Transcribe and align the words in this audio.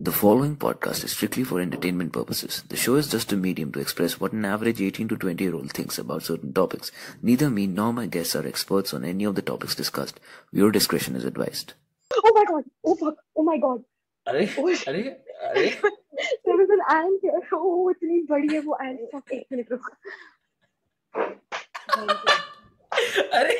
The 0.00 0.12
following 0.12 0.56
podcast 0.56 1.02
is 1.04 1.10
strictly 1.10 1.42
for 1.42 1.60
entertainment 1.60 2.12
purposes. 2.12 2.62
The 2.68 2.76
show 2.76 2.94
is 2.94 3.08
just 3.08 3.32
a 3.32 3.36
medium 3.36 3.72
to 3.72 3.80
express 3.80 4.20
what 4.20 4.32
an 4.32 4.44
average 4.44 4.80
18 4.80 5.08
to 5.08 5.16
20 5.16 5.42
year 5.42 5.54
old 5.54 5.72
thinks 5.72 5.98
about 5.98 6.22
certain 6.22 6.52
topics. 6.52 6.92
Neither 7.20 7.50
me 7.50 7.66
nor 7.66 7.92
my 7.92 8.06
guests 8.06 8.36
are 8.36 8.46
experts 8.46 8.94
on 8.94 9.04
any 9.04 9.24
of 9.24 9.34
the 9.34 9.42
topics 9.42 9.74
discussed. 9.74 10.20
Viewer 10.52 10.70
discretion 10.70 11.16
is 11.16 11.24
advised. 11.24 11.72
Oh 12.14 12.32
my 12.34 12.44
god! 12.44 12.64
Oh 12.84 12.94
fuck! 12.94 13.16
Oh 13.36 13.42
my 13.42 13.58
god! 13.58 13.82
अरे 14.28 14.46
Oh, 14.58 14.68
अरे 14.68 15.02
अरे 15.48 15.68
there 16.44 16.60
is 16.62 16.70
an 16.70 16.80
ant 16.90 17.20
here. 17.22 17.40
Oh, 17.52 17.90
इतनी 17.90 18.20
बड़ी 18.30 18.54
है 18.54 18.60
वो 18.60 18.76
ant. 18.84 18.98
Fuck, 19.14 19.32
एक 19.32 19.46
minute 19.52 19.72
रुक. 19.72 19.90
अरे 23.34 23.56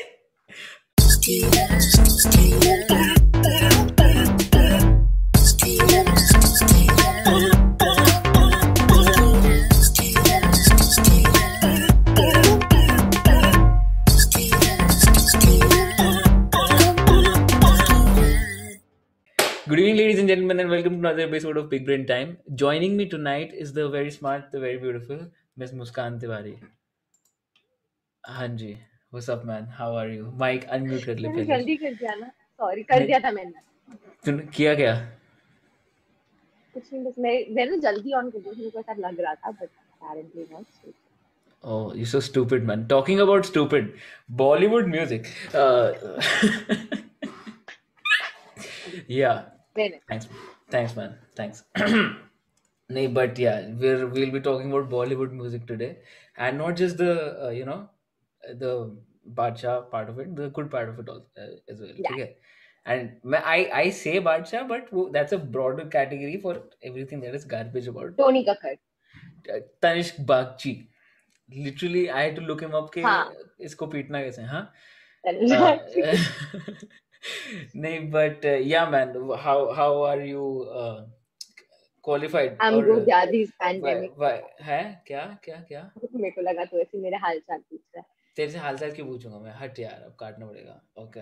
Good 19.77 19.79
evening, 19.79 19.95
ladies 19.95 20.19
and 20.19 20.27
gentlemen, 20.27 20.59
and 20.59 20.69
welcome 20.69 20.93
to 20.93 20.99
another 20.99 21.21
episode 21.23 21.55
of 21.57 21.69
Big 21.69 21.85
Brain 21.85 22.05
Time. 22.05 22.37
Joining 22.53 22.97
me 22.97 23.05
tonight 23.07 23.53
is 23.53 23.71
the 23.71 23.87
very 23.89 24.11
smart, 24.11 24.51
the 24.51 24.59
very 24.59 24.77
beautiful 24.77 25.19
Miss 25.55 25.71
Muskan 25.71 26.19
Tiwari. 26.21 26.53
हाँ 28.27 28.47
जी, 28.57 28.77
what's 29.11 29.29
up, 29.29 29.45
man? 29.45 29.67
How 29.77 29.95
are 30.01 30.09
you? 30.09 30.31
Mike, 30.43 30.65
unmute 30.77 31.05
कर 31.05 31.15
ले 31.15 31.29
मैंने 31.29 31.43
पहले. 31.43 31.45
जल्दी 31.53 31.75
कर 31.83 31.93
दिया 32.01 32.15
ना. 32.21 32.31
Sorry, 32.61 32.83
कर 32.91 33.05
दिया 33.05 33.19
था 33.25 33.31
मैंने. 33.37 33.53
तूने 34.25 34.43
किया 34.57 34.73
क्या? 34.81 34.93
कुछ 36.73 36.83
नहीं 36.93 37.03
बस 37.05 37.13
मैं 37.19 37.33
मैंने 37.55 37.77
जल्दी 37.87 38.13
ऑन 38.19 38.29
कर 38.29 38.39
दिया 38.39 38.53
था, 38.53 38.57
मेरे 38.59 38.69
को 38.69 38.79
ऐसा 38.79 38.93
लग 39.07 39.19
रहा 39.21 39.33
था 39.35 39.57
but 39.61 39.69
apparently 39.69 40.47
not. 40.51 40.65
So, 40.81 40.93
Oh, 41.65 41.93
you're 41.93 42.05
so 42.11 42.19
stupid, 42.19 42.65
man. 42.69 42.81
Talking 42.87 43.21
about 43.25 43.45
stupid, 43.45 43.93
Bollywood 44.39 44.87
music. 44.93 45.27
Uh, 45.53 45.93
yeah. 49.07 49.43
नहीं 49.77 49.89
नहीं. 49.89 49.99
Thanks, 50.11 50.27
thanks, 50.75 50.95
man. 50.99 51.15
Thanks. 51.41 51.63
Nay, 52.89 53.07
but 53.17 53.39
yeah, 53.39 53.67
we're 53.83 54.07
we'll 54.15 54.31
be 54.31 54.39
talking 54.47 54.71
about 54.71 54.89
Bollywood 54.93 55.31
music 55.41 55.65
today, 55.67 55.89
and 56.37 56.57
not 56.63 56.75
just 56.81 56.97
the 57.03 57.11
uh, 57.47 57.49
you 57.59 57.65
know 57.69 57.77
the 58.63 58.71
Badshah 59.39 59.75
part 59.91 60.09
of 60.13 60.19
it, 60.19 60.35
the 60.39 60.49
good 60.57 60.69
part 60.73 60.89
of 60.89 60.99
it 61.03 61.09
also 61.09 61.25
uh, 61.45 61.73
as 61.73 61.79
well. 61.85 61.93
Yeah. 62.05 62.11
Okay. 62.15 62.27
And 62.85 63.13
मैं- 63.33 63.43
I 63.55 63.59
I 63.81 63.83
say 63.99 64.15
Badshah, 64.29 64.63
but 64.71 64.91
वो- 64.97 65.09
that's 65.17 65.35
a 65.37 65.39
broader 65.57 65.85
category 65.97 66.37
for 66.47 66.55
everything 66.91 67.21
that 67.27 67.37
is 67.41 67.45
garbage 67.53 67.87
about 67.93 68.17
Tony 68.17 68.43
Kakkar. 68.49 68.75
uh, 69.55 69.61
Tanishq 69.87 70.19
Bagchi. 70.33 70.73
Literally, 71.67 72.03
I 72.09 72.23
had 72.23 72.35
to 72.41 72.45
look 72.51 72.65
him 72.67 72.75
up 72.81 72.91
कि 72.95 73.01
हाँ. 73.07 73.23
इसको 73.69 73.87
पीटना 73.95 74.21
कैसे 74.23 74.41
हैं, 74.41 74.49
हाँ? 74.49 74.65
Tony 75.27 75.55
Uh, 75.55 75.77
Kakkar. 75.79 76.87
नहीं, 77.74 78.10
how 79.44 80.04
are 80.04 80.20
you 80.24 80.66
uh, 80.70 81.06
qualified? 82.02 82.56
I'm 82.60 82.74
or 82.74 82.84
good 82.84 83.02
uh, 83.02 83.10
यार 83.10 83.30
this 83.30 83.50
why 83.50 83.66
pandemic. 83.66 84.10
why 84.16 84.42
है? 84.62 85.02
क्या 85.06 85.38
क्या 85.44 85.56
क्या? 85.68 85.90
मेरे 86.14 86.30
को 86.30 86.40
लगा 86.40 86.64
तो 86.64 86.80
ऐसे 86.80 86.98
मेरे 86.98 87.16
हाल 87.16 87.38
चाल 87.38 87.58
पूछ 87.58 87.80
रहा 87.80 88.00
है. 88.00 88.06
तेरे 88.36 88.50
से 88.50 88.58
हालचाल 88.58 88.92
क्यों 88.92 89.06
पूछूँगा 89.06 89.38
मैं? 89.38 89.52
हट 89.52 89.78
यार 89.78 90.02
अब 90.02 90.16
काटना 90.20 90.46
पड़ेगा। 90.46 90.80
ओके 90.98 91.20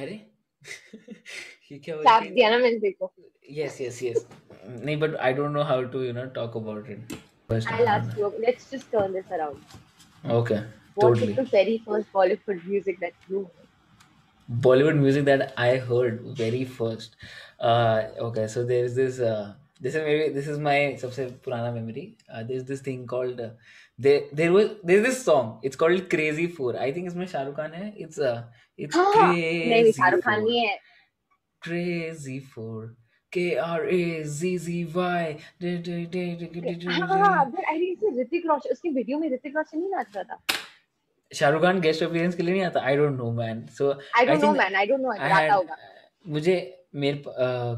अरे 0.00 0.26
ये 1.72 1.78
क्या 1.78 1.96
बोल 1.96 2.04
रही 2.08 2.30
दिया 2.30 2.50
ना 2.50 2.58
मैंने 2.58 2.90
को. 2.90 3.12
यस 3.50 3.80
यस 3.80 4.02
यस 4.02 4.26
नहीं 4.64 4.96
but 5.00 5.16
I 5.16 5.32
don't 5.32 5.50
know 5.50 5.62
how 5.62 5.84
to 5.84 6.02
you 6.02 6.12
know 6.12 6.24
talk 6.26 6.56
about 6.56 6.90
it 6.90 7.12
I'll 7.52 7.88
ask 7.88 8.16
you. 8.16 8.32
Let's 8.38 8.70
just 8.70 8.90
turn 8.92 9.12
this 9.12 9.30
around. 9.30 9.58
Okay 10.30 10.81
What 10.95 11.09
totally 11.09 11.31
is 11.31 11.37
the 11.37 11.43
very 11.43 11.77
first 11.85 12.11
Bollywood 12.11 12.65
music 12.65 12.99
that 12.99 13.13
you 13.29 13.41
heard? 13.43 13.67
Bollywood 14.49 14.97
music 14.97 15.25
that 15.25 15.53
I 15.57 15.77
heard 15.77 16.21
very 16.41 16.65
first. 16.65 17.15
Uh, 17.59 18.03
okay, 18.27 18.47
so 18.47 18.63
there's 18.65 18.95
this. 18.95 19.19
Uh, 19.19 19.53
this 19.79 19.93
is 19.93 20.03
maybe 20.03 20.29
this 20.33 20.47
is 20.47 20.57
my 20.57 20.97
सबसे 21.01 21.25
पुराना 21.47 21.73
memory. 21.73 22.17
Uh, 22.33 22.43
there's 22.43 22.63
this 22.63 22.81
thing 22.81 23.05
called. 23.05 23.39
Uh, 23.39 23.49
there 23.99 24.21
there 24.33 24.51
was 24.51 24.69
there's 24.83 25.03
this 25.05 25.23
song. 25.23 25.59
It's 25.63 25.75
called 25.75 26.09
Crazy 26.09 26.47
Four. 26.47 26.77
I 26.77 26.91
think 26.91 27.07
इसमें 27.07 27.25
शाहरुख 27.27 27.55
खान 27.55 27.73
है. 27.73 27.93
It's 28.05 28.17
uh 28.19 28.43
it's 28.77 28.95
हाँ 28.95 29.33
नहीं 29.33 29.73
Crazy 29.73 29.91
Shahrukh 29.99 30.23
Khan 30.23 30.39
Four. 30.41 30.49
नहीं 30.49 30.65
है. 30.67 30.77
Crazy 31.61 32.39
Four. 32.39 32.95
K 33.29 33.57
R 33.57 33.85
A 33.85 34.23
Z 34.23 34.57
Z 34.57 34.85
Y. 34.95 35.37
हाँ 35.61 37.51
but 37.51 37.63
I 37.69 37.77
think 37.77 37.99
it's 38.01 38.17
Hrithik 38.19 38.45
Roshan 38.47 38.69
उसकी 38.71 38.89
video 38.89 39.19
में 39.19 39.29
ऋतिक 39.29 39.55
रोशन 39.57 39.77
नहीं 39.79 39.89
नाच 39.89 40.15
रहा 40.15 40.23
था. 40.23 40.39
शाहरुख 41.34 41.62
खान 41.62 41.80
गेस्ट 41.80 42.02
अपीयरेंस 42.02 42.34
के 42.34 42.42
लिए 42.42 42.54
नहीं 42.54 42.64
आता. 42.64 42.80
I 42.90 42.94
don't 42.96 43.18
know 43.22 43.32
man. 43.32 43.64
So 43.78 43.90
I 43.90 44.22
I 44.22 44.26
don't 44.26 44.40
know 44.40 44.52
think 44.52 44.62
man. 44.62 44.78
I 44.82 44.86
don't 44.86 45.06
आता 45.18 45.54
होगा. 45.54 45.76
मुझे 46.28 46.56
मेरे 46.94 47.22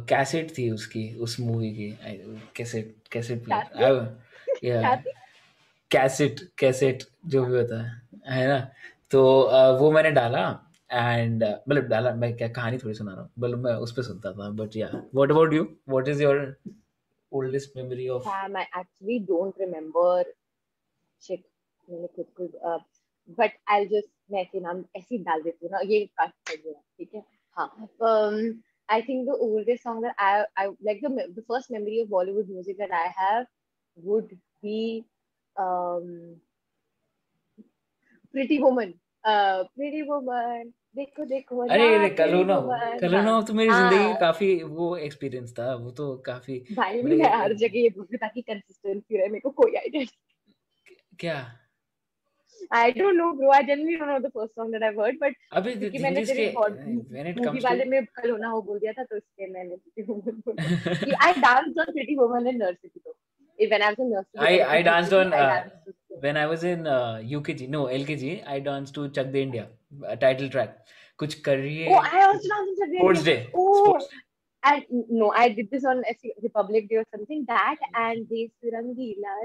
कैसेट 0.09 0.51
थी 0.59 0.71
उसकी 0.71 1.03
उस 1.25 1.39
मूवी 1.41 1.71
की 1.75 1.91
कैसेट 2.57 2.95
कैसेट 3.13 3.45
प्लेयर 3.45 4.17
या 4.65 4.95
कैसेट 5.91 6.41
कैसेट 6.59 7.03
जो 7.27 7.45
भी 7.45 7.57
होता 7.57 7.83
है 7.83 8.03
है 8.29 8.47
ना 8.49 8.59
तो 9.11 9.21
uh, 9.53 9.79
वो 9.81 9.91
मैंने 9.93 10.11
डाला 10.11 10.43
एंड 10.93 11.45
मतलब 11.45 11.85
डाला 11.89 12.15
मैं 12.15 12.37
क्या 12.37 12.49
कहानी 12.49 12.79
थोड़ी 12.79 12.95
सुना 12.95 13.13
रहा 13.13 13.21
हूँ 13.21 13.31
मतलब 13.39 13.59
मैं 13.59 13.75
उस 13.87 13.93
पर 13.93 14.03
सुनता 14.03 14.33
था 14.33 14.49
but 14.63 14.77
yeah 14.77 14.89
what 15.15 15.31
about 15.31 15.53
you 15.53 15.67
what 15.89 16.09
is 16.09 16.23
your 16.23 16.57
oldest 17.33 17.77
memory 17.77 18.09
of 18.09 18.29
I 18.29 18.67
actually 18.81 19.19
don't 19.31 19.63
remember 19.65 20.25
shit. 21.23 21.43
मैंने 21.89 22.07
खुद 22.17 22.27
को 22.41 22.49
uh, 23.29 23.35
but 23.39 23.53
I'll 23.69 23.89
just 23.89 24.09
मैं 24.33 24.41
ऐसे 24.43 24.61
नाम 24.61 24.85
ऐसे 24.97 25.15
ही 25.15 25.23
डाल 25.25 25.43
देती 25.43 25.67
हूँ 25.67 25.73
ना 25.73 25.81
ये 25.89 26.05
कट 26.21 26.31
कर 26.49 26.57
देना 26.57 26.81
ठीक 26.99 27.15
है 27.15 27.23
हाँ 27.57 27.89
um, 28.01 28.63
I 28.89 29.01
think 29.01 29.27
the 29.27 29.37
oldest 29.41 29.83
song 29.83 30.01
that 30.03 30.15
I 30.19 30.45
I 30.57 30.67
like 30.89 31.01
the 31.03 31.11
the 31.37 31.43
first 31.51 31.71
memory 31.71 32.01
of 32.01 32.09
Bollywood 32.09 32.49
music 32.49 32.79
that 32.79 32.91
I 32.93 33.07
have 33.19 33.47
would 33.97 34.39
be 34.63 35.05
um, 35.57 36.37
Pretty 38.33 38.59
Woman. 38.59 38.95
Uh, 39.25 39.65
Pretty 39.77 40.03
Woman. 40.03 40.73
देखो 40.97 41.25
देखो 41.25 41.57
अरे 41.69 41.95
अरे 41.95 42.09
कलोना. 42.11 42.57
कलोना 43.01 43.31
हाँ 43.31 43.45
तो 43.45 43.55
मेरी 43.55 43.71
ज़िंदगी 43.71 43.97
हाँ 43.97 44.13
का 44.13 44.19
काफ़ी 44.21 44.63
वो 44.63 44.97
एक्सपीरियंस 44.97 45.53
था 45.59 45.75
वो 45.75 45.91
तो 45.91 46.17
काफ़ी 46.27 46.59
भाई 46.73 47.03
मतलब 47.03 47.19
मैं 47.19 47.31
हर 47.37 47.53
जगह 47.53 47.79
ये 47.79 47.89
बोलती 47.97 48.15
हूँ 48.15 48.19
ताकि 48.21 48.43
कंसिस्टेंसी 48.43 49.17
रहे 49.19 49.29
मेरे 49.29 49.41
को 49.41 49.51
कोई 49.63 49.75
आइडिया 49.77 50.05
क्या 51.21 51.64
I 52.72 52.92
don't 52.92 53.18
know, 53.18 53.28
bro. 53.36 53.50
I 53.52 53.62
genuinely 53.68 53.98
don't 54.00 54.10
know 54.10 54.20
the 54.24 54.32
first 54.32 54.54
song 54.56 54.72
that 54.72 54.84
I've 54.84 54.96
heard, 55.04 55.16
but 55.22 55.34
अबे 55.60 55.74
the 55.80 55.80
क्योंकि 55.80 55.92
thing 55.92 56.02
मैंने 56.04 56.22
is 56.22 56.30
तेरे 56.30 56.46
कि 56.56 57.14
when 57.16 57.28
it 57.32 57.38
मूवी 57.38 57.46
comes 57.48 57.64
वाले 57.64 57.84
to 57.84 57.90
में 57.90 58.06
कल 58.20 58.30
होना 58.32 58.48
हो 58.50 58.62
बोल 58.70 58.80
दिया 58.80 58.94
था 59.00 59.04
तो 59.12 59.18
इसलिए 59.18 59.48
मैंने 59.54 59.76
Pretty 59.78 60.08
Woman 60.10 60.42
बोला 60.48 61.04
कि 61.04 61.12
I 61.30 61.32
danced 61.46 61.80
on 61.86 61.94
Pretty 61.98 62.18
Woman 62.24 62.48
in 62.54 62.58
nursery 62.66 62.92
though. 63.06 63.16
If 63.60 63.72
When 63.72 63.82
I 63.82 63.90
was 63.90 64.00
in 64.00 64.10
nursery, 64.12 64.40
I 64.40 64.52
when 64.52 64.70
I 64.70 64.76
was 64.78 64.86
danced 64.90 65.12
nursery, 65.12 65.26
on 65.26 65.34
I 65.34 65.42
uh, 65.46 65.50
danced 65.50 65.76
to- 65.86 66.20
when 66.28 66.38
I 66.38 66.46
was 66.52 66.64
in 66.70 66.88
uh, 66.88 67.18
UKG 67.40 67.68
no 67.78 67.82
LKG 67.98 68.32
I 68.56 68.60
danced 68.70 68.94
to 69.00 69.10
Chak 69.18 69.32
De 69.34 69.42
India 69.48 69.66
uh, 70.08 70.16
title 70.26 70.50
track 70.58 70.78
कुछ 71.20 71.36
Oh, 71.38 71.44
करिए 71.50 72.00
I 72.00 72.22
also 72.26 72.50
danced 72.56 72.58
on 72.58 72.76
Saturday 72.78 73.00
Sports 73.00 73.24
Day. 73.24 73.36
Day 73.38 73.52
Oh, 73.56 73.84
Sports 73.84 74.08
and 74.64 74.84
no, 75.24 75.32
I 75.42 75.48
did 75.58 75.70
this 75.72 75.86
on 75.86 76.02
SC 76.14 76.32
Republic 76.44 76.88
Day 76.90 76.98
or 77.02 77.06
something. 77.16 77.46
That 77.52 77.78
and 77.96 78.28
Desh 78.30 78.74
Rangila 78.74 79.36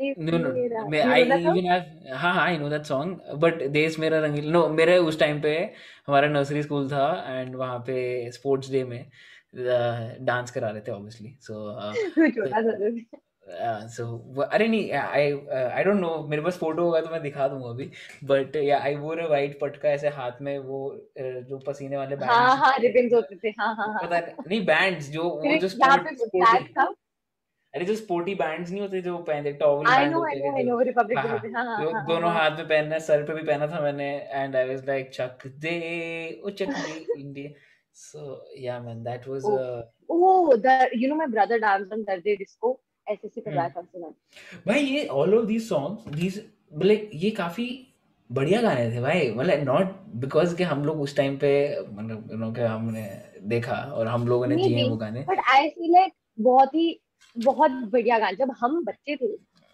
मैं 0.00 1.02
हाँ 2.14 2.34
हाँ 2.34 2.72
देश 3.68 3.98
मेरा 3.98 4.20
रंगीला 4.20 4.68
मेरे 4.68 4.98
उस 4.98 5.20
time 5.20 5.40
पे 5.40 5.74
हमारा 6.06 6.28
नर्सरी 6.28 6.62
स्कूल 6.62 6.88
था 6.88 7.24
एंड 7.28 7.56
वहाँ 7.56 7.78
पे 7.78 8.30
स्पोर्ट्स 8.32 8.70
डे 8.70 8.84
में 8.84 9.10
डांस 10.24 10.50
करा 10.50 10.68
रहे 10.68 10.80
थे 10.80 10.92
ऑब्वियसली 10.92 11.38
सो 11.40 11.80
सा 13.88 14.42
अरे 14.42 14.68
नहीं 14.68 14.92
आई 14.92 15.32
आई 15.52 15.84
डोंट 15.84 16.00
नो 16.00 16.26
मेरे 16.30 16.42
पास 16.42 16.58
फ़ोटो 16.58 16.82
होगा 16.82 17.00
तो 17.00 17.10
मैं 17.10 17.22
दिखा 17.22 17.48
दूँगा 17.48 17.68
अभी 17.68 17.90
बट 18.24 18.56
या 18.56 18.78
आई 18.78 18.96
वोर 18.96 19.18
अ 19.18 19.26
वाइट 19.26 19.60
पटका 19.60 19.88
ऐसे 19.88 20.08
हाथ 20.08 20.32
में 20.40 20.58
वो 20.58 21.06
uh, 21.20 21.48
जो 21.48 21.58
पसीने 21.58 21.96
वाले 21.96 22.14
हाँ 22.14 22.48
बैंड्स 22.48 22.64
हाँ 22.64 22.78
रिबन्स 22.78 23.12
होते 23.12 23.36
थे 23.36 23.48
हाँ 23.48 23.74
हाँ 23.74 23.88
हाँ। 23.88 24.08
पता 24.08 24.42
नहीं 24.48 24.66
बैंड्स 24.66 25.10
जो 25.10 25.22
वो 25.22 25.56
जो 25.56 25.68
स्पोर्ट 25.68 26.68
था। 26.70 26.94
अरे 27.74 27.84
जो 27.84 27.94
स्पोर्टी 27.96 28.34
बैंड्स 28.34 28.70
नहीं 28.70 28.80
होते 28.80 29.00
जो 29.02 29.16
पहनते 29.24 29.52
टॉवल 29.62 29.86
आई 29.86 29.98
बैंड 29.98 30.12
नो 30.12 30.18
होते 30.18 30.48
आई 30.48 30.62
नो 30.64 30.70
नो 30.70 30.80
रिपब्लिक 30.82 31.18
हाँ 31.18 31.24
डे 31.24 31.30
हाँ 31.30 31.38
पे 31.38 31.48
हाँ 31.48 31.64
हाँ 31.64 31.80
जो 31.80 31.90
हाँ 31.90 32.04
दोनों 32.06 32.30
हाथ 32.32 32.56
में 32.58 32.66
पहनना 32.68 32.94
है 32.94 33.00
सर 33.00 33.22
पे 33.22 33.34
भी 33.34 33.42
पहना 33.42 33.66
था 33.66 33.80
मैंने 33.80 34.08
and 34.32 34.56
I 34.56 34.68
was 34.68 34.86
like 34.86 35.10
Chak 35.14 35.46
De 35.64 35.74
O 36.44 36.50
Chak 36.52 36.66
De 36.78 36.94
India 37.16 37.50
so 38.00 38.24
yeah 38.58 38.80
man 38.80 39.02
that 39.04 39.28
was 39.28 39.50
Oh, 40.10 40.18
oh, 40.18 40.56
the 40.58 40.74
you 40.94 41.08
know 41.08 41.16
my 41.16 41.26
brother 41.26 41.58
danced 41.60 41.90
on 41.92 42.04
Thursday 42.04 42.36
disco. 42.36 42.68
SSC 43.06 43.40
का 43.40 43.50
हम्म 43.50 43.60
बैक 43.60 43.72
फ़ंक्शन 43.72 44.02
है. 44.04 44.10
भाई 44.66 44.80
ये 44.80 45.06
all 45.18 45.34
of 45.34 45.44
these 45.46 45.68
songs 45.68 46.14
these 46.14 46.38
like 46.82 47.10
ये 47.14 47.30
काफ़ी 47.38 47.66
बढ़िया 48.30 48.60
गाने 48.62 48.90
थे 48.92 49.00
भाई 49.00 49.30
मतलब 49.32 49.62
नॉट 49.64 49.92
बिकॉज़ 50.24 50.56
कि 50.56 50.62
हम 50.64 50.84
लोग 50.84 51.00
उस 51.00 51.16
टाइम 51.16 51.36
पे 51.36 51.50
मतलब 51.82 52.32
यू 52.32 52.38
नो 52.38 52.50
कि 52.52 52.60
हमने 52.62 53.04
देखा 53.54 53.76
और 53.94 54.06
हम 54.06 54.26
लोगों 54.28 54.46
ने 54.46 54.56
जिए 54.58 54.88
वो 54.88 54.96
गाने 54.96 55.24
बट 55.28 55.40
आई 55.54 55.68
फील 55.68 55.92
लाइक 55.92 56.12
बहुत 56.40 56.74
ही 56.74 56.88
बहुत 57.36 57.70
बढ़िया 57.70 58.18
गाने। 58.18 58.36
जब 58.36 58.50
हम 58.60 58.84
बच्चे 58.84 59.16
थे 59.16 59.32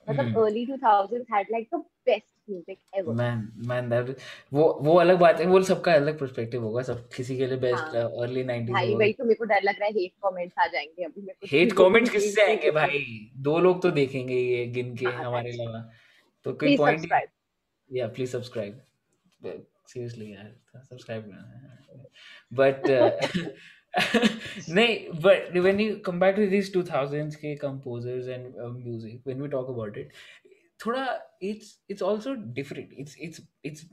मतलब 0.09 0.39
early 0.39 0.67
2000s 0.67 1.25
had 1.35 1.47
like 1.51 1.69
the 1.75 1.79
best 2.07 2.51
music 2.51 2.79
ever 2.95 3.15
man 3.15 3.49
man 3.67 3.89
that 3.91 4.17
वो 4.53 4.79
वो 4.83 4.95
अलग 4.95 5.19
बात 5.19 5.41
है 5.41 5.47
वो 5.47 5.63
सबका 5.63 5.95
अलग 5.95 6.19
पर्सपेक्टिव 6.19 6.63
होगा 6.63 6.83
सब 6.83 7.09
किसी 7.09 7.37
के 7.37 7.47
लिए 7.47 7.59
बेस्ट 7.59 7.97
अर्ली 7.97 8.45
90s 8.45 8.73
भाई 8.73 8.95
भाई 8.95 9.13
तो 9.13 9.25
मेरे 9.25 9.35
को 9.35 9.45
डर 9.45 9.63
लग 9.63 9.75
रहा 9.81 9.85
है 9.85 9.93
हेट 9.93 10.13
कमेंट्स 10.25 10.59
आ 10.59 10.67
जाएँगे 10.67 11.05
अभी 11.05 11.21
मेरे 11.21 11.33
को। 11.33 11.47
हेट 11.51 11.73
कमेंट्स 11.73 12.11
किससे 12.11 12.43
आएँगे 12.47 12.71
भाई? 12.71 13.31
दो 13.37 13.59
लोग 13.59 13.83
तो 13.83 13.91
देखेंगे 13.91 14.35
ये 14.35 14.67
गिन 14.67 14.97
के 14.97 15.07
हाँ, 15.07 15.25
हमारे 15.25 15.51
अलावा। 15.51 15.91
तो 16.45 16.53
कोई 16.53 16.77
पॉइंट 16.77 17.13
या 17.93 18.09
प्लीज़ 18.09 18.31
सब्सक्राइब 18.31 18.83
seriously 19.91 20.29
यार 20.29 20.55
सब्सक्राइब 20.77 21.25
बट 22.53 22.83
नहीं 24.77 24.95
but 25.27 25.59
when 25.67 25.79
you 25.79 25.99
come 26.07 26.19
back 26.19 26.37
to 26.37 26.47
these 26.55 26.71
2000s 26.77 27.37
के 27.43 27.53
composers 27.61 28.31
and 28.37 28.57
uh, 28.65 28.71
music 28.71 29.21
when 29.25 29.45
we 29.45 29.49
talk 29.49 29.69
about 29.75 30.01
it 30.03 30.09
थोड़ा 30.81 31.05
it's 31.51 31.77
it's 31.89 32.03
also 32.03 32.35
different 32.59 32.97
it's 33.05 33.15
it's 33.29 33.41
it's 33.63 33.87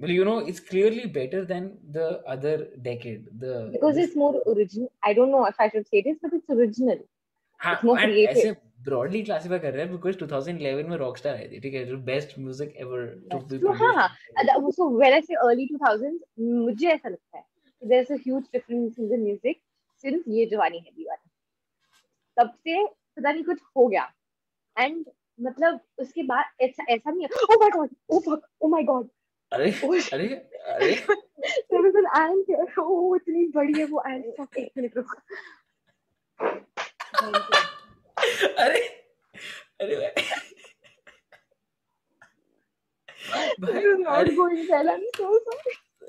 well 0.00 0.10
you 0.10 0.24
know 0.28 0.36
it's 0.52 0.60
clearly 0.60 1.06
better 1.18 1.44
than 1.44 1.70
the 1.98 2.06
other 2.34 2.56
decade 2.88 3.26
the 3.44 3.54
because 3.72 3.96
it's 4.04 4.16
more 4.24 4.34
original 4.54 4.92
i 5.10 5.14
don't 5.18 5.34
know 5.36 5.44
if 5.46 5.66
i 5.66 5.68
should 5.70 5.88
say 5.88 6.02
this 6.08 6.18
but 6.22 6.38
it's 6.40 6.56
original 6.58 7.02
हाँ, 7.60 7.74
it's 7.74 7.84
more 7.84 7.98
creative 7.98 8.36
ऐसे 8.36 8.54
broadly 8.86 9.22
classify 9.22 9.58
कर 9.58 9.72
रहे 9.72 9.82
हैं 9.84 9.90
because 9.92 10.16
2011 10.18 10.88
में 10.88 10.96
Rockstar 10.96 11.36
आई 11.36 11.46
थी 11.52 11.58
ठीक 11.60 11.74
है 11.74 11.84
जो 11.86 11.96
best 12.08 12.38
music 12.38 12.74
ever 12.80 13.06
to 13.32 13.38
be 13.52 13.72
हाँ 13.82 14.08
सो 14.78 14.88
व्हेन 14.98 15.12
आई 15.12 15.20
से 15.20 15.34
अर्ली 15.46 15.68
2000s 15.72 16.18
मुझे 16.40 16.88
ऐसा 16.88 17.08
लगता 17.08 17.38
है 17.38 17.44
is 17.92 18.12
a 18.12 18.16
huge 18.26 18.42
difference 18.52 18.98
in 18.98 19.08
the 19.08 19.20
music 19.22 19.60
since 20.04 20.24
Yeh 20.28 20.46
Jawaani 20.46 20.78
Hai 20.78 20.90
दीवानी 20.96 21.30
तब 22.36 22.54
से 22.64 22.84
पता 22.86 23.32
नहीं 23.32 23.44
कुछ 23.44 23.60
हो 23.76 23.86
गया। 23.86 24.12
एंड 24.76 25.04
मतलब 25.38 25.80
उसके 25.98 26.22
बाद 26.22 26.44
ऐसा 26.62 26.84
ऐसा 26.92 27.10
नहीं 27.10 27.22
है। 27.22 27.28
ओह 27.44 27.56
my 27.60 27.70
god 27.70 27.90
oh 28.10 28.20
fuck 28.26 28.46
oh 28.62 28.70
my 28.70 28.82
god 28.84 29.08
अरे 29.52 29.70
अरे 30.12 30.26
अरे। 30.28 30.90
There 30.92 31.86
is 31.86 31.96
an 31.98 32.44
ant 32.50 32.78
oh 32.78 33.16
इतनी 33.16 33.46
बड़ी 33.54 33.78
है 33.78 33.84
वो 33.86 34.02
एंट 34.06 34.24
फक 34.40 34.58
एक 34.58 34.70
मिनट 34.76 34.96
रुक 34.96 35.16
अरे 38.58 38.80
अरे 39.80 39.96
भाई। 39.96 40.10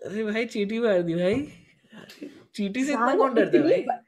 अरे 0.03 0.23
भाई 0.23 0.45
चीटी 0.45 0.79
मार 0.79 1.01
दी 1.01 1.13
भाई। 1.13 1.35
चीटी 2.55 2.83
से 2.83 2.93
इतना 2.93 3.15
कौन 3.15 3.33
डरता 3.33 3.67
है 3.67 4.05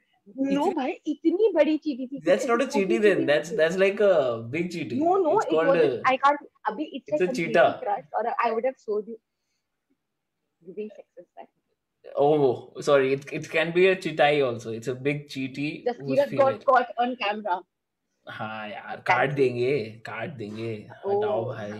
नो 0.54 0.70
भाई 0.72 0.90
इतनी 1.06 1.50
बड़ी 1.54 1.76
चीटी 1.84 2.06
थी 2.06 2.20
दैट्स 2.24 2.46
नॉट 2.48 2.62
अ 2.62 2.66
चीटी 2.74 2.98
then 2.98 3.24
that's 3.26 3.52
that's 3.60 3.76
like 3.78 4.02
a 4.02 4.12
big 4.50 4.68
चीटी. 4.72 4.96
No 4.98 5.16
no 5.22 5.40
it's 5.40 5.50
called 5.50 6.02
I 6.08 6.16
can't 6.16 6.46
अभी 6.68 6.84
इट्स 6.98 7.22
अ 7.22 7.32
चीटा 7.32 7.64
और 8.16 8.26
I 8.26 8.50
would 8.50 8.64
have 8.66 8.74
showed 8.80 9.08
you 9.08 9.16
you 10.62 10.72
be 10.74 10.88
successful 10.88 11.46
Oh, 12.14 12.82
sorry. 12.86 13.12
It 13.14 13.26
it 13.38 13.44
can 13.50 13.68
be 13.74 13.82
a 13.88 13.90
chitai 14.04 14.30
also. 14.44 14.70
It's 14.76 14.88
a 14.88 14.94
big 14.94 15.18
chitti. 15.28 15.66
The 15.84 15.92
chitta 15.98 16.36
got 16.36 16.64
caught 16.64 16.88
on 17.04 17.12
camera. 17.20 17.58
हाँ 18.26 18.96
card 19.06 19.32
देंगे 19.34 19.76
card 20.06 20.32
देंगे। 20.36 20.72
oh, 20.90 21.10
हटाओ 21.10 21.44
भाई। 21.44 21.70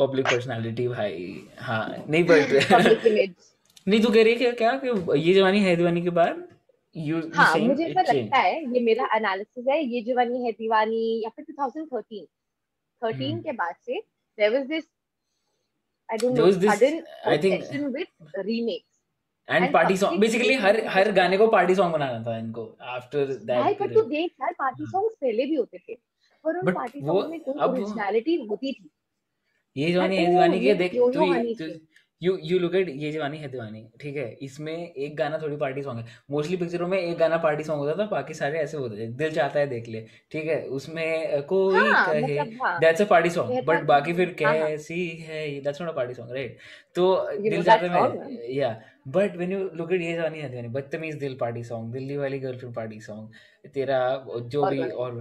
public 0.00 0.26
personality 0.26 0.86
भाई। 0.88 1.26
हाँ 1.58 2.04
नहीं 2.08 2.24
बोल 2.24 3.34
नहीं 3.86 4.00
तू 4.02 4.08
कह 4.12 4.22
रही 4.24 4.44
है 4.44 4.52
क्या 4.52 4.70
कि 4.84 4.88
ये 5.20 5.34
जवानी 5.34 5.60
है 5.62 5.74
दीवानी 5.76 6.02
के 6.02 6.10
बाद? 6.18 6.42
यू 6.96 7.20
हाँ 7.34 7.58
मुझे 7.58 7.84
ऐसा 7.84 8.12
लगता 8.12 8.38
है 8.38 8.54
ये 8.74 8.80
मेरा 8.84 9.08
एनालिसिस 9.16 9.64
है 9.68 9.82
ये 9.84 10.00
जवानी 10.02 10.44
है 10.44 10.52
दीवानी 10.52 11.00
या 11.24 11.30
फिर 11.36 11.44
2013 11.50 12.24
13 13.02 13.42
के 13.44 13.52
बाद 13.52 13.74
से 13.86 13.98
there 13.98 14.52
was 14.52 14.66
this 14.66 14.84
I 16.08 16.18
don't 16.18 16.38
know 16.38 16.50
sudden 16.52 17.02
I 17.30 17.38
think 17.38 17.64
with 17.96 18.32
remakes 18.38 18.94
and 19.48 19.72
party 19.72 19.96
song 19.96 20.20
basically 20.20 20.54
हर 20.64 20.80
हर 20.96 21.10
गाने 21.18 21.36
को 21.38 21.46
पार्टी 21.56 21.74
सॉन्ग 21.74 21.92
बनाना 21.94 22.22
था 22.26 22.36
इनको 22.38 22.64
आफ्टर 22.96 23.26
दैट 23.26 23.58
भाई 23.58 23.74
पर 23.80 23.94
तू 23.94 24.02
देख 24.14 24.30
यार 24.40 24.52
पार्टी 24.58 24.86
सॉन्ग्स 24.86 25.14
पहले 25.20 25.46
भी 25.46 25.54
होते 25.54 25.78
थे 25.78 25.94
पर 26.44 26.58
उन 26.58 26.72
पार्टी 26.72 27.00
सॉन्ग 27.00 27.30
में 27.30 27.40
कोई 27.40 27.60
ओरिजिनलिटी 27.68 28.34
होती 28.48 28.72
थी। 28.72 28.90
ये 29.76 29.92
जवानी 29.92 30.16
है 30.16 30.26
दीवानी 30.26 30.60
के 30.60 30.74
देख 30.74 30.92
तू 30.94 31.24
you 32.22 32.36
you 32.42 32.58
look 32.58 32.74
at 32.74 32.88
Yeh 32.90 33.10
Jawaani 33.12 33.38
Hai 33.38 33.48
दीवानी 33.48 33.84
ठीक 34.00 34.16
है? 34.16 34.26
इसमें 34.42 34.72
एक 34.74 35.16
गाना 35.16 35.38
थोड़ी 35.38 35.56
पार्टी 35.56 35.82
सॉन्ग 35.82 36.00
है। 36.00 36.06
मोस्टली 36.30 36.56
पिक्चरों 36.56 36.88
में 36.88 36.98
एक 36.98 37.16
गाना 37.18 37.36
पार्टी 37.38 37.64
सॉन्ग 37.64 37.80
होता 37.80 37.94
था 37.98 38.06
बाकी 38.10 38.34
सारे 38.34 38.58
ऐसे 38.58 38.76
होते 38.76 38.96
थे। 38.96 39.06
दिल 39.14 39.32
चाहता 39.32 39.60
है 39.60 39.66
देख 39.66 39.88
ले 39.88 40.00
ठीक 40.32 40.46
है? 40.46 40.60
उसमें 40.78 41.42
कोई 41.42 41.74
हाँ, 41.76 42.06
कहे 42.06 42.78
that's 42.80 43.02
a 43.02 43.04
party 43.06 43.30
song 43.30 43.64
but 43.66 43.82
बाकी 43.86 44.12
फिर 44.12 44.34
हाँ, 44.42 44.58
हाँ। 44.58 44.66
कैसी 44.68 45.08
है 45.20 45.48
that's 45.60 45.82
not 45.82 45.90
a 45.90 45.96
party 45.96 46.14
song 46.14 46.32
right 46.34 46.58
तो 46.94 47.14
Dil 47.40 47.62
Chahta 47.62 47.92
Hai 47.92 48.54
yeah 48.54 48.78
but 49.08 49.36
when 49.36 49.52
you 49.52 49.58
look 49.74 49.92
at 49.92 50.00
Yeh 50.00 50.14
Jawaani 50.14 50.38
Hai 50.40 50.48
दीवानी 50.50 50.68
बदतमीज 50.70 51.14
दिल 51.16 51.36
पार्टी 51.40 51.64
सॉन्ग 51.64 51.92
दिल्ली 51.92 52.16
वाली 52.16 52.38
गर्लफ्रेंड 52.38 52.74
पार्टी 52.74 53.00
सॉन्ग 53.00 53.70
तेरा 53.74 54.00
जो 54.46 54.64
भी 54.66 54.80
और 54.80 55.20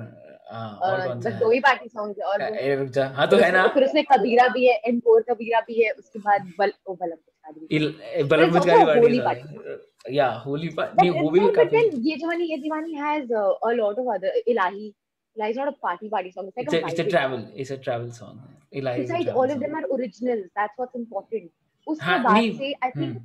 दो 0.51 1.49
ही 1.51 1.59
पार्टी 1.59 1.89
सॉन्ग 1.89 2.15
है 2.19 2.25
और 2.31 2.41
ए 2.41 2.75
रुक 2.75 2.89
जा 2.97 3.07
हाँ 3.15 3.27
तो 3.29 3.37
है 3.37 3.51
ना 3.51 3.67
फिर 3.73 3.83
उसमें 3.83 4.03
कबीरा 4.11 4.47
भी 4.53 4.65
है 4.65 4.75
एनकोर 4.87 5.21
कबीरा 5.29 5.59
भी 5.67 5.81
है 5.83 5.91
उसके 5.91 6.19
बाद 6.19 6.51
बल 6.59 6.73
ओ 6.87 6.95
बलम 7.01 8.27
बलम 8.27 8.51
पुचकारी 8.51 9.19
पार्टी 9.19 10.15
या 10.15 10.29
होली 10.45 10.69
पार्टी 10.77 11.09
नहीं 11.09 11.21
वो 11.21 11.29
भी 11.29 11.39
काफ़ी 11.55 11.87
Yeh 12.09 12.17
Jawaani 12.17 12.51
Yeh 12.51 12.57
Deewani 12.57 12.93
has 12.95 13.33
a 13.33 13.71
lot 13.71 13.99
of 13.99 14.13
other 14.15 14.41
Ilahi 14.47 14.93
Ilahi 15.35 15.49
is 15.49 15.57
not 15.57 15.67
a 15.67 15.73
party 15.73 16.09
party 16.09 16.31
song. 16.31 16.47
It's 16.47 16.57
like 16.57 16.67
it's 16.67 16.73
a, 16.73 16.81
a 16.81 16.87
it's 16.87 16.99
a 16.99 17.03
travel. 17.03 17.47
It's 17.55 17.71
a 17.71 17.77
travel 17.77 18.11
song. 18.11 18.41
Ilahi 18.73 19.01
Besides, 19.01 19.29
all 19.29 19.51
of 19.51 19.59
them 19.59 19.75
are 19.75 19.83
originals. 19.93 20.45
That's 20.55 20.77
what's 20.77 20.95
important. 20.95 21.51
उसके 21.87 22.19
बाद 22.23 22.57
से 22.57 22.73
I 22.83 22.91
think 22.91 23.17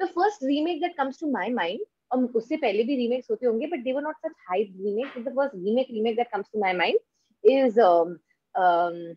the 0.00 0.06
first 0.14 0.42
remake 0.42 0.80
that 0.82 0.96
comes 0.96 1.18
to 1.18 1.26
my 1.26 1.48
mind 1.48 1.80
um, 2.14 2.26
उससे 2.34 2.56
पहले 2.56 2.82
भी 2.84 2.96
remakes 2.96 3.30
होते 3.30 3.46
होंगे 3.46 3.70
but 3.70 3.84
they 3.84 3.92
were 3.92 4.06
not 4.06 4.16
such 4.24 4.36
hype 4.48 4.72
remakes. 4.86 5.14
But 5.14 5.24
the 5.24 5.34
first 5.36 5.54
remake 5.54 5.90
remake 5.90 6.16
that 6.16 6.30
comes 6.30 6.48
to 6.48 6.58
my 6.58 6.72
mind 6.72 6.98
is 7.44 7.78
um, 7.78 8.18
um, 8.54 9.16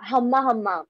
Hamma 0.00 0.42
Hamma 0.42 0.84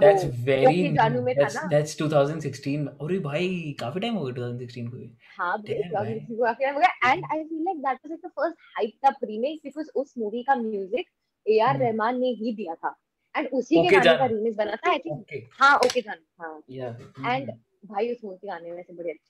that's 0.00 0.24
very 0.24 0.92
that's, 1.36 1.56
that's 1.70 1.94
2016 1.94 2.86
अरे 3.02 3.18
भाई 3.26 3.76
काफ़ी 3.80 4.00
time 4.00 4.14
हो 4.14 4.24
गया 4.24 4.34
2016 4.34 4.88
को 4.90 4.96
हाँ 5.38 5.56
काफ़ी 5.58 5.74
टाइम 5.74 6.74
हो 6.74 6.80
गया। 6.80 7.12
And 7.12 7.24
I 7.24 7.44
feel 7.44 7.62
like 7.64 7.78
that 7.78 7.98
was 8.04 8.10
like 8.10 8.20
the 8.24 8.30
first 8.38 8.56
hyped 8.76 9.06
up 9.08 9.24
remake 9.24 9.60
because 9.64 9.90
उस 9.94 10.14
मूवी 10.18 10.42
का 10.42 10.54
म्यूज़िक 10.54 11.06
ए 11.46 11.58
आर 11.68 11.78
रहमान 11.78 12.20
ने 12.20 12.30
ही 12.40 12.54
दिया 12.54 12.74
था। 12.74 12.96
एंड 13.36 13.48
उसी 13.52 13.82
के 13.82 13.96
गाने 13.96 14.18
का 14.18 14.26
रीमिक्स 14.26 14.56
बना 14.56 14.76
था 14.76 14.90
आई 14.90 14.98
थिंक 14.98 15.48
हाँ 15.60 15.76
ओके 15.76 16.00
जान 16.00 16.18
हाँ। 16.40 17.34
एंड 17.34 17.50
भाई 17.86 18.12
उस 18.12 18.24
मूवी 18.24 18.48
गाने 18.48 18.70
में 18.70 18.82
से 18.82 18.92
बड़े 18.92 19.10
अच्छे 19.10 19.29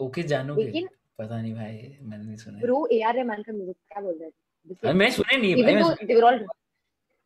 ओके 0.00 0.22
जानो 0.32 0.56
लेकिन 0.56 0.88
पता 1.18 1.40
नहीं 1.40 1.54
भाई 1.54 1.96
मैंने 2.02 2.24
नहीं 2.24 2.36
सुना 2.36 2.58
ब्रो 2.60 2.86
ए 2.92 3.00
आर 3.08 3.14
रहमान 3.16 3.42
का 3.42 3.52
म्यूज़िक 3.52 3.76
क्या 3.92 4.02
बोल 4.02 4.18
रहे 4.20 4.30
थे 4.30 4.92
मैं 4.92 5.10
सुने 5.10 5.36
नहीं 5.36 5.62
भाई 5.62 5.74
मैं 5.74 6.06
they 6.06 6.16
were 6.20 6.26
all 6.30 6.40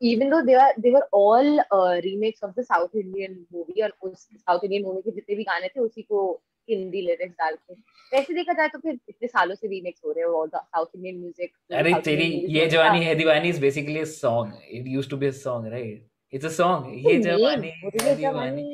even 0.01 0.33
though 0.33 0.43
they 0.47 0.57
were 0.57 0.73
they 0.85 0.91
were 0.95 1.07
all 1.19 1.51
uh, 1.75 1.97
remakes 2.07 2.43
of 2.47 2.55
the 2.57 2.65
South 2.71 2.97
Indian 3.03 3.37
movie 3.57 3.83
और 3.85 3.93
उस 4.09 4.27
South 4.49 4.65
Indian 4.69 4.87
movie 4.87 5.03
के 5.05 5.11
जितने 5.11 5.37
भी 5.37 5.45
गाने 5.45 5.69
थे 5.77 5.81
उसी 5.81 6.03
को 6.03 6.25
हिंदी 6.69 7.01
लिरिक्स 7.03 7.35
डाल 7.39 7.55
के। 7.55 7.75
वैसे 8.13 8.35
देखा 8.35 8.53
जाए 8.59 8.69
तो 8.69 8.79
फिर 8.79 8.99
इतने 9.09 9.29
सालों 9.29 9.55
से 9.55 9.69
रीमेक्स 9.69 10.01
हो 10.05 10.13
रहे 10.13 10.25
हैं 10.25 10.31
और 10.31 10.49
साउथ 10.55 10.87
इंडियन 10.97 11.19
म्यूज़िक 11.21 11.51
अरे 11.79 11.95
तेरी 12.05 12.27
Yeh 12.57 12.67
Jawaani 12.75 13.05
Hai 13.05 13.15
Deewani 13.15 13.49
is 13.49 13.61
basically 13.61 13.99
a 14.01 14.05
song 14.13 14.53
it 14.71 14.87
used 14.89 15.11
to 15.11 15.17
be 15.17 15.27
a 15.27 15.31
song 15.41 15.73
right 15.73 16.07
it's 16.33 16.47
a 16.47 16.51
song 16.59 17.07
Yeh 17.07 17.19
Jawaani 17.21 17.71
Hai 17.71 18.15
दीवानी। 18.17 18.65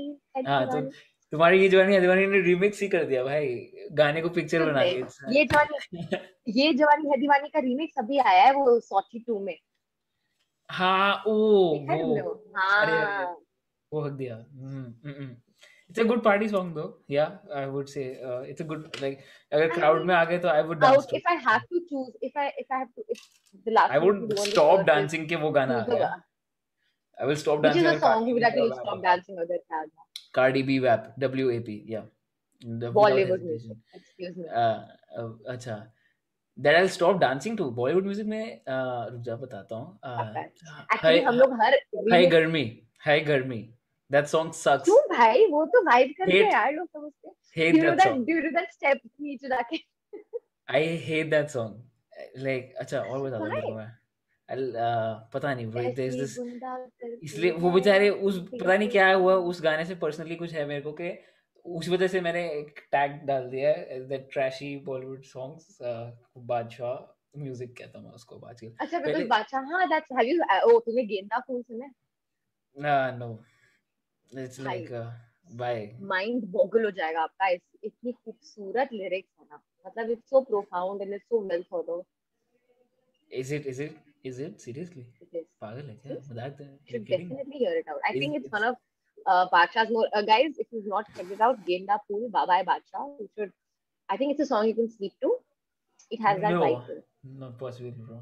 हाँ 0.46 0.66
तो 0.66 0.80
तुम्हारी 1.32 1.60
ये 1.62 1.68
जवानी 1.68 1.94
है 1.94 2.00
दीवानी 2.00 2.26
ने 2.26 2.40
रीमिक्स 2.42 2.80
ही 2.82 2.88
कर 2.88 3.04
दिया 3.04 3.22
भाई। 3.24 3.48
गाने 3.98 4.20
को 4.22 4.28
पिक्चर 4.36 4.64
बना 4.64 4.84
दिया 4.84 5.30
ये 5.32 5.44
जवानी 5.44 5.76
ये 6.56 6.72
जवानी 6.74 7.10
है 7.10 7.16
दीवानी 7.20 7.48
का 7.48 7.60
रीमिक्स 7.60 7.98
अभी 7.98 8.18
आया 8.20 8.44
है 8.44 8.52
वो 8.54 8.78
सॉची 8.80 9.24
2 9.30 9.40
में। 9.40 9.56
हाँ 10.68 11.22
ओ 11.26 11.32
वो। 11.32 12.32
हाँ। 12.56 13.36
वो 13.92 14.00
हक 14.00 14.12
दिया। 14.12 14.36
It's 15.90 16.00
a 16.00 16.02
good 16.08 16.22
party 16.24 16.48
song 16.48 16.74
though 16.74 16.82
yeah 17.10 17.24
I 17.56 17.66
would 17.66 17.86
say 17.88 18.02
it's 18.48 18.62
a 18.62 18.64
good 18.64 18.90
like 19.02 19.18
अगर 19.52 19.70
क्राउड 19.70 20.04
में 20.06 20.14
आ 20.14 20.24
गए 20.24 20.38
तो 20.38 20.48
I 20.48 20.62
would 20.62 20.78
dance 20.80 21.06
if 21.14 21.28
I 21.30 21.36
have 21.46 21.60
to 21.70 21.78
choose 21.78 22.12
if 22.22 22.38
I 22.38 22.48
if 22.48 22.72
I 22.72 22.78
have 22.78 22.88
to 22.96 23.02
the 23.66 23.72
last 23.72 23.92
I 23.92 23.98
would 24.06 24.34
stop 24.40 24.80
dancing 24.86 25.28
के 25.28 25.36
वो 25.36 25.50
गाना 25.52 25.78
आ 25.78 25.86
गया। 25.86 26.08
I 27.18 27.26
will 27.26 27.36
stop 27.36 27.60
dancing 27.60 27.86
which 27.86 27.94
is 27.94 28.02
a 28.02 28.06
song 28.06 28.28
you 28.28 28.34
would 28.36 28.46
actually 28.50 28.72
stop 28.84 29.02
dancing 29.08 29.36
or 29.38 29.46
that 29.50 29.62
Cardi 30.34 30.62
B 30.62 30.78
WAP 30.80 31.06
W 31.20 31.50
A 31.50 31.60
P 31.60 31.76
yeah 31.94 32.04
Bollywood 32.98 33.42
music 33.42 33.76
excuse 33.94 34.36
me 34.36 34.44
uh, 34.62 34.78
अच्छा 35.52 35.76
that 36.58 36.76
I 36.76 36.88
stop 36.94 37.16
dancing 37.20 37.56
to 37.58 37.70
Bollywood 37.80 38.04
music 38.04 38.26
में 38.26 38.60
रुक 38.68 39.20
जा 39.26 39.36
बताता 39.36 39.76
हूँ 39.76 41.24
हम 41.26 41.34
लोग 41.34 41.52
हर 41.62 41.74
हाय 42.12 42.26
गर्मी 42.36 42.64
हाय 43.06 43.20
गर्मी 43.32 43.62
That 44.10 44.28
song 44.30 44.48
sucks. 44.58 44.84
क्यों 44.84 45.00
भाई 45.10 45.44
वो 45.50 45.64
तो 45.72 45.80
वाइब 45.86 46.12
करते 46.18 46.32
Hate- 46.32 46.44
हैं 46.44 46.52
यार 46.52 46.72
लोग 46.72 46.86
समझते 46.88 47.30
Hate 47.58 47.76
you 47.76 47.82
that 47.84 47.98
that 47.98 48.08
song. 48.08 48.24
do 48.30 48.38
know 48.44 48.50
that 48.56 48.72
step 48.76 49.04
नीचे 49.20 49.48
जाके 49.48 49.78
I 50.68 50.80
hate 51.04 51.30
that 51.34 51.52
song. 51.56 51.76
Like 52.46 52.72
अच्छा 52.80 53.00
और 53.00 53.20
बता 53.22 53.38
दो 53.38 53.74
मैं 53.76 53.86
I'll, 54.50 54.70
uh, 54.76 55.32
पता 55.32 55.54
नहीं 55.54 55.66
this 55.96 56.36
गुंडा 56.38 56.76
करके 56.76 57.24
इसलिए 57.26 57.50
वो 57.50 57.70
बेचारे 57.70 58.08
उस 58.10 58.38
पता 58.52 58.76
नहीं 58.76 58.88
क्या 58.88 59.12
हुआ 59.12 59.34
उस 59.50 59.62
गाने 59.62 59.84
से 59.84 59.94
पर्सनली 59.94 60.36
कुछ 60.36 60.52
है 60.52 60.64
मेरे 60.66 60.80
को 60.80 60.92
कि 60.92 61.10
उस 61.64 61.88
वजह 61.88 62.08
से 62.08 62.20
मैंने 62.20 62.42
एक 62.50 62.78
टैग 62.92 63.12
डाल 63.26 63.48
दिया 63.50 63.70
है 63.70 64.00
the 64.08 64.20
trashy 64.32 64.76
Bollywood 64.76 65.22
songs 65.24 65.78
Badshah 66.52 67.40
music 67.40 67.76
कहता 67.78 67.98
हूँ 67.98 68.06
मैं 68.06 68.14
उसको 68.14 68.38
आजकल। 68.38 68.72
अच्छा 68.80 68.98
बिकॉज़ 68.98 69.24
बादशाह 69.28 69.70
हाँ 69.72 69.86
दैट्स 69.88 70.12
हैव 70.12 70.26
यू 70.26 70.74
ओ 70.74 70.78
तूने 70.80 71.02
गेंदा 71.04 71.38
फूल 71.38 71.62
सुना 71.62 71.84
है? 71.84 73.18
No 73.18 73.32
it's 74.32 74.60
like 74.60 74.90
by 75.54 75.90
mind 76.00 76.44
boggle 76.52 76.84
हो 76.84 76.90
जाएगा 76.90 77.22
आपका 77.22 77.48
इस- 77.48 77.84
इतनी 77.84 78.12
खूबसूरत 78.12 78.92
लिरिक्स 78.92 79.30
है 79.40 79.46
ना। 79.50 79.62
मतलब 79.86 80.10
it's 80.10 80.30
so 80.30 80.40
profound 80.40 81.02
and 81.02 81.14
it's 81.14 81.24
so 81.24 81.40
well 81.40 81.62
thought 81.72 81.90
out 81.90 82.04
is 83.30 83.54
it 83.54 83.66
is 83.66 83.82
it 83.82 83.96
is 84.26 84.42
it 84.42 84.58
seriously 84.60 85.02
it 85.22 85.34
is 85.34 85.44
पागल 85.60 85.88
है 85.88 85.94
क्या 86.02 86.12
Yes. 86.16 86.30
मज़ाक 86.30 86.56
should 86.90 87.06
kidding? 87.10 87.28
definitely 87.28 87.58
hear 87.64 87.74
it 87.82 87.88
out. 87.94 88.00
I 88.08 88.12
Is- 88.14 88.20
think 88.22 88.38
it's 88.40 88.46
it's- 88.48 88.58
one 88.58 88.66
of 88.70 88.76
uh, 89.26 89.44
Badshah's 89.54 89.90
more 89.94 90.06
uh, 90.18 90.22
guys. 90.32 90.58
If 90.64 90.68
you've 90.76 90.90
not 90.92 91.08
checked 91.16 91.32
it 91.36 91.40
out, 91.46 91.58
Genda 91.70 91.96
Pool, 92.08 92.28
Baba 92.36 92.58
Badshah. 92.68 93.06
You 93.22 93.28
should. 93.38 93.50
I 94.08 94.16
think 94.20 94.34
it's 94.34 94.44
a 94.44 94.46
song 94.50 94.68
you 94.68 94.74
can 94.80 94.88
sleep 94.92 95.12
to. 95.24 95.32
It 96.16 96.22
has 96.26 96.40
that 96.44 96.54
No. 96.58 96.60
vibe. 96.66 96.88
it. 96.96 97.02
Not 97.42 97.58
possible, 97.58 97.92
bro. 98.06 98.20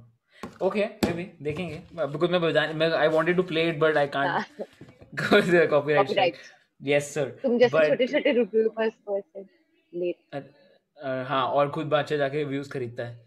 Okay, 0.69 0.87
maybe 1.05 1.27
देखेंगे 1.43 2.11
because 2.15 2.31
मैं 2.31 2.73
मैं 2.83 2.91
I 3.03 3.07
wanted 3.17 3.39
to 3.43 3.45
play 3.53 3.67
it 3.75 3.79
but 3.85 3.97
I 4.03 4.07
can't 4.17 4.59
because 5.13 5.53
the 5.55 5.63
copyright. 5.75 6.11
Copyright. 6.11 6.43
Yes 6.81 7.13
sir. 7.19 7.25
तुम 7.45 7.59
जैसे 7.59 7.77
But- 7.77 7.89
छोटे 7.89 8.07
छोटे 8.13 8.33
रुपये 8.41 8.67
पर 8.81 8.91
person 9.11 9.47
late. 10.03 10.21
अ, 10.35 11.25
हाँ 11.29 11.47
और 11.59 11.71
खुद 11.79 11.87
बादशाह 11.97 12.19
जाके 12.19 12.45
व्यूज़ 12.53 12.71
खरीदता 12.71 13.07
है 13.09 13.27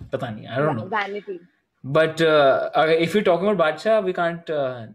पता 0.00 0.30
नहीं 0.30 0.46
I 0.46 0.62
don't 0.62 0.76
know 0.76 0.86
but 1.84 2.20
if 3.02 3.16
you 3.16 3.22
talk 3.24 3.40
about 3.40 3.56
Badshah 3.56 3.98
we 4.00 4.12
can't 4.12 4.50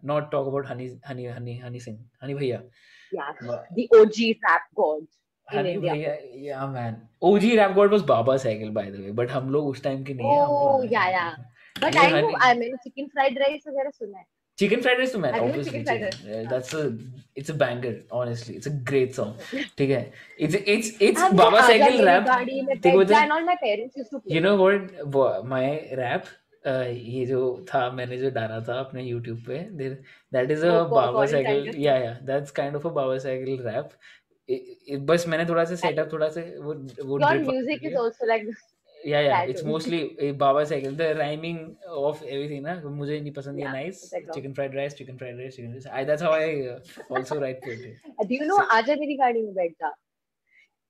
not 0.05 0.31
talk 0.31 0.47
about 0.47 0.67
Honey 0.67 0.87
Honey 1.07 1.25
Honey 1.25 1.57
Honey 1.57 1.79
Singh 1.79 1.97
Honey 2.23 2.33
भैया 2.33 2.61
द 3.47 3.87
ओजी 7.21 7.55
रैप 7.55 7.71
गॉड 7.73 7.87
हम 9.29 9.49
लोग 9.51 9.67
उस 9.67 9.83
टाइम 9.83 10.03
के 10.03 10.13
नहीं 10.13 10.27
है। 10.27 10.45
चिकन 14.59 14.81
फ्राइड 14.81 14.97
राइस 14.97 15.13
तो 15.13 15.19
मैं 15.19 15.31
obviously 15.39 15.79
that's 15.83 16.75
a 16.75 16.87
it's 17.37 17.51
a 17.51 17.53
banger 17.57 17.95
honestly 18.17 18.55
it's 18.55 18.67
a 18.67 18.71
great 18.89 19.13
song 19.13 19.63
ठीक 19.77 19.89
है? 19.89 20.01
It's 20.39 20.55
it's 20.55 21.01
it's 21.01 21.31
Baba 21.33 21.61
cycle 21.67 22.07
rap 22.09 22.23
ठीक 22.83 23.11
है 23.11 23.23
and 23.23 23.31
all 23.31 23.43
my 23.45 23.55
parents 23.61 23.97
used 23.97 24.11
to 24.11 24.21
you 24.35 24.41
know 24.41 24.55
what 24.57 25.45
my 25.47 25.71
rap 26.01 26.23
ये 26.65 27.25
जो 27.25 27.41
था 27.67 27.89
मैंने 27.91 28.17
जो 28.17 28.29
डाला 28.31 28.59
था 28.61 28.79
अपने 28.79 29.03
YouTube 29.03 29.45
पे 29.47 29.59
that 30.33 30.51
is 30.51 30.65
a 30.65 31.25
cycle 31.25 31.73
yeah 31.77 31.95
yeah 31.97 32.11
that's 32.23 32.51
kind 32.51 32.75
of 32.75 32.87
a 32.87 32.91
Baba 32.91 33.17
cycle 33.17 33.61
rap 33.67 33.89
बस 35.05 35.27
मैंने 35.27 35.45
थोड़ा 35.45 35.63
सा 35.65 35.75
सेटअप 35.75 36.11
थोड़ा 36.13 36.27
सा 36.29 36.41
वो 36.61 36.73
वो 37.05 37.17
music 37.17 37.83
is 37.83 37.95
also 37.95 38.25
like 38.25 38.47
yeah 39.07 39.19
yeah 39.21 39.41
it's 39.51 39.63
mostly 39.65 40.31
Baba 40.39 40.63
cycle 40.71 40.95
the 40.97 41.01
rhyming 41.17 41.87
of 41.87 42.23
everything 42.23 42.63
ना 42.65 42.73
मुझे 42.85 43.19
नहीं 43.19 43.31
पसंद 43.33 43.59
ये 43.59 43.65
nice 43.65 44.01
chicken 44.13 44.53
fried 44.53 44.75
rice 44.75 44.95
chicken 44.95 45.17
fried 45.17 45.37
rice 45.39 45.55
chicken 45.55 45.89
I 45.89 46.05
that's 46.05 46.23
how 46.23 46.33
I 46.33 46.67
also 46.67 47.39
write 47.39 47.59
poetry 47.65 47.91
Do 48.25 48.39
you 48.39 48.47
know 48.49 48.59
आजा 48.71 48.95
मेरी 48.95 49.15
गाड़ी 49.17 49.41
में 49.41 49.53
बैठ 49.53 49.71
जा? 49.71 49.93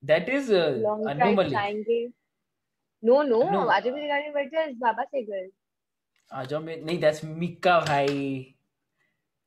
दैट 0.03 0.29
इज़ 0.29 0.51
जाएँगे. 0.53 2.05
No, 3.03 3.17
no. 3.23 3.41
No. 3.51 3.67
आजा 3.71 3.91
मेरी 3.91 4.07
गाड़ी 4.07 4.23
में 4.23 4.33
बैठ 4.33 4.51
जा 4.51 4.65
is 4.65 4.75
बाबा 4.77 5.03
सेगल. 5.03 5.49
आजा 6.31 6.59
में 6.59 6.75
नहीं 6.81 6.99
दैट्स 6.99 7.23
मिक्का 7.25 7.79
भाई 7.79 8.55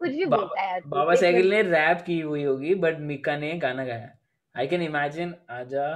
कुछ 0.01 0.11
भी 0.11 0.25
बोलता 0.25 0.61
है 0.61 0.81
बाबा 0.87 1.15
साइकिल 1.15 1.51
ने 1.51 1.63
रैप 1.63 2.03
की 2.07 2.21
हुई 2.21 2.43
होगी 2.43 2.75
बट 2.85 2.99
मिक्का 3.11 3.37
ने 3.37 3.53
गाना 3.59 3.85
गाया. 3.85 4.11
आई 4.55 4.67
कैन 4.67 4.83
इमेजिन 4.83 5.35
आजा 5.51 5.89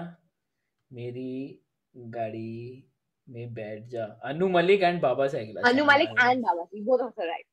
मेरी 0.91 1.63
गाड़ी 1.97 2.85
में 3.27 3.55
बैठ 3.55 3.87
जा 3.89 4.05
अनु 4.25 4.49
मलिक 4.49 4.83
एंड 4.83 5.01
बाबा 5.01 5.27
Anu 5.65 5.85
Malik 5.85 6.11
and 6.19 6.43
Baba 6.43 6.67
Singh, 6.71 6.85
both 6.85 7.01
of 7.01 7.09
us 7.09 7.19
are 7.19 7.29
right. 7.29 7.47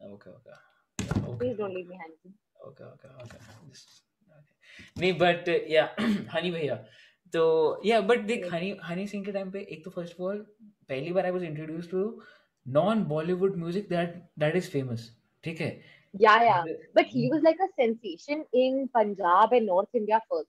Okay 0.00 0.30
okay 0.30 0.52
okay 0.52 1.38
Please 1.38 1.56
don't 1.58 1.74
leave 1.74 1.88
me 1.88 1.96
hanging. 1.96 2.34
Okay 2.66 2.84
okay 2.84 3.08
okay 3.22 3.38
नहीं 5.00 5.12
बट 5.18 5.48
या 5.70 5.84
हनी 6.34 6.50
भैया 6.50 6.74
तो 7.32 7.42
या 7.86 8.00
बट 8.10 8.20
देख 8.26 8.52
हनी 8.52 8.76
हनी 8.84 9.06
सिंह 9.06 9.24
के 9.24 9.32
टाइम 9.32 9.50
पे 9.50 9.60
एक 9.72 9.84
तो 9.84 9.90
फ़र्स्ट 9.90 10.14
ऑफ़ 10.14 10.22
ऑल 10.22 10.38
पहली 10.88 11.12
बार 11.12 11.24
I 11.24 11.30
was 11.30 11.42
introduced 11.42 11.90
to 11.90 12.22
non 12.66 13.04
Bollywood 13.04 13.56
music 13.56 13.88
that 13.88 14.22
that 14.38 14.56
is 14.56 14.70
famous 14.70 15.10
ठीक 15.44 15.60
है 15.60 15.72
Yeah, 16.14 16.42
yeah. 16.42 16.66
But 16.94 17.06
he 17.06 17.28
was 17.30 17.40
like 17.42 17.62
a 17.64 17.66
sensation 17.78 18.42
in 18.54 18.74
Punjab 18.88 19.52
and 19.52 19.66
North 19.66 19.96
India 20.00 20.20
first. 20.28 20.48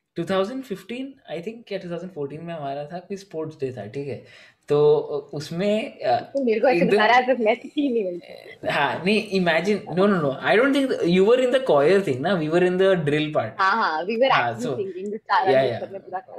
2015 0.19 1.13
I 1.29 1.41
think 1.41 1.71
या 1.71 1.79
2014 1.79 2.39
में 2.39 2.53
हमारा 2.53 2.85
था 2.85 2.99
कोई 2.99 3.17
स्पोर्ट्स 3.17 3.59
डे 3.59 3.71
था 3.77 3.85
ठीक 3.87 4.07
है? 4.07 4.23
तो 4.71 4.77
उसमें 5.33 5.71
हाँ 8.71 8.91
नहीं 9.05 9.21
imagine 9.39 9.81
no? 9.89 10.05
No 10.07 10.19
no 10.21 10.31
I 10.41 10.57
don't 10.57 10.75
think 10.75 10.91
you 11.05 11.25
were 11.25 11.39
in 11.39 11.51
the 11.51 11.63
choir 11.67 12.03
thing 12.07 12.19
ना 12.21 12.33
we 12.33 12.47
were 12.47 12.63
in 12.63 12.77
the 12.77 12.91
drill 13.05 13.31
part 13.35 13.61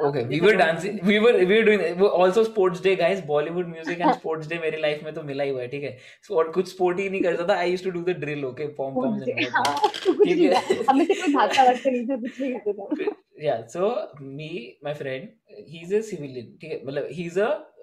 okay 0.08 0.22
we 0.24 0.40
were 0.40 0.56
dancing 0.56 0.98
we 1.04 1.18
were 1.18 1.36
we 1.44 1.54
were 1.54 1.64
doing 1.66 2.04
also 2.20 2.44
sports 2.44 2.82
day 2.82 2.94
guys 2.96 3.24
Bollywood 3.26 3.68
music 3.68 4.00
and 4.00 4.12
sports 4.12 4.48
day 4.48 4.58
मेरी 4.62 4.80
life 4.82 5.02
में 5.04 5.12
तो 5.14 5.22
मिला 5.22 5.44
ही 5.44 5.50
हुआ 5.50 5.60
है 5.62 5.68
ठीक 5.68 5.82
है? 5.82 5.96
सो 6.28 6.34
और 6.38 6.50
कुछ 6.52 6.68
स्पोर्ट 6.70 6.98
ही 7.00 7.08
नहीं 7.10 7.20
करता 7.22 7.46
था 7.48 7.58
I 7.58 7.70
used 7.70 7.84
to 7.84 7.90
do 7.90 8.02
the 8.02 8.16
drill 8.20 8.44
okay 8.44 8.66
form 8.78 8.94
pom 8.94 9.18
ठीक 9.20 9.38
है? 9.38 10.84
हमें 10.90 11.06
कोई 11.06 11.34
भागता 11.34 11.70
वक्त 11.70 11.86
नहीं 11.86 12.06
था 12.06 12.16
कुछ 12.16 12.40
नहीं 12.40 12.54
करता 12.54 13.12
या 13.42 13.60
सो 13.68 13.88
मी 14.22 14.50
माय 14.84 14.94
फ्रेंड 14.94 15.28
ही? 15.58 16.82
मतलब 16.84 17.04
इंडियन 17.04 17.78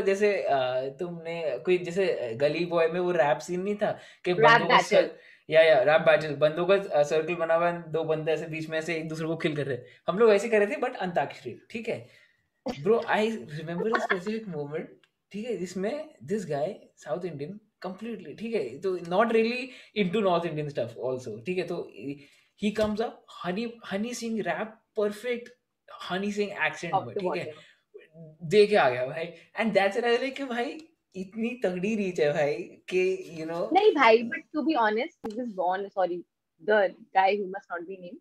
जैसे 0.00 0.42
uh, 0.42 0.76
uh, 1.96 2.40
गली 2.40 2.66
बॉय 2.66 2.88
में 2.88 3.00
वो 3.00 3.10
रैप 3.10 3.38
सीन 3.38 3.60
नहीं 3.60 3.74
था 3.74 3.98
बंदों 4.28 4.68
का 4.68 5.16
या 5.50 5.62
या 5.62 5.82
रैप 5.82 6.00
बैटल 6.00 6.34
बंदों 6.34 6.66
का 6.66 7.02
सर्कल 7.02 7.34
बना 7.34 7.54
हुआ 7.54 7.72
दो 7.72 8.04
बंदे 8.04 8.32
ऐसे 8.32 8.46
बीच 8.46 8.68
में 8.68 8.78
ऐसे 8.78 8.94
एक 8.94 9.08
दूसरे 9.08 9.26
को 9.26 9.36
खिल 9.36 9.56
कर 9.56 9.66
रहे 9.66 9.78
हम 10.08 10.18
लोग 10.18 10.30
ऐसे 10.30 10.48
कर 10.48 10.58
रहे 10.58 10.66
थे 10.66 10.76
बट 10.76 10.96
अंताक्षरी 10.96 11.60
ठीक 11.70 11.88
है? 11.88 12.21
Bro 12.66 13.00
I 13.08 13.30
remember 13.30 13.92
a 13.92 13.98
specific 13.98 14.48
moment 14.48 15.00
ठीक 15.32 15.46
है 15.46 15.56
जिसमें 15.56 16.14
this 16.32 16.46
guy 16.46 16.80
South 17.04 17.24
Indian 17.24 17.58
completely 17.82 18.34
ठीक 18.34 18.54
है 18.54 18.78
तो 18.80 18.96
not 19.08 19.32
really 19.32 19.70
into 20.02 20.20
North 20.20 20.46
Indian 20.46 20.68
stuff 20.68 21.00
also 21.08 21.38
ठीक 21.46 21.58
है 21.58 21.66
तो 21.66 21.82
he 22.62 22.70
comes 22.70 23.00
up 23.00 23.14
honey 23.42 23.62
honey 23.90 24.12
sing 24.12 24.34
rap 24.42 24.74
perfect 24.98 25.48
honey 26.08 26.30
sing 26.30 26.50
accent 26.66 26.92
Top 26.92 27.06
में 27.06 27.14
ठीक 27.14 27.36
है. 27.36 27.52
दे 28.52 28.66
के 28.66 28.76
आ 28.76 28.88
गया 28.90 29.06
भाई 29.06 29.24
एंड 29.60 29.72
दैट्स 29.74 29.98
लाइक 29.98 30.34
कि 30.36 30.44
भाई 30.44 30.78
इतनी 31.14 31.48
तगड़ी 31.64 31.94
रीच 31.96 32.20
है 32.20 32.32
भाई 32.32 32.54
कि 32.88 33.02
यू 33.40 33.46
नो 33.46 33.68
नहीं 33.72 33.92
भाई 33.94 34.22
but 34.32 34.44
to 34.56 34.64
be 34.68 34.76
honest 34.82 35.28
he 35.28 35.32
was 35.38 35.48
born 35.60 35.88
sorry 35.96 36.18
the 36.62 36.80
guy 37.18 37.36
who 37.36 37.46
must 37.54 37.74
not 37.74 37.86
be 37.88 37.96
named 37.96 38.20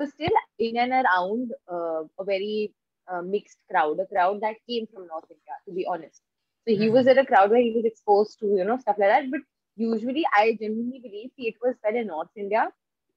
was 0.00 0.10
still 0.10 0.38
in 0.58 0.78
and 0.84 0.92
around 0.92 1.54
uh, 1.76 2.02
a 2.18 2.24
very 2.24 2.72
uh, 3.07 3.21
mixed 3.21 3.59
crowd 3.71 3.99
a 3.99 4.05
crowd 4.13 4.41
that 4.41 4.55
came 4.69 4.87
from 4.93 5.07
North 5.07 5.29
India 5.29 5.59
to 5.65 5.75
be 5.79 5.85
honest 5.95 6.21
so 6.67 6.75
he 6.81 6.89
was 6.89 7.07
at 7.07 7.17
a 7.17 7.25
crowd 7.25 7.51
where 7.51 7.61
he 7.61 7.71
was 7.75 7.85
exposed 7.85 8.39
to 8.39 8.47
you 8.59 8.65
know 8.69 8.77
stuff 8.77 8.97
like 9.03 9.09
that 9.09 9.29
but 9.31 9.41
usually 9.77 10.25
I 10.37 10.57
genuinely 10.59 10.99
believe 11.05 11.29
कि 11.39 11.47
it 11.53 11.55
was 11.63 11.75
well 11.83 12.01
in 12.01 12.07
North 12.07 12.43
India 12.45 12.67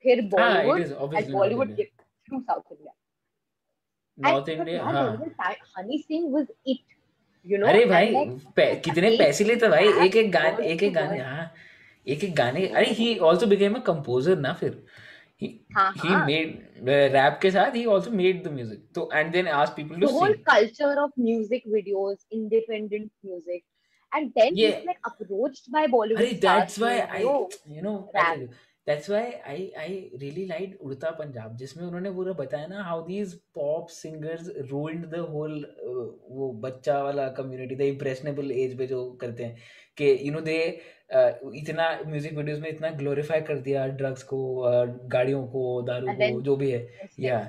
फिर 0.05 0.23
हाँ 0.38 0.49
Bollywood 0.49 0.81
it 0.81 0.87
is 0.87 0.93
and 0.93 1.00
obviously 1.07 1.33
North 1.33 1.45
Bollywood 1.45 1.71
India 1.71 1.85
get 1.85 2.07
through 2.26 2.43
South 2.50 2.64
India 2.71 2.93
north 4.19 4.49
and 4.49 4.59
but 4.59 4.69
India 4.69 4.78
यार 4.78 4.95
हाँ 4.95 5.07
there 5.07 5.19
was 5.19 5.33
a 5.33 5.43
time 5.43 5.64
Honey 5.76 6.02
Singh 6.02 6.31
was 6.37 6.47
it 6.75 6.78
you 7.47 7.59
know 7.59 7.69
अरे 7.73 7.83
and 7.83 7.90
भाई 7.90 8.12
like 8.14 8.55
पै, 8.57 8.75
कितने 8.85 9.11
एक 9.12 9.19
पैसे 9.19 9.45
लेते 9.45 9.69
भाई 9.69 9.88
rap 9.88 10.05
एक 10.07 10.17
एक 10.17 10.31
गाने 10.33 10.57
word 10.57 10.71
एक 10.71 10.78
to 10.78 10.87
एक 10.87 10.95
गाने 10.95 11.19
word 11.19 11.26
हाँ 11.26 11.52
एक 12.07 12.25
एक 12.25 12.35
गाने 12.37 12.67
अरे 12.69 12.90
he 13.00 13.19
also 13.28 13.47
became 13.47 13.75
a 13.75 13.81
composer 13.87 14.38
ना 14.38 14.52
फिर 14.61 14.83
he 15.44 15.50
हाँ 15.76 15.92
he 16.04 16.10
हाँ 16.10 16.26
made 16.30 16.56
रैप 17.18 17.40
के 17.42 17.52
साथ 17.52 17.76
he 17.82 17.86
also 17.96 18.12
made 18.24 18.44
the 18.48 18.52
music 18.58 18.82
तो 18.96 19.10
and 19.22 19.34
then 19.38 19.48
asked 19.62 19.76
people 19.82 20.00
the 20.00 20.08
to 20.08 20.14
whole 20.18 20.34
sing 20.34 20.44
culture 20.50 20.96
of 21.06 21.12
music 21.30 21.64
videos, 21.78 22.18
independent 22.32 23.12
music, 23.24 23.64
and 24.12 24.32
then 24.36 24.56
yeah 24.56 24.76
he's 24.76 24.86
like 24.92 25.00
approached 25.12 25.72
by 25.72 25.88
Bollywood 25.88 26.38
stars 26.38 26.42
that's 26.42 26.78
why 26.86 26.94
I 27.22 27.24
you 27.66 27.82
know 27.82 27.96
rap. 28.16 28.38
you 28.38 28.50
that's 28.88 29.08
why 29.08 29.42
I 29.48 29.58
I 29.84 29.90
really 30.22 30.46
liked 30.48 30.82
उड़ता 30.88 31.12
पंजाब 31.20 31.56
जिसमें 31.58 31.84
उन्होंने 31.86 32.12
पूरा 32.18 32.34
बताया 32.40 32.68
ना 32.68 32.84
how 32.90 32.98
these 33.10 33.36
pop 33.58 33.90
singers 33.98 34.50
ruined 34.72 35.06
the 35.16 35.22
whole 35.36 35.56
uh, 35.64 36.08
वो 36.40 36.52
बच्चा 36.68 37.02
वाला 37.04 37.28
community 37.40 37.76
the 37.84 37.88
impressionable 37.94 38.52
age 38.64 38.78
पे 38.78 38.88
जो 38.88 39.02
करते 39.22 39.44
हैं 39.44 39.56
कि 40.02 40.10
you 40.26 40.34
know 40.36 40.42
they 40.50 40.60
uh, 41.15 41.32
इतना 41.55 41.89
म्यूज़िक 42.08 42.34
वीडियोस 42.34 42.60
में 42.60 42.70
इतना 42.70 42.89
ग्लोरीफाई 42.98 43.41
कर 43.41 43.60
दिया 43.60 43.86
ड्रग्स 44.01 44.24
को 44.24 44.39
गाड़ियों 45.13 45.46
को 45.48 45.82
दारू 45.88 46.08
को 46.08 46.41
जो 46.41 46.55
भी 46.55 46.72
है। 46.72 46.79
या 47.20 47.39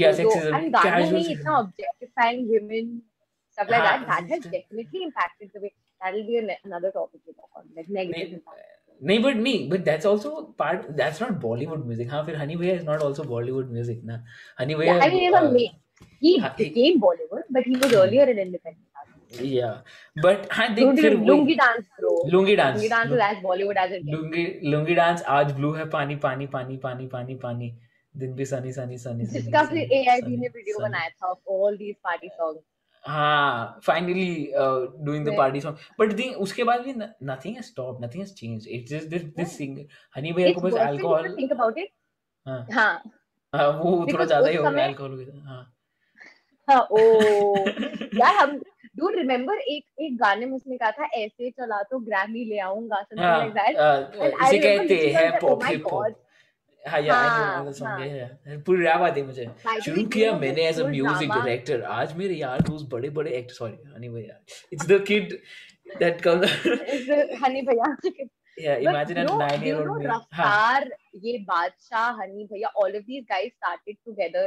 या 0.00 0.12
सेक्सिज्म 0.12 0.70
टॉपिक 6.94 7.20
नहीं 9.02 9.18
बट 9.22 9.36
नहीं 9.36 9.68
but 9.70 9.80
that's 9.84 10.06
also 10.06 10.30
part 10.58 10.88
that's 10.96 11.22
not 11.22 11.30
Bollywood 11.42 11.84
music 11.86 12.10
हाँ 12.10 12.24
फिर 12.26 12.36
हनी 12.36 12.56
भैया 12.56 12.74
is 12.74 12.84
not 12.84 13.02
also 13.02 13.22
Bollywood 13.24 13.70
music 13.72 14.02
ना। 14.04 14.24
हनी 14.60 14.74
भैया 14.74 14.94
I 15.02 15.10
mean 15.10 15.68
he 16.22 16.36
became 16.58 17.00
Bollywood 17.00 17.42
but 17.52 17.66
he 17.66 17.74
was 17.74 17.94
earlier 17.94 18.28
an 18.28 18.38
independent 18.38 18.86
yeah 19.32 19.84
but 20.18 20.48
हाँ 20.52 20.74
देख 20.74 21.00
फिर. 21.00 21.18
लुंगी 21.18 21.54
डांस. 21.54 21.84
लुंगी 22.32 22.56
लुंगी 24.70 24.94
आज 25.28 25.52
ब्लू 25.52 25.72
है 25.72 25.88
पानी 25.90 26.16
पानी 26.16 26.46
पानी 26.46 26.76
पानी 26.76 27.06
पानी 27.06 27.34
पानी। 27.34 27.78
दिन 28.16 28.34
भी 28.34 28.44
सनी 28.44 28.72
सनी 28.72 28.98
सनी 28.98 29.24
जिसका 29.24 29.62
फिर 29.64 29.88
ने 30.38 30.48
वीडियो 30.48 30.78
बनाया 30.78 31.08
था 31.08 31.32
of 31.32 31.38
all 31.48 31.76
these 31.76 31.96
party 32.08 32.28
songs. 32.40 32.60
हाँ 33.04 33.80
finally 33.86 34.52
doing 35.04 35.26
the 35.26 35.34
party 35.38 35.60
song 35.60 35.76
but 36.00 36.12
उसके 36.36 36.64
बाद 36.64 36.80
भी 36.80 36.92
nothing 36.96 37.54
has 37.56 37.66
stop 37.66 37.98
nothing 38.04 38.22
has 38.22 38.34
change 38.34 38.66
it's 38.68 38.90
just 38.90 39.08
this 39.08 39.22
this 39.22 39.56
singer 39.58 39.86
Honey 40.16 40.32
भैया 40.32 40.52
को 40.52 40.60
बस 40.60 40.74
अल्कोहल 40.74 41.28
think 41.36 41.52
about 41.52 41.78
it. 41.78 41.88
हाँ। 42.46 42.66
हाँ। 42.72 43.02
हाँ, 43.54 43.68
वो 43.68 44.06
थोड़ा 44.12 44.24
ज़्यादा 44.24 44.48
ही 44.48 44.56
हो 44.56 44.70
गया 44.70 44.84
अल्कोहल 44.86 45.16
के 45.18 45.24
साथ 45.24 45.46
हाँ। 45.46 45.76
हाँ 46.68 46.80
ओ। 46.90 46.98
यार 48.20 48.34
हम 48.34 48.60
डू 49.00 49.08
रिमेम्बर 49.16 49.58
एक 49.74 49.84
एक 50.06 50.16
गाने 50.22 50.46
में 50.46 50.56
उसने 50.56 50.76
कहा 50.76 50.90
था 50.98 51.08
ऐसे 51.18 51.50
चला 51.50 51.82
तो 51.90 51.98
ग्रैमी 52.08 52.44
ले 52.50 52.58
आऊँगा 52.70 53.02
समथिंग 53.02 53.24
हाँ 53.24 53.38
लाइक 53.38 53.54
दैट 53.54 53.76
एंड 54.16 54.42
इसे 54.42 54.58
कहते 54.58 55.06
हैं 55.14 55.30
पॉप 55.40 55.64
हिप 55.64 55.84
हॉप 55.84 55.92
गॉड 55.92 56.14
हाँ 56.84 57.00
या 57.02 57.14
नो 57.62 57.70
द 57.70 57.72
सॉन्ग 57.74 58.62
पूरी 58.66 58.84
रैप 58.84 59.00
आती 59.02 59.22
मुझे। 59.22 59.44
बाय 59.46 59.74
द 59.74 59.76
वे 59.76 59.80
शुरू 59.84 60.04
किया 60.14 60.32
मैंने 60.38 60.66
एज 60.68 60.80
अ 60.80 60.86
म्यूज़िक 60.88 61.28
डायरेक्टर 61.30 61.82
आज 61.96 62.16
मेरे 62.16 62.34
यार 62.34 62.60
दोस्त 62.68 62.88
बड़े 62.92 63.10
बड़े 63.18 63.30
एक्टर 63.38 63.54
सॉरी 63.54 63.94
एनीवे 63.96 64.22
यार 64.22 64.40
it's 64.72 64.86
the 64.88 65.04
kid 65.08 65.32
that 65.98 66.20
comes 66.20 66.56
Honey 67.44 67.62
भैया 67.70 67.94
yeah 68.58 68.74
but 68.76 69.10
imagine 69.10 69.26
no 69.26 69.36
9 69.40 69.50
do 69.50 69.66
year 69.66 69.76
you 69.76 69.84
know 69.84 69.92
old 69.92 70.88
me 70.88 71.26
ये 71.26 71.38
बादशाह 71.50 72.10
हनी 72.22 72.44
भैया 72.52 72.72
all 72.82 72.96
of 73.00 73.06
these 73.10 73.28
guys 73.30 73.52
started 73.52 73.98
together 74.08 74.46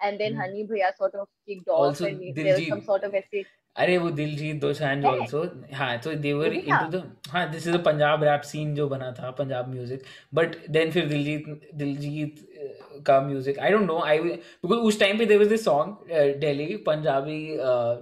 and 0.00 0.22
then 0.22 0.40
Honey 0.40 0.64
भैया 0.72 0.90
sort 0.96 1.14
of 1.20 1.28
kicked 1.46 1.70
off 1.76 1.84
also 1.84 2.08
and 2.08 2.40
there 2.40 2.56
was 2.56 2.66
some 2.72 2.82
sort 2.90 3.06
of 3.08 3.14
ऐसे 3.22 3.44
अरे 3.76 3.96
वो 3.98 4.10
दिलजीत 4.18 4.60
दोसांझ 4.60 5.04
है 5.04 5.10
also 5.10 5.42
हाँ 5.74 5.96
तो 5.98 6.14
दे 6.24 6.32
वर 6.32 6.44
वो 6.44 6.50
भी 6.50 6.60
था 6.62 6.78
इनटू 6.80 6.98
द 6.98 7.02
हाँ 7.30 7.50
this 7.52 7.66
is 7.66 7.76
a 7.76 7.80
Punjab 7.82 8.22
rap 8.24 8.40
scene 8.50 8.74
जो 8.74 8.88
बना 8.88 9.10
था 9.12 9.30
पंजाब 9.38 9.68
म्यूज़िक 9.70 10.02
बट 10.34 10.56
देन 10.70 10.90
फिर 10.90 11.06
दिलजीत 11.08 11.70
दिलजीत 11.74 12.38
अ, 12.38 12.98
का 13.06 13.20
music 13.20 13.58
I 13.58 13.70
don't 13.70 13.86
know 13.86 13.98
I 14.02 14.18
because 14.20 14.78
उस 14.80 15.00
टाइम 15.00 15.18
पे 15.18 15.26
there 15.26 15.40
was 15.40 15.48
this 15.48 15.64
song 15.64 16.12
Delhi 16.40 16.76
Punjabi 16.86 17.40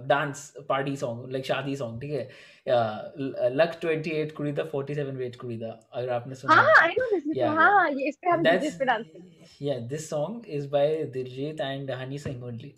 dance 0.07 0.51
party 0.69 0.95
song 0.97 1.31
like 1.31 1.45
shaadi 1.45 1.75
song 1.75 2.01
ठीक 2.01 2.11
है? 2.11 2.27
लक 3.53 3.71
28 3.85 4.31
कुड़ी 4.35 4.51
दा 4.59 4.63
47 4.75 5.15
वेट 5.15 5.35
कुड़ी 5.35 5.57
दा 5.57 5.69
अगर 5.93 6.09
आपने 6.17 6.35
सुना 6.35 6.53
हाँ 6.55 6.63
हो। 6.63 6.73
तो 6.73 6.81
आई 6.81 6.93
नो 6.99 7.09
दिस 7.15 7.37
या 7.37 7.51
हाँ 7.51 7.89
ये 7.89 8.07
इस 8.09 8.15
पे 8.23 8.29
हम 8.29 8.43
जिस 8.59 8.75
पे 8.75 8.85
डांस 8.85 9.05
करते 9.07 9.65
yeah 9.65 9.81
this 9.89 10.05
song 10.11 10.37
is 10.57 10.63
by 10.71 10.85
Diljit 11.15 11.59
and 11.63 11.89
Hani 11.97 12.19
Singh 12.21 12.43
only 12.47 12.69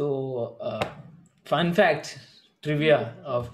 so 0.00 0.08
uh, 0.62 0.80
fun 1.46 1.72
fact 1.72 2.18
trivia 2.62 3.14
of 3.24 3.50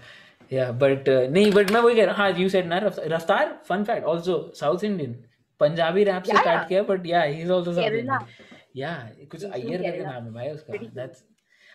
yeah 0.50 0.72
but 0.72 1.08
uh, 1.08 1.22
नहीं 1.36 1.52
but 1.52 1.72
मैं 1.72 1.80
वही 1.80 1.96
कह 1.96 2.04
रहा 2.04 2.14
हूँ 2.14 2.16
हाँ 2.16 2.38
you 2.40 2.48
said 2.54 2.66
ना 2.66 2.78
रफ्तार 2.84 3.56
fun 3.70 3.84
fact 3.84 4.04
also 4.12 4.36
South 4.60 4.84
Indian 4.90 5.14
Punjabi 5.60 6.04
rap 6.04 6.22
से 6.22 6.36
स्टार्ट 6.38 6.68
किया 6.68 6.82
but 6.86 7.06
yeah 7.12 7.26
he 7.26 7.40
is 7.46 7.50
also 7.50 7.72
South 7.72 7.84
Kerala 7.84 8.18
Indian 8.18 8.28
yeah 8.74 9.26
कुछ 9.30 9.44
अय्यर 9.44 9.82
करके 9.82 10.04
नाम 10.04 10.24
है 10.24 10.32
भाई 10.32 10.50
उसका 10.50 10.94
that's 10.94 11.24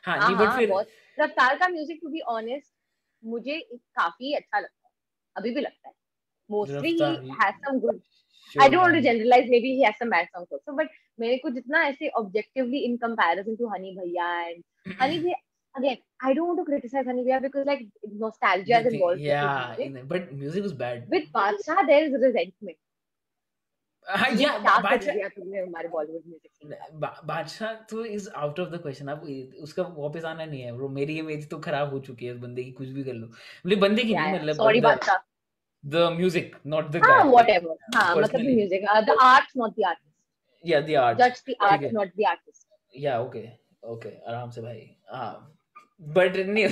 हाँ 0.05 0.17
हाँ 0.19 0.37
but 0.37 0.47
हाँ 0.47 0.57
फिर 0.57 0.71
रफ्तार 1.17 1.57
का 1.57 1.67
म्यूज़िक 1.67 1.99
टू 2.03 2.09
बी 2.09 2.21
ऑनेस्ट 2.37 2.71
मुझे 3.23 3.59
काफ़ी 3.73 4.33
अच्छा 4.33 4.59
लगता 4.59 4.87
है 4.87 4.91
अभी 5.35 5.51
भी 5.55 5.61
लगता 5.61 5.87
है 5.87 5.93
mostly 6.49 6.91
he 6.91 7.35
has 7.41 7.55
some 7.65 7.79
good 7.79 8.01
I 8.51 8.55
sure 8.55 8.71
don't 8.71 8.81
want 8.81 8.93
to 8.93 9.01
man 9.01 9.03
generalize. 9.03 9.45
Maybe 9.49 9.69
he 9.75 9.83
has 9.83 9.95
some 9.97 10.09
bad 10.09 10.27
songs 10.31 10.47
also, 10.51 10.73
but 10.77 10.89
मेरे 11.19 11.37
को 11.43 11.49
जितना 11.49 11.83
ऐसे 11.83 12.09
objectively 12.19 12.81
in 12.87 12.97
comparison 13.03 13.55
to 13.57 13.69
Honey 13.73 13.93
Bhaiya 13.99 14.25
and 14.47 14.97
Honey 14.99 15.19
Bhaiya 15.19 15.37
again, 15.75 15.97
I 16.21 16.33
don't 16.33 16.47
want 16.47 16.59
to 16.59 16.65
criticize 16.65 17.05
Bhaiya 17.05 17.41
because 17.41 17.65
like 17.65 17.87
nostalgia 18.03 18.79
is 18.79 18.93
involved 18.93 19.21
yeah 19.21 19.75
music. 19.77 19.85
in- 19.85 20.07
but 20.07 20.33
music 20.33 20.63
was 20.63 20.73
bad 20.73 21.05
With 21.09 21.31
Badshah, 21.33 21.87
there 21.87 22.05
is 22.05 22.13
resentment. 22.13 22.77
हाँ 24.07 24.29
बादशाह 27.25 27.73
तो 27.89 28.05
is 28.05 28.29
out 28.29 28.59
of 28.59 28.69
the 28.69 28.81
question 28.81 29.09
उसका 29.63 29.83
वापस 29.83 30.25
आना 30.25 30.45
नहीं 30.45 30.61
है 30.61 30.71
bro 30.75 30.89
मेरी 30.89 31.17
image 31.19 31.49
तो 31.49 31.59
खराब 31.59 31.93
हो 31.93 31.99
चुकी 31.99 32.25
है 32.25 32.33
बंदे 32.39 32.63
की 32.63 32.71
कुछ 32.71 32.87
भी 32.87 33.03
कर 33.03 33.13
लो 33.13 33.27
मतलब 33.27 33.79
बंदे 33.79 34.03
की 34.03 34.15
नहीं 34.15 34.33
मतलब 34.33 34.55
सॉरी 34.55 34.81
बादशाह 34.81 35.17
द 35.83 36.09
म्यूज़िक 36.17 36.55
नॉट 36.65 36.91
द 36.91 37.01
हाँ 37.03 37.23
हाँ 37.95 38.15
मतलब 38.15 38.41
music 38.41 38.85
the 39.07 39.17
art 39.21 39.55
not 39.55 39.75
the 39.75 39.87
artist 39.91 40.11
या 40.63 40.81
द 40.81 40.95
आर्ट 40.95 41.19
judge 41.19 41.41
the 41.47 41.53
ठीक 41.53 41.71
art 41.71 41.81
है 41.81 41.91
not 41.91 42.09
या 42.95 43.19
ओके 43.19 43.47
ओके 43.83 44.09
आराम 44.31 44.49
से 44.49 44.61
भाई 44.61 44.95
हाँ 45.09 45.52
बट 46.01 46.35
नहीं 46.47 46.67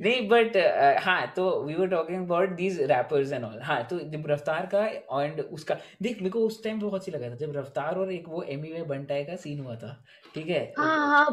नहीं 0.00 0.28
बट 0.28 0.56
हाँ 1.04 1.32
तो 1.36 1.44
we 1.64 1.74
were 1.74 1.88
talking 1.88 2.24
about 2.24 2.50
these 2.50 2.80
rappers 2.80 3.32
and 3.32 3.44
all 3.44 3.60
हाँ 3.62 3.82
तो 3.84 3.98
जब 4.00 4.26
रफ्तार 4.26 4.66
का 4.74 4.84
एंड 4.86 5.40
उसका 5.40 5.74
देख 6.02 6.18
मेरे 6.18 6.30
को 6.30 6.40
उस 6.40 6.62
टाइम 6.64 6.80
बहुत 6.80 7.04
सी 7.04 7.10
लगा 7.10 7.30
था 7.30 7.34
जब 7.34 7.56
रफ्तार 7.56 7.98
और 7.98 8.12
एक 8.12 8.28
वो 8.28 8.42
एमी 8.42 8.72
वे 8.72 8.82
बंटाई 8.82 9.24
का 9.24 9.36
सीन 9.36 9.60
हुआ 9.60 9.76
था 9.76 10.04
ठीक 10.34 10.48
है? 10.48 10.60
हाँ 10.78 10.88
हाँ 10.98 11.24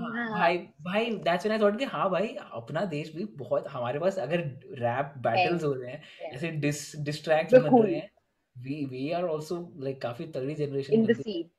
हाँ 0.00 0.38
भाई 0.40 0.58
भाई 0.82 1.10
दैट्स 1.10 1.46
व्हेन 1.46 1.52
आई 1.52 1.66
थॉट 1.66 1.78
कि 1.78 1.84
हाँ 1.84 2.10
भाई 2.10 2.34
अपना 2.52 2.84
देश 2.84 3.14
भी 3.14 3.24
बहुत 3.24 3.68
हमारे 3.68 3.98
पास 3.98 4.18
अगर 4.18 4.38
रैप 4.78 5.14
बैटल्स 5.18 5.64
हो 5.64 5.72
रहे 5.72 5.92
हैं 5.92 6.02
ऐसे 6.32 6.50
डिस 6.66 6.96
डिस्ट्रैक्ट्स 7.00 7.54
we're 7.54 7.62
बन 7.62 7.70
रहे 7.82 7.94
हैं 7.94 8.10
we 8.56 8.84
we 8.84 9.10
are 9.12 9.24
also 9.24 9.60
like 9.80 10.00
काफ़ी 10.02 10.26
तगड़ी 10.26 10.54
जनरेशन 10.54 10.92
बन 11.02 11.12
गई। 11.14 11.22
scene 11.22 11.50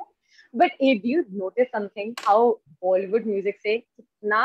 but 0.54 0.76
if 0.82 1.06
you 1.06 1.22
notice 1.32 1.68
something 1.68 2.14
how 2.26 2.50
Bollywood 2.82 3.26
music 3.26 3.60
से 3.60 3.76
कितना 3.78 4.42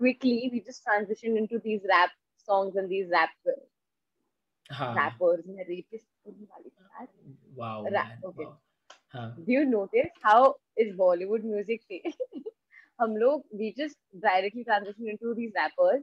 quickly 0.00 0.48
we 0.52 0.58
just 0.58 0.82
transition 0.84 1.36
into 1.36 1.58
these 1.58 1.82
rap 1.86 2.10
songs 2.48 2.76
and 2.76 2.88
these 2.88 3.08
rap 3.12 3.54
हाँ। 4.70 4.94
रैपर्स 4.94 5.46
ने 5.46 5.62
रेपिस्ट 5.62 6.06
वाली 6.26 6.70
बात 6.70 7.08
वाओ 7.58 7.84
ओके 8.28 8.44
हाँ। 9.14 9.34
Do 9.38 9.52
you 9.52 9.62
notice 9.64 10.10
how 10.24 10.52
is 10.78 10.94
Bollywood 10.96 11.44
music 11.44 11.82
से 11.82 12.02
हम 13.00 13.16
लोग 13.16 13.44
we 13.54 13.70
just 13.78 13.98
directly 14.16 14.62
transition 14.62 15.08
into 15.08 15.34
these 15.34 15.52
rappers 15.56 16.02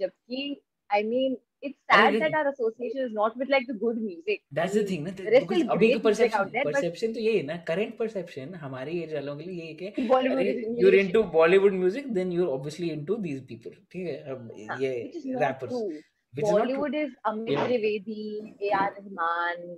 जबकि 0.00 0.60
I 0.90 1.02
mean 1.04 1.36
it's 1.62 1.78
sad 1.90 2.14
that 2.20 2.34
our 2.34 2.48
association 2.48 3.04
is 3.04 3.12
not 3.12 3.36
with 3.36 3.48
like 3.48 3.66
the 3.66 3.74
good 3.74 3.96
music. 4.00 4.42
The 4.54 4.66
mean, 4.66 4.86
thing 4.90 5.04
ना 5.04 5.14
there 5.16 5.34
is 5.38 5.44
still 5.44 5.70
अभी 5.70 5.88
का 5.94 6.38
out 6.40 6.52
there, 6.52 6.64
perception 6.64 7.12
तो 7.12 7.20
यही 7.20 7.36
है 7.36 7.42
ना 7.46 7.56
करंट 7.68 7.96
परसेप्शन 7.98 8.54
हमारे 8.64 8.92
as 9.02 9.14
वालों 9.14 9.36
के 9.36 9.44
लिए 9.44 9.64
यही 9.64 9.86
है 9.86 10.08
Bollywood 10.08 10.42
अरे 10.44 10.76
you're 10.82 10.94
into 11.00 11.24
Bollywood 11.36 11.78
music 11.80 12.12
then 12.20 12.32
you're 12.36 12.52
obviously 12.58 12.92
into 12.98 13.18
these 13.26 13.42
people 13.50 13.76
ठीक 13.92 14.06
है 14.06 14.16
अब 14.32 14.48
हाँ, 14.70 14.78
ये 14.80 14.94
which 15.02 15.20
is 15.22 15.26
not 15.26 15.42
rappers 15.42 15.74
which 15.74 16.46
Bollywood 16.46 16.98
is 17.02 17.12
Amit 17.32 17.52
yeah 17.52 17.66
Trivedi, 17.66 18.24
A.R. 18.70 18.88
Rahman. 18.96 19.68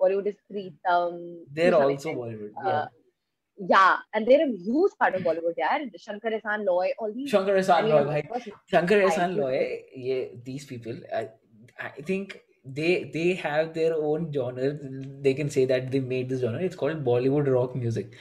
Bollywood 0.00 0.28
is 0.28 0.40
Preetham 0.50 1.20
they're 1.52 1.74
also. 1.74 2.16
Bollywood 2.22 2.64
Uh, 2.64 2.68
yeah 2.68 2.86
yeah, 3.68 3.96
and 4.14 4.26
they're 4.26 4.44
a 4.44 4.50
huge 4.50 4.92
part 4.98 5.14
of 5.14 5.22
Bollywood. 5.22 5.54
Yeah, 5.56 5.78
Shankar 5.96 6.30
Ehsaan 6.30 6.64
Loy, 6.64 6.90
all 6.98 7.12
these. 7.12 7.30
Shankar 7.30 7.56
I 7.56 7.82
mean, 7.82 7.90
Loy 7.90 8.22
course, 8.22 8.48
Shankar 8.66 9.00
I 9.00 9.04
Ehsaan. 9.04 9.36
Loy 9.36 9.82
ये 9.98 10.44
these 10.44 10.64
people 10.64 10.96
I, 11.14 11.28
I 11.78 11.90
think 12.02 12.40
they 12.64 13.10
they 13.12 13.34
have 13.34 13.74
their 13.74 13.94
own 13.94 14.32
genre 14.32 14.72
they 15.22 15.34
can 15.34 15.50
say 15.50 15.64
that 15.66 15.90
they 15.90 16.00
made 16.00 16.28
this 16.28 16.40
genre 16.40 16.60
it's 16.60 16.76
called 16.76 17.04
Bollywood 17.04 17.52
rock 17.52 17.74
music 17.74 18.16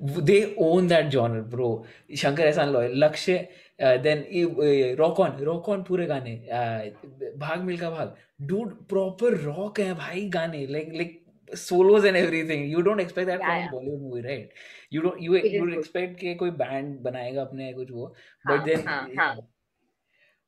they 0.00 0.54
own 0.56 0.86
that 0.88 1.12
genre 1.12 1.42
bro 1.42 1.84
Shankar 2.14 2.44
Ehsaan 2.44 2.72
Loy 2.72 2.94
Lakshya 2.94 3.48
uh, 3.80 3.98
then 3.98 4.24
uh, 4.34 4.96
rock 4.96 5.18
on 5.20 5.42
rock 5.44 5.68
on 5.68 5.84
पूरे 5.84 6.06
गाने 6.06 6.34
uh, 6.50 7.36
भाग 7.38 7.62
मिल्खा 7.64 7.90
भाग 7.90 8.14
dude 8.46 8.72
proper 8.88 9.34
rock 9.46 9.78
है 9.80 9.94
भाई 9.94 10.28
गाने 10.28 10.66
like 10.68 10.92
like 11.00 11.21
solos 11.54 12.04
and 12.04 12.16
everything 12.16 12.68
you 12.70 12.82
don't 12.82 13.00
expect 13.00 13.26
that 13.26 13.40
Yeah, 13.40 13.46
from 13.46 13.58
yeah, 13.58 13.70
Bollywood 13.72 14.00
movie 14.00 14.22
right 14.28 14.50
you 14.90 15.02
don't 15.02 15.20
you 15.20 15.34
it 15.34 15.46
you 15.52 15.60
would 15.62 15.74
expect 15.78 16.20
कि 16.20 16.34
कोई 16.42 16.50
band 16.58 17.02
बनाएगा 17.02 17.42
अपने 17.42 17.72
कुछ 17.72 17.90
वो 17.90 18.14
हाँ, 18.46 18.58
but 18.58 18.66
then 18.70 18.86
हाँ, 18.88 19.08
हाँ. 19.16 19.36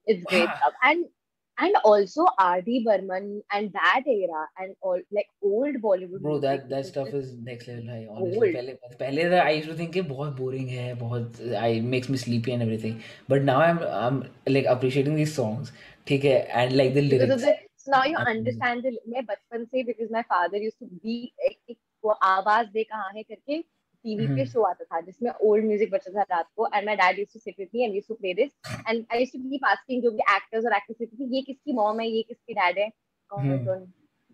It's 0.06 0.24
great 0.24 0.48
stuff. 0.48 0.74
And 0.82 1.04
and 1.58 1.76
also 1.84 2.26
R.D. 2.38 2.84
Burman 2.84 3.42
and 3.52 3.72
that 3.72 4.02
era 4.06 4.48
and 4.58 4.74
all 4.82 5.00
like 5.12 5.28
old 5.42 5.76
Bollywood 5.80 6.20
Bro, 6.20 6.40
that 6.40 6.68
that 6.68 6.86
stuff 6.86 7.08
is 7.08 7.32
next 7.36 7.68
level 7.68 7.86
high. 7.88 8.06
Honestly, 8.10 8.38
old. 8.38 8.54
पहले 8.56 8.74
पहले 9.00 9.24
तो 9.30 9.42
I 9.44 9.50
used 9.50 9.70
to 9.70 9.76
think 9.76 9.92
कि 9.94 10.02
बहुत 10.08 10.36
boring 10.36 10.68
है, 10.68 10.94
बहुत 10.98 11.40
I 11.62 11.80
makes 11.80 12.08
me 12.08 12.16
sleepy 12.16 12.52
and 12.52 12.62
everything. 12.62 13.02
But 13.28 13.42
now 13.42 13.60
I'm 13.60 13.78
I'm 14.04 14.22
like 14.48 14.66
appreciating 14.76 15.16
these 15.22 15.34
songs, 15.34 15.72
ठीक 16.08 16.24
है, 16.24 16.36
and 16.64 16.76
like 16.76 16.94
the 16.94 17.02
lyrics. 17.02 17.46
So 17.86 17.90
now 17.90 18.04
you 18.04 18.16
Amazing. 18.16 18.36
understand 18.36 18.82
the 18.82 18.92
मैं 19.08 19.24
बचपन 19.26 19.64
से 19.64 19.86
because 19.86 20.10
my 20.10 20.22
father 20.28 20.58
used 20.58 20.78
to 20.78 20.86
be 21.04 21.16
एक, 21.48 21.58
एक 21.70 21.78
वो 22.04 22.10
आवाज़ 22.24 22.68
दे 22.72 22.84
कहाँ 22.84 23.10
है 23.16 23.22
करके 23.22 23.58
टीवी 24.04 24.26
पे 24.26 24.32
हम्म। 24.32 24.44
शो 24.44 24.62
आता 24.62 24.84
था 24.84 25.00
जिसमें 25.00 25.30
ओल्ड 25.30 25.64
म्यूज़िक 25.64 25.90
बजता 25.90 26.12
था 26.12 26.22
रात 26.30 26.46
को 26.56 26.66
and 26.74 26.86
my 26.86 26.96
dad 26.96 27.18
used 27.18 27.32
to 27.32 27.38
sit 27.40 27.54
with 27.58 27.68
me 27.74 27.84
and 27.84 27.94
used 27.94 28.08
to 28.08 28.14
play 28.14 28.34
this 28.34 28.50
and 28.88 29.04
I 29.12 29.18
used 29.18 29.32
to 29.32 29.50
keep 29.50 29.64
asking 29.66 30.02
जो 30.02 30.10
भी 30.10 30.22
एक्टर्स 30.34 30.64
और 30.64 30.76
एक्ट्रेसेस 30.76 31.08
थी 31.20 31.34
ये 31.36 31.42
किसकी 31.42 31.72
मॉम 31.72 32.00
है 32.00 32.08
ये 32.08 32.22
किसके 32.22 32.54
डैड 32.54 32.78
है? 32.78 32.88
कौन 33.30 33.44
हम्म। 33.44 33.64
कौन 33.66 33.86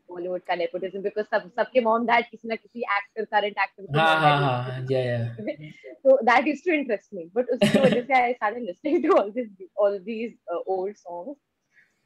बॉलीवुड 0.09 0.43
का 0.47 0.55
नेपोटिज्म 0.55 1.03
बिकॉज़ 1.03 1.27
सब 1.27 1.51
सबके 1.57 1.81
मॉम 1.81 2.07
डैड 2.07 2.25
किसी 2.31 2.49
ना 2.49 2.55
किसी 2.57 2.81
एक्टर 2.97 3.25
करंट 3.25 3.59
एक्टर 3.59 3.99
हाँ 3.99 4.15
हाँ। 4.17 4.39
हाँ 4.39 4.79
यूज्ड 4.79 4.95
हाँ 4.95 5.37
to 5.37 5.45
yeah 5.45 5.45
be 5.45 5.53
yeah. 5.53 5.71
so 6.05 6.17
that 6.27 6.47
used 6.47 6.65
to 6.65 6.75
interest 6.75 7.13
me 7.13 7.29
but 7.37 7.51
उसकी 7.55 7.79
वजह 7.79 8.03
से 8.03 8.23
I 8.23 8.35
started 8.35 8.67
listening 8.69 9.03
to 9.03 9.17
all 9.17 9.31
this 9.33 9.49
all 9.77 9.99
these 10.05 10.35
uh, 10.49 10.61
old 10.67 10.97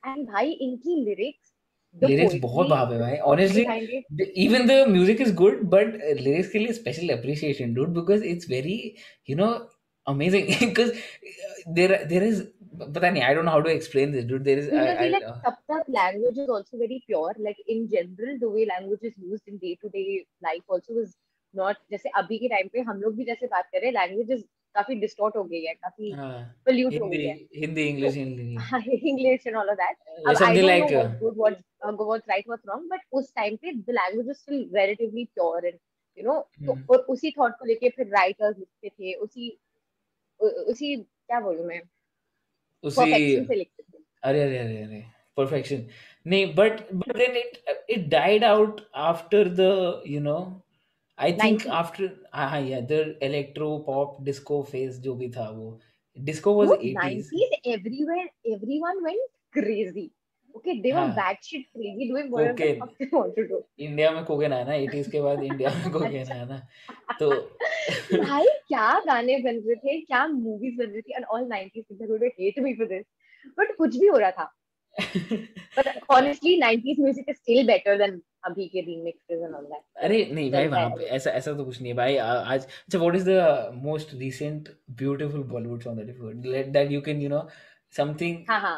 and 0.06 0.26
भाई 0.28 0.50
इनकी 0.50 1.04
lyrics 1.04 1.54
the 2.02 2.08
Lyrics 2.08 2.34
बहुत 2.42 2.68
भाव 2.68 2.92
है 2.92 2.98
भाई. 3.00 4.02
even 4.34 4.66
the 4.66 4.86
music 4.86 5.20
is 5.20 5.30
good, 5.30 5.70
but 5.70 5.94
uh, 5.94 6.14
lyrics 6.20 6.48
के 6.52 6.58
लिए 6.58 6.74
special 6.78 7.10
appreciation, 7.16 7.74
dude, 7.74 7.94
because 7.94 8.22
it's 8.22 8.46
very 8.46 8.96
you 9.26 9.36
know 9.36 9.50
amazing 10.06 10.46
because 10.60 10.92
there 11.76 12.04
there 12.12 12.22
is 12.22 12.42
पता 12.78 13.10
नहीं 13.12 13.22
I 13.22 13.34
don't 13.34 13.44
know 13.44 13.52
how 13.52 13.62
to 13.62 13.70
explain 13.70 14.10
this, 14.12 14.24
dude. 14.24 14.44
There 14.44 14.58
is 14.58 14.66
I 14.66 14.70
because 14.70 14.98
I 14.98 15.04
we 15.04 15.10
like 15.10 15.22
uh, 15.24 15.36
तब 15.46 15.56
तक 15.72 15.92
language 15.98 16.38
is 16.38 16.48
also 16.48 16.78
very 16.78 17.02
pure 17.06 17.34
like 17.38 17.62
in 17.68 17.86
general 17.88 18.38
the 18.40 18.50
way 18.56 18.66
language 18.72 19.06
is 19.10 19.14
used 19.18 19.46
in 19.46 19.58
day 19.58 19.76
to 19.84 19.88
day 19.88 20.26
life 20.48 20.64
also 20.68 20.98
is 21.04 21.14
not 21.54 21.76
जैसे 21.90 22.08
अभी 22.22 22.38
के 22.38 22.48
time 22.48 22.68
पे 22.72 22.80
हम 22.90 23.00
लोग 23.00 23.14
भी 23.16 23.24
जैसे 23.24 23.46
बात 23.46 23.68
कर 23.72 23.80
रहे 23.80 23.90
हैं 23.90 23.94
language 23.98 24.36
is 24.38 24.44
काफ़ी 24.74 24.94
डिस्टॉर्ट 24.94 25.36
हो 25.36 25.44
गई 25.44 25.64
है 25.64 25.74
काफ़ी 25.74 26.10
हाँ, 26.10 26.42
पोल्यूट 26.64 26.94
हो 27.00 27.08
गई 27.08 27.24
है। 27.24 27.34
हिंदी 27.56 27.82
तो 27.82 27.88
English 27.88 28.14
Hindi 28.14 29.08
English 29.08 29.46
and 29.46 29.56
all 29.56 29.70
of 29.70 29.76
that 29.76 30.36
something 30.38 30.66
like 30.66 30.84
good 31.20 31.38
word 31.38 31.56
go 31.96 32.04
word 32.04 32.22
right 32.28 32.48
word 32.48 32.60
wrong 32.68 32.88
but 32.90 33.00
उस 33.12 33.32
टाइम 33.36 33.56
पे 33.56 33.72
the 33.72 33.90
language 33.90 34.28
is 34.28 34.36
still 34.36 34.70
relatively 34.74 35.24
pure 35.24 35.66
and 35.66 35.78
you 36.18 36.24
know 36.24 36.40
तो 36.66 36.72
hmm. 36.72 36.90
और 36.90 36.98
उसी 36.98 37.30
थॉट 37.30 37.52
को 37.52 37.64
लेके 37.64 37.88
फिर 37.88 38.06
राइटर्स 38.06 38.58
लिखते 38.58 38.88
थे 38.88 39.14
उसी 39.14 39.58
उसी 40.40 40.96
क्या 40.96 41.40
बोलूँ 41.40 41.66
मैं? 41.66 41.80
उसी 42.84 43.36
अरे 44.22 44.42
अरे 44.42 44.58
अरे 44.58 44.82
अरे 44.82 45.04
परफेक्शन 45.36 45.86
नहीं 46.26 46.54
but 46.54 46.80
but 46.92 47.16
then 47.16 47.36
it 47.36 47.86
it 47.90 48.08
died 48.08 48.44
out 48.44 48.80
after 48.94 49.48
the 49.60 50.02
you 50.06 50.20
know 50.20 50.36
I 51.18 51.32
think 51.32 51.62
90s 51.62 51.70
after 51.70 52.10
हाँ 52.32 52.48
हाँ 52.50 52.60
yeah 52.60 52.80
the 52.80 53.16
electro 53.22 53.78
pop 53.86 54.22
disco 54.24 54.62
phase 54.64 54.98
जो 55.00 55.14
भी 55.14 55.28
था 55.36 55.48
वो 55.50 55.78
disco 56.16 56.54
was 56.58 56.70
Dude, 56.70 56.96
80s 56.96 57.30
90s 57.30 57.56
everywhere 57.64 58.26
everyone 58.54 59.02
went 59.04 59.30
crazy 59.52 60.10
okay 60.56 60.80
they 60.82 60.92
were 60.92 61.06
हाँ 61.06 61.14
batshit 61.14 61.66
crazy 61.72 62.08
doing 62.10 62.30
whatever 62.30 62.58
the 62.58 62.78
fuck 62.80 62.98
they 62.98 63.08
want 63.12 63.34
to 63.36 63.46
do 63.52 63.60
India 63.78 64.10
में 64.10 64.24
cocaine 64.24 64.52
आया 64.52 64.64
ना 64.64 64.76
80s 64.86 65.10
के 65.12 65.20
बाद 65.20 65.42
इंडिया 65.44 65.70
में 65.74 65.90
कोकेन 65.92 66.20
अच्छा 66.20 66.34
आया 66.34 66.44
ना 66.44 66.58
तो 67.20 67.30
भाई 68.24 68.44
क्या 68.68 68.90
गाने 69.06 69.38
बन 69.46 69.62
रहे 69.66 69.76
थे 69.76 70.00
क्या 70.00 70.26
मूवीज़ 70.26 70.76
बन 70.78 70.90
रही 70.90 71.02
थी 71.02 71.16
and 71.20 71.32
all 71.32 71.48
90s 71.54 71.88
people 71.88 72.12
would 72.14 72.28
hate 72.38 72.62
me 72.66 72.76
for 72.82 72.92
this 72.92 73.06
but 73.58 73.74
कुछ 73.78 73.96
भी 73.96 74.06
हो 74.06 74.18
रहा 74.18 74.30
था 74.30 74.52
but 75.76 75.86
honestly 76.10 76.60
90s 76.60 76.98
music 76.98 77.34
is 77.34 77.38
still 77.38 77.66
better 77.66 77.98
than 77.98 78.22
अभी 78.44 78.66
के 78.68 78.82
remixes 78.86 79.44
and 79.46 79.54
all 79.58 79.66
that 79.72 79.82
अरे 80.04 80.24
नहीं 80.32 80.50
भाई 80.52 80.68
वहाँ 80.68 80.88
पे 80.96 81.04
ऐसा 81.18 81.30
ऐसा 81.40 81.52
तो 81.52 81.64
कुछ 81.64 81.80
नहीं 81.80 81.92
है 81.92 81.96
भाई। 81.96 82.16
आज 82.16 82.64
अच्छा 82.64 82.98
what 82.98 83.14
is 83.16 83.28
the 83.30 83.70
most 83.84 84.14
recent 84.22 84.68
beautiful 85.02 85.42
Bollywood 85.52 85.82
song 85.82 86.00
that 86.00 86.16
you 86.16 86.30
let 86.52 86.66
that 86.78 86.90
you 86.92 87.00
can 87.10 87.22
you 87.22 87.28
know 87.28 87.46
something 87.94 88.44
हाँ 88.50 88.60
हाँ। 88.60 88.76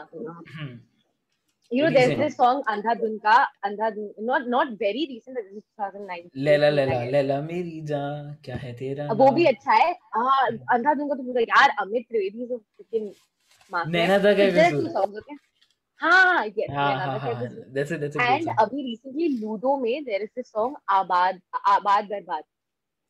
You 1.71 1.83
know 1.83 1.89
there's 1.95 2.11
recent 2.11 2.21
this 2.23 2.35
song 2.41 2.59
अंधाधुन 2.73 3.17
का 3.23 3.37
अंधाधुन 3.65 4.27
not 4.27 4.45
not 4.51 4.69
very 4.83 5.01
recent 5.13 5.39
but 5.39 5.47
this 5.47 5.57
is 5.57 5.65
2019 5.81 6.29
Laila 6.49 6.69
18 6.69 6.73
I 6.73 6.77
Laila 6.77 7.01
Laila 7.13 7.41
मेरी 7.47 7.81
जान 7.87 8.29
क्या 8.45 8.57
है 8.57 8.73
तेरा 8.81 9.07
वो 9.23 9.31
भी 9.39 9.45
अच्छा 9.47 9.73
है। 9.73 9.91
हाँ 10.17 10.47
अंधाधुन 10.75 11.09
का 11.09 11.15
तो 11.15 11.23
पूरा 11.23 11.41
यार 11.43 11.75
Amit 11.81 12.07
Trivedi 12.11 12.47
is 12.47 12.53
a 12.53 12.61
freaking 12.61 13.09
master 13.71 13.93
नैना 13.93 14.19
था 14.19 14.35
क्या 14.35 14.47
हाँ 16.01 16.47
yes 16.47 16.71
हाँ 16.71 16.93
हाँ 16.99 17.19
हाँ 17.19 17.43
इट 17.43 17.93
अ 17.93 18.25
and 18.25 18.45
सॉन्ग 18.45 18.59
अभी 18.61 18.83
recently 18.89 19.29
लूडो 19.41 19.77
में 19.83 20.05
there 20.09 20.23
is 20.25 20.31
this 20.39 20.51
song 20.51 20.75
आबाद 20.97 21.41
आबाद 21.75 22.09
बर्बाद 22.11 22.45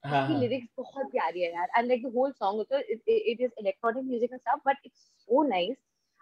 हाँ 0.04 0.22
उसकी 0.22 0.34
हाँ 0.34 0.40
lyrics 0.42 0.68
बहुत 0.78 1.10
प्यारी 1.12 1.42
है 1.42 1.52
यार 1.54 1.68
and 1.78 1.88
like 1.92 2.04
the 2.06 2.12
whole 2.16 2.32
song 2.42 2.58
also 2.62 2.76
it, 2.76 3.00
it, 3.06 3.22
it 3.32 3.40
is 3.46 3.50
electronic 3.64 4.04
music 4.04 4.30
and 4.32 4.40
stuff 4.40 4.60
but 4.64 4.76
it's 4.84 5.10
so 5.28 5.42
nice 5.54 5.76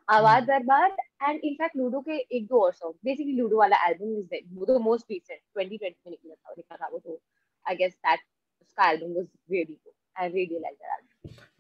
आबाद 0.09 0.43
हम्म 0.43 0.47
बर्बाद 0.47 0.97
and 1.29 1.45
in 1.51 1.55
fact 1.61 1.77
लूडो 1.77 2.01
के 2.09 2.17
एक 2.37 2.47
दो 2.47 2.61
और 2.65 2.73
songs 2.75 2.97
basically 3.09 3.37
लूडो 3.41 3.59
वाला 3.59 3.77
is 3.91 3.99
there 4.33 4.43
वो 4.55 4.67
तो 4.67 4.79
most 4.89 5.13
recent 5.15 5.41
2020 5.59 5.81
में 5.83 6.11
निकला 6.11 6.35
था 6.35 6.55
निकला 6.57 6.77
था 6.77 6.89
वो 6.93 6.99
तो 6.99 7.21
I 7.67 7.75
guess 7.75 7.95
that 8.07 8.19
उसका 8.63 8.89
album 8.91 9.15
was 9.19 9.27
really 9.51 9.79
good 9.85 9.94
I 10.17 10.31
really 10.33 10.59
like 10.59 10.75
that 10.75 11.03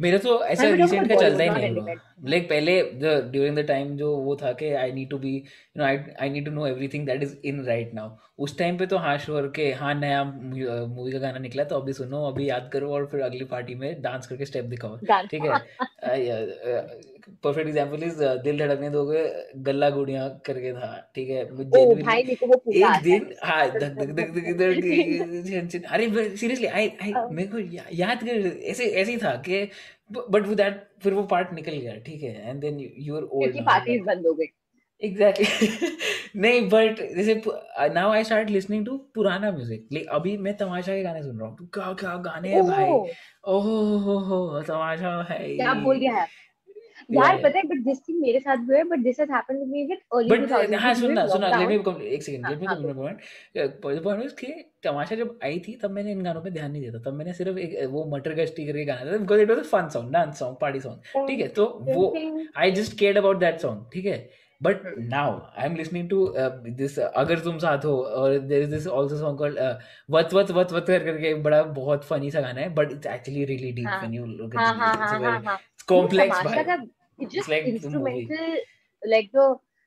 मेरा 0.00 0.18
तो 0.18 0.32
ऐसा 0.44 0.64
रिसेंट 0.70 1.08
का 1.08 1.14
चलता 1.14 1.42
ही 1.44 1.50
नहीं 1.50 1.82
है 1.88 1.94
लाइक 2.30 2.48
पहले 2.48 2.72
द 2.82 3.12
ड्यूरिंग 3.32 3.56
द 3.56 3.60
टाइम 3.68 3.96
जो 3.96 4.10
वो 4.16 4.34
था 4.36 4.52
कि 4.52 4.72
I 4.74 4.92
need 4.92 5.10
to 5.10 5.18
be 5.18 5.34
you 5.34 5.78
know 5.78 5.84
I 5.84 5.98
I 6.22 6.30
need 6.30 6.44
to 6.44 6.50
know 6.50 6.66
everything 6.66 7.06
that 7.06 7.22
is 7.22 7.36
in 7.44 7.64
right 7.64 7.94
now 7.94 8.10
उस 8.38 8.58
टाइम 8.58 8.78
पे 8.78 8.86
तो 8.86 8.98
हाँ 8.98 9.16
श्योर 9.18 9.52
के 9.56 9.70
हाँ 9.72 9.94
नया 9.94 10.22
मूवी 10.24 11.12
का 11.12 11.18
गाना 11.18 11.38
निकला 11.38 11.64
तो 11.64 11.80
अभी 11.80 11.92
सुनो 11.92 12.24
अभी 12.28 12.48
याद 12.48 12.70
करो 12.72 12.92
और 12.94 13.06
फिर 13.06 13.20
अगली 13.20 13.44
पार्टी 13.44 13.74
में 13.74 14.02
डांस 14.02 14.26
करके 14.26 14.44
स्टेप 14.44 14.64
दिखाओ। 14.64 14.96
ठीक 15.30 15.44
है? 15.44 15.58
परफेक्ट 17.44 17.68
एग्जांपल 17.68 18.02
इज़ 18.04 18.22
दिल 18.44 18.58
धड़कने 18.58 18.90
दोगे 18.90 19.22
गल्ला 19.66 19.88
गुड़िया 19.90 20.26
करके 20.46 20.72
था 20.72 20.88
ठीक 21.14 21.28
है? 21.28 21.44
ओ 21.44 21.94
भाई 21.94 22.22
मेरे 22.22 22.34
को 22.34 22.46
वो 22.46 22.56
पूरा 22.56 22.94
एक 22.96 23.02
दिन 23.02 23.30
हाँ। 23.42 23.66
धक 23.70 23.94
धक 23.98 24.10
धक 24.10 24.30
धक 24.34 24.56
धक 25.74 25.92
अरे 25.92 26.08
सीरियसली 26.36 26.66
आई 26.66 26.88
आई 27.02 27.12
मेरे 27.30 27.48
को 27.48 27.58
या, 27.58 27.84
याद 27.92 28.24
कर 28.24 28.46
ऐसे 28.72 28.86
ऐसे 28.86 29.10
ही 29.12 29.18
था 29.18 29.34
कि 29.48 29.62
बट 30.12 30.46
वो 30.46 30.54
दैट 30.54 30.82
फिर 31.02 31.12
वो 31.14 31.22
पार्ट 31.30 31.52
निकल 31.52 31.72
गया 31.72 31.96
ठीक 32.06 32.22
है? 32.22 32.50
And 32.50 32.60
then 32.60 32.78
you 32.80 33.16
are 33.16 33.22
old 33.22 33.52
क्योंकि 33.52 33.64
पार्टीज़ 33.66 34.02
बंद 34.04 34.26
हो 34.26 34.32
गई। 34.34 34.46
एग्जैक्टली 35.02 35.88
नहीं 36.42 36.60
बट 36.70 37.00
जैसे 37.16 37.34
now 37.94 38.10
I 38.12 38.24
start 38.24 38.50
listening 38.50 38.84
to 38.86 38.96
पुराना 39.14 39.50
म्यूज़िक 39.52 39.86
लाइक 39.92 40.06
अभी 40.18 40.36
मैं 40.46 40.56
तमाशा 40.56 40.94
के 40.94 41.02
गाने 41.02 41.22
सुन 41.22 41.38
रहा 41.38 41.48
हूँ। 41.48 41.68
क्या 41.74 41.92
क्या 42.00 42.14
गाने 42.26 42.48
हैं 42.48 42.62
भाई? 42.66 42.84
ओह 43.54 43.64
हो 44.04 44.18
हो 44.28 44.60
तमाशा 44.68 45.10
है 45.30 45.38
क्या 45.56 45.74
बोल 45.82 45.98
दिया 45.98 46.14
है? 46.14 46.26
यार 47.12 47.36
पता 47.42 47.58
है 47.58 47.62
बट 47.68 47.78
दिस 47.84 47.98
थिंग 48.08 48.20
मेरे 48.20 48.40
साथ 48.40 48.56
भी 48.68 48.76
है 48.76 48.84
but 48.90 48.98
this 49.04 49.20
has 49.20 49.32
happened 49.32 49.58
with 49.58 49.68
me 49.68 49.84
with 49.86 49.98
early 50.14 50.30
but 50.30 50.48
2000 50.48 50.80
हाँ 50.80 50.94
सुनना 50.94 51.26
सुनना 51.26 51.48
लेट 51.58 51.86
मी 51.88 52.06
एक 52.06 52.22
सेकंड 52.22 52.44
हाँ 52.44 52.52
लेट 52.52 52.60
मी 52.60 52.66
हाँ 52.66 52.76
कंप्लीट 52.76 53.80
पॉइंट 53.82 54.02
पॉइंट 54.02 54.22
इज़ 54.24 54.34
कि 54.34 54.52
तमाशा 54.84 55.16
जब 55.16 55.38
आई 55.44 55.58
थी 55.68 55.76
तब 55.82 55.90
मैंने 55.90 56.12
इन 56.12 56.22
गानों 56.22 56.42
पे 56.42 56.50
ध्यान 56.50 56.70
नहीं 56.70 56.82
देता 56.82 56.98
तब 57.10 57.16
मैंने 57.16 57.32
सिर्फ़ 57.32 57.58
एक 57.58 57.76
वो 57.90 58.04
मटर 58.16 58.34
गश्ती 58.42 58.66
करके 58.66 58.84
गाना 58.84 59.12
था 59.12 59.16
because 59.16 59.40
it 59.40 59.50
was 59.50 59.58
a 59.58 59.68
fun 59.74 59.88
song 59.96 60.12
dance 60.12 60.38
song 60.38 60.56
party 60.60 60.80
song 60.80 61.26
ठीक 61.28 61.40
है 61.40 61.48
तो 61.60 61.66
वो 61.90 62.14
I 62.56 62.70
just 62.80 62.98
cared 62.98 63.18
about 63.18 63.38
that 63.38 63.60
song 63.60 63.84
ठीक 63.92 64.06
है? 64.06 64.18
But 64.60 64.76
Hmm. 64.82 65.08
now 65.12 65.22
i'm 65.62 65.74
listening 65.78 66.04
to 66.10 66.18
uh, 66.42 66.50
this 66.76 66.92
uh, 66.98 67.06
agar 67.22 67.36
tum 67.46 67.56
saath 67.62 67.82
ho 67.88 67.94
or 68.20 68.28
there 68.52 68.60
is 68.66 68.68
this 68.74 68.84
also 68.98 69.16
song 69.22 69.34
called 69.40 69.58
uh, 69.64 69.72
what 70.08 70.36
what 70.36 70.52
what 70.58 70.70
कर 70.76 71.04
करके 71.04 71.28
एक 71.30 71.42
बड़ा 71.42 71.62
बहुत 71.78 72.04
फनी 72.10 72.30
सा 72.30 72.40
गाना 72.40 72.60
है 72.60 72.68
but 72.74 72.94
it's 72.96 73.10
actually 73.14 73.42
really 73.50 73.72
deep 73.78 73.88
हाँ, 73.88 73.98
when 74.04 74.14
you 74.18 74.28
look 74.28 74.54
at 74.54 74.60
हाँ 74.60 74.70
the 74.70 74.78
हाँ 74.78 74.92
lyrics. 74.92 75.02
it's 75.02 75.12
हाँ 75.12 75.18
a 75.18 75.24
हाँ 75.24 75.32
very 75.32 75.46
हाँ। 75.46 75.56
it's 75.58 75.73
complex 75.88 76.42
भाई 76.44 76.78
it's 77.18 77.34
just 77.34 77.48
like 77.48 77.64
the 77.64 77.74
instrumental 77.76 78.56
like 79.02 79.30
the 79.32 79.46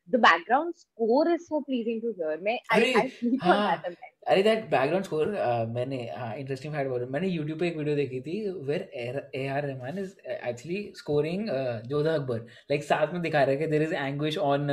the 0.09 0.19
background 0.23 0.73
score 0.81 1.27
is 1.29 1.47
so 1.47 1.59
pleasing 1.69 1.97
to 2.03 2.11
hear. 2.17 2.37
मैं 2.43 2.57
I 2.73 2.77
I 2.99 3.07
sleep 3.15 3.41
on 3.43 3.47
हाँ 3.47 3.65
that 3.71 3.85
sometimes 3.85 4.13
अरे 4.27 4.43
that 4.43 4.63
background 4.69 5.05
score 5.05 5.27
मैंने 5.73 5.97
हाँ 6.17 6.33
इंटरेस्टिंग 6.37 6.73
फैक्ट 6.73 6.89
बोल। 6.89 7.05
मैंने 7.11 7.27
यूट्यूब 7.27 7.59
पे 7.59 7.67
एक 7.67 7.77
वीडियो 7.77 7.95
देखी 7.95 8.19
थी 8.21 8.39
where 8.69 8.89
A 9.35 9.45
R 9.47 9.63
Rahman 9.65 9.99
is 9.99 10.13
actually 10.29 10.81
scoring 10.97 11.47
Jodha 11.89 12.13
Akbar 12.13 12.39
like 12.71 12.83
साथ 12.83 13.13
में 13.13 13.21
दिखा 13.21 13.43
रहा 13.43 13.55
कि 13.55 13.67
there 13.67 13.83
is 13.83 13.93
anguish 13.95 14.37
on 14.37 14.67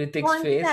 Hrithik's 0.00 0.42
face 0.42 0.64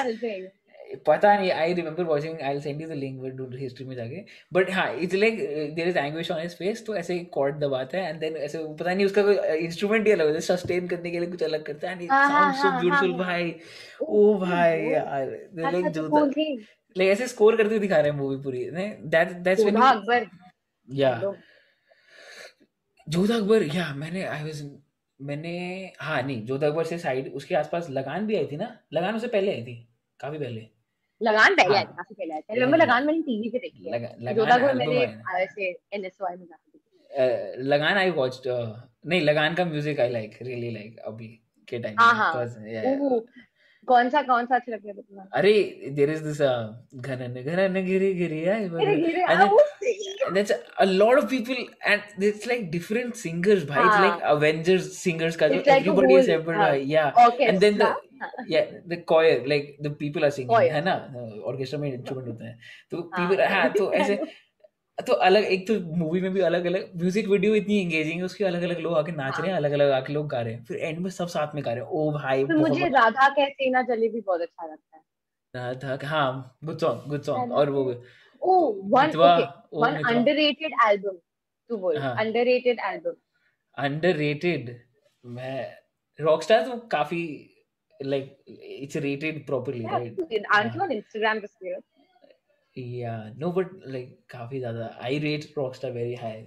पता 1.08 1.36
नहीं 1.38 1.52
I 1.52 1.74
remember 1.74 2.04
watching 2.04 2.42
I 2.42 2.60
send 2.62 2.82
you 2.82 2.88
the 2.88 2.92
link 2.94 3.56
history 3.60 3.86
में 3.86 3.96
जाके। 3.96 4.24
बट 4.54 4.70
हाँ 4.72 4.94
it's 4.96 5.16
like 5.16 5.38
there 5.76 5.88
is 5.88 5.98
anguish 5.98 6.32
on 6.32 6.42
his 6.42 6.56
face 6.58 6.86
तो 6.88 6.96
ऐसे 6.96 7.18
कॉर्ड 7.34 7.60
दबाता 7.60 7.98
है 7.98 8.10
एंड 8.10 8.20
देन 8.20 8.36
ऐसे 8.38 8.58
पता 8.80 8.94
नहीं 8.94 9.06
उसका 9.06 9.24
कोई 9.24 9.36
इंस्ट्रूमेंट 9.58 10.08
ही 10.08 10.12
अलग 10.14 10.26
होता 10.26 10.36
है 10.36 10.42
सस्टेन 10.42 10.88
करने 10.88 11.12
के 11.12 11.20
लिए 11.20 11.30
कुछ 11.30 11.44
अलग 11.44 11.64
करता 11.66 11.88
है 11.88 11.94
and 11.94 12.02
it 12.02 12.10
sound 12.10 12.54
so 12.56 12.72
beautiful 12.80 13.14
भाई। 13.20 13.56
ओ 14.02 14.34
भाई 14.40 14.80
यार 14.84 15.26
लाइक 15.58 15.86
thing 16.36 16.60
लाइक 16.96 17.10
ऐसे 17.10 17.28
स्कोर 17.28 17.56
करते 17.58 17.70
हुए 17.70 17.80
दिखा 17.80 17.98
रहे 17.98 18.12
हैं 18.12 18.18
मूवी 18.18 18.38
पूरी 18.44 18.64
दैट 18.70 19.32
दैट्स 19.32 19.64
व्हेन 19.64 19.76
अकबर। 19.78 20.26
या 20.88 21.12
जोधा 23.08 23.36
अकबर 23.36 23.64
या 23.76 23.94
मैंने 23.96 24.24
आई 24.26 24.44
वाज 24.44 24.62
मैंने 25.20 25.54
हाँ 26.00 26.22
नहीं 26.22 26.44
जोधा 26.46 26.68
अकबर 26.68 26.84
से 26.84 26.98
साइड 26.98 27.28
उसके 27.36 27.56
आसपास 27.56 27.90
लगान 27.90 28.28
भी 28.28 28.36
आई 28.36 28.46
थी 28.52 28.58
ना? 28.58 28.78
लगान 28.94 29.16
उससे 29.16 29.28
पहले 29.28 29.52
आई 29.52 29.64
थी 29.64 29.76
काफ़ी 30.20 30.38
पहले। 30.38 30.62
लगान 31.22 31.56
पहले 31.56 31.76
आई 31.78 31.84
हाँ 31.84 31.94
काफ़ी 31.96 32.16
पहले 32.16 32.34
आई 32.34 32.42
था। 32.42 32.54
मैं 32.68 32.78
लगान 32.78 33.06
मैंने 33.06 33.22
टीवी 33.22 33.50
पे 33.50 33.60
देखी 33.60 33.86
है। 33.86 34.36
जोधा 34.36 34.58
को 34.58 34.74
मैंने 34.74 35.00
ऐसे 35.44 35.70
एनएसओआई 35.94 36.36
में 36.36 36.48
अ, 37.12 37.54
लगान 37.58 37.98
आई 37.98 38.10
वॉच्ड 38.12 38.48
नहीं 39.06 39.22
लगान 39.22 39.56
का 39.56 39.66
music 39.66 40.00
I 40.00 40.10
like 40.10 40.38
really 40.42 40.72
like 40.72 41.00
अभी 41.06 41.28
के 41.68 41.80
टाइम 41.80 42.00
हाँ 42.00 42.14
हाँ। 42.16 42.34
कौन 43.88 44.10
सा 44.10 44.22
कौन 44.24 44.46
सा 44.46 44.56
अच्छा 44.56 44.72
लगता 44.72 44.88
है 44.88 44.94
तुम्हें 44.94 45.26
अरे 45.40 45.54
देयर 45.98 46.10
इज़ 46.12 46.24
दिस 46.24 46.42
घनन 46.42 47.42
घनन 47.42 47.84
गिरी 47.86 48.14
गिरी 48.14 48.44
आई 48.56 48.68
गिरे 48.70 49.24
and 49.24 49.30
हाँ 49.30 49.38
then 49.40 49.50
वो 49.54 49.60
सही 49.84 50.12
and 50.28 50.38
that's 50.38 50.52
a 50.86 50.88
lot 50.90 51.22
of 51.22 51.28
people 51.32 51.62
and 51.94 52.24
it's 52.30 52.46
like 52.52 52.70
different 52.76 53.18
singers 53.22 53.64
bhai 53.72 53.86
it's 53.86 54.00
like 54.04 54.22
हाँ 54.26 54.36
Avengers 54.36 54.92
singers 54.98 55.40
ka 55.42 55.50
jo 55.54 55.60
it's 55.62 55.72
like 55.72 55.78
a 55.78 55.86
everybody 55.86 56.20
is 56.20 56.30
whole 56.30 56.30
separate 56.36 56.62
हाँ 56.62 56.70
bhai 56.72 56.84
yeah 56.94 57.50
and 57.50 57.66
then 57.66 57.82
the 57.82 57.90
orchestra 57.90 58.22
हाँ 58.22 58.46
yeah 58.54 58.78
the 58.94 59.02
choir 59.14 59.42
like 59.54 59.74
the 59.88 59.94
people 60.04 60.30
are 60.30 60.34
singing 60.38 60.54
choir 60.54 60.72
है 60.78 60.84
ना 60.90 60.96
orchestra 61.54 61.80
में 61.80 61.90
instrument 61.92 62.28
होते 62.28 62.46
हैं 62.46 62.58
तो 62.92 63.02
हाँ 63.02 63.20
people 63.20 63.46
हाँ 63.56 63.68
तो 63.80 63.92
ऐसे 64.04 64.20
तो 65.08 65.14
अलग 65.26 65.44
एक 65.54 65.68
तो 65.68 65.80
मूवी 65.98 66.22
में 66.22 66.32
भी 66.34 66.42
अलग 66.50 66.66
अलग 66.66 66.92
म्यूज़िक 66.98 67.28
वीडियो 67.28 67.56
इतनी 67.56 67.80
एंगेजिंग 67.82 68.20
है 68.20 68.26
उसके 68.26 68.44
अलग 68.46 68.62
अलग 68.64 68.80
लोग 68.80 68.98
आके 68.98 69.12
नाच 69.12 69.34
रहे 69.40 69.42
हाँ 69.42 69.48
हैं। 69.48 69.56
अलग 69.56 69.72
अलग 69.72 69.92
आके 69.92 70.14
लोग 70.14 70.28
गा 70.30 70.42
रहे 70.42 70.54
हैं 70.54 70.64
फिर 70.66 70.78
एंड 70.78 71.00
में 71.00 71.10
सब 71.10 71.28
साथ 71.28 71.56
में 71.56 71.64
गा 71.66 71.74
रहे 71.74 71.84
हैं। 71.84 71.90
ओ 71.92 72.12
भाई 72.12 72.46
फिर 72.46 72.56
मुझे 72.58 72.88
राधा 72.90 73.28
कैसे 73.36 73.70
ना 73.70 73.84
चले 73.84 74.10
भी 74.10 74.22
बहुत 74.22 74.42
अच्छा 74.42 74.68
लगता 74.68 74.98
है। 74.98 75.80
था 75.80 76.08
हाँ 76.08 76.58
गुड 76.64 76.78
सॉन्ग 76.80 77.10
गुड 77.10 77.22
सॉन्ग 77.24 77.52
और 77.54 77.70
वो 77.70 77.84
ओ 78.42 78.58
one 78.96 79.10
okay 79.10 79.78
one 79.80 80.04
underrated 80.14 80.74
album 80.88 81.18
तू 81.70 81.78
बोल 81.78 81.98
अंडररेटेड 81.98 82.80
एल्बम 82.86 83.14
अंडररेटेड 83.78 84.76
मैं 85.24 85.58
रॉकस्टार 86.20 86.62
तो 86.68 86.78
काफ़ी 86.92 87.24
like 88.00 88.38
it's 88.50 88.96
rated 88.98 89.46
properly 89.46 89.84
right 89.86 90.20
aren't 90.56 90.76
you 90.76 90.82
on 90.86 90.94
Instagram 90.96 91.42
this 91.42 91.54
या 92.78 93.14
नो 93.38 93.52
बट 93.52 93.70
लाइक 93.88 94.18
काफ़ी 94.30 94.60
ज़्यादा 94.60 94.98
I 95.04 95.18
rate 95.20 95.54
Rockstar 95.58 95.92
very 95.92 96.16
high 96.16 96.42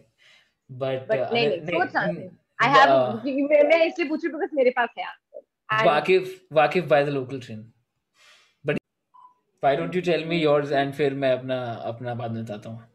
but 0.70 1.06
but 1.10 1.32
नहीं 1.32 1.46
अगर 1.46 1.62
नहीं 1.62 1.80
सोच 1.80 1.96
नहीं 1.96 2.28
I 2.58 2.66
have 2.66 2.90
uh, 2.90 3.24
मैं 3.24 3.62
मैं 3.68 3.84
इसलिए 3.86 4.08
पूछ 4.08 4.24
रही 4.24 4.32
हूँ 4.32 4.40
because 4.40 4.54
मेरे 4.54 4.70
पास 4.70 4.88
है 4.98 5.04
and 5.04 5.86
वाकिफ 5.86 6.40
वाकिफ 6.52 6.84
by 6.84 7.04
the 7.04 7.08
local 7.08 7.40
train 7.40 7.60
but 8.64 8.78
why 9.62 9.76
don't 9.76 9.96
you 9.96 10.02
tell 10.02 10.24
me 10.24 10.38
yours 10.38 10.72
and 10.72 10.92
फिर 10.94 11.14
मैं 11.14 11.32
अपना 11.32 11.62
अपना 11.92 12.14
बाद 12.14 12.30
में 12.30 12.42
बताता 12.44 12.70
हूँ। 12.70 12.86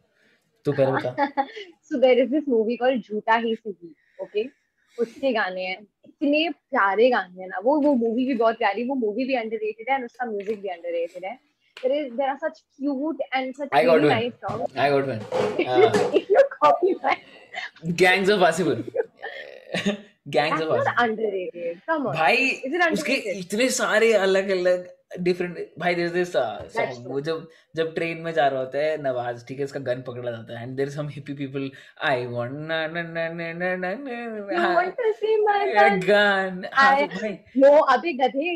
तू 0.66 0.72
पहले 0.72 0.92
बता। 0.92 1.46
So 1.92 2.00
there 2.00 2.18
is 2.24 2.32
this 2.32 2.48
movie 2.48 2.78
called 2.78 3.04
झूठा 3.04 3.36
ही 3.36 3.56
सही 3.56 3.94
okay? 4.24 4.46
उसके 4.98 5.32
गाने 5.34 5.66
हैं। 5.66 5.78
इतने 6.08 6.50
प्यारे 6.50 7.10
गाने 7.10 7.42
हैं 7.42 7.48
ना। 7.50 7.60
वो 7.64 7.80
वो 7.82 7.94
मूवी 7.96 8.26
भी 8.28 8.34
बहुत 8.34 8.58
प्यारी 8.58 8.84
वो 8.88 8.96
मूवी 8.96 9.26
भी 9.26 9.36
अंडररेटेड 9.36 9.90
है 9.90 9.98
और 9.98 10.06
उसका 10.06 10.26
म्यूज़िक 10.26 10.62
भी 10.62 10.70
अंडररेटेड 10.70 11.26
है। 11.26 11.38
There 11.82 11.94
is 12.00 12.12
there 12.18 12.30
are 12.30 12.40
such 12.40 12.60
cute 12.78 13.24
and 13.34 13.56
such 13.56 13.70
I 13.72 13.86
got 13.86 13.96
really 13.96 14.10
nice 14.10 14.34
songs 14.48 14.70
I 14.76 14.90
got 14.90 15.08
one. 15.08 15.22
Uh, 15.68 16.12
if 16.14 16.30
you 16.30 16.44
copy 16.62 16.96
that 17.04 17.20
Gangs 17.96 18.30
of 18.30 18.40
that's 18.40 18.60
of 18.60 18.68
not 18.68 18.80
Wasseypur. 20.38 21.74
come 21.88 22.08
on 22.08 22.16
भाई 22.16 22.48
is 22.68 22.74
it 22.74 22.82
उसके 22.92 23.14
underrated 23.14 23.46
इतने 23.46 23.70
सारे 23.82 24.14
अलग 24.14 24.50
अलग 24.58 24.88
different 25.26 25.58
भाई 25.80 25.96
there 25.96 26.10
this 26.14 26.32
song 26.34 27.08
वो 27.12 27.20
जब 27.28 27.48
जब 27.76 27.94
ट्रेन 27.96 28.18
में 28.26 28.32
जा 28.34 28.48
रहा 28.48 28.60
होता 28.60 28.78
है 28.78 28.98
नवाज़ 29.04 29.46
ठीक 29.46 29.60
है 29.60 29.66
इसका 29.66 29.80
गन 29.88 30.02
पकड़ा 30.08 30.32
जाता 30.32 30.58
है 30.58 30.64
and 30.64 30.76
there 30.78 30.90
some 30.90 31.08
hippie 31.16 31.34
people 31.40 31.70
I 32.10 32.26
want 32.34 32.52
ना 32.52 32.86
ना 32.88 33.02
ना 33.02 33.28
ना 33.30 33.54
ना 33.54 33.76
ना 33.76 33.94
ना 34.02 34.84
to 35.00 35.14
see 35.22 35.38
my 35.48 35.62
gun 35.78 36.04
gun 36.06 36.66
हाँ 36.74 36.96
I 36.98 37.08
तो 37.56 37.78
अबे 37.96 38.14
गधे 38.24 38.52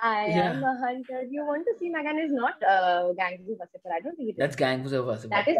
I 0.00 0.24
Yeah. 0.26 0.50
am 0.50 0.62
a 0.62 0.76
hunter. 0.78 1.22
You 1.22 1.44
want 1.44 1.66
to 1.66 1.74
see 1.78 1.90
my 1.90 2.02
gun 2.02 2.18
is 2.18 2.32
not 2.32 2.62
uh, 2.62 3.12
Gangs 3.12 3.48
of 3.48 3.58
Wasseypur. 3.58 3.92
I 3.92 4.00
don't 4.00 4.16
think 4.16 4.30
it 4.30 4.32
is. 4.32 4.38
that's 4.38 4.56
Gangs 4.56 4.92
of 4.92 5.04
Wasseypur 5.06 5.30
That 5.30 5.48
is. 5.48 5.58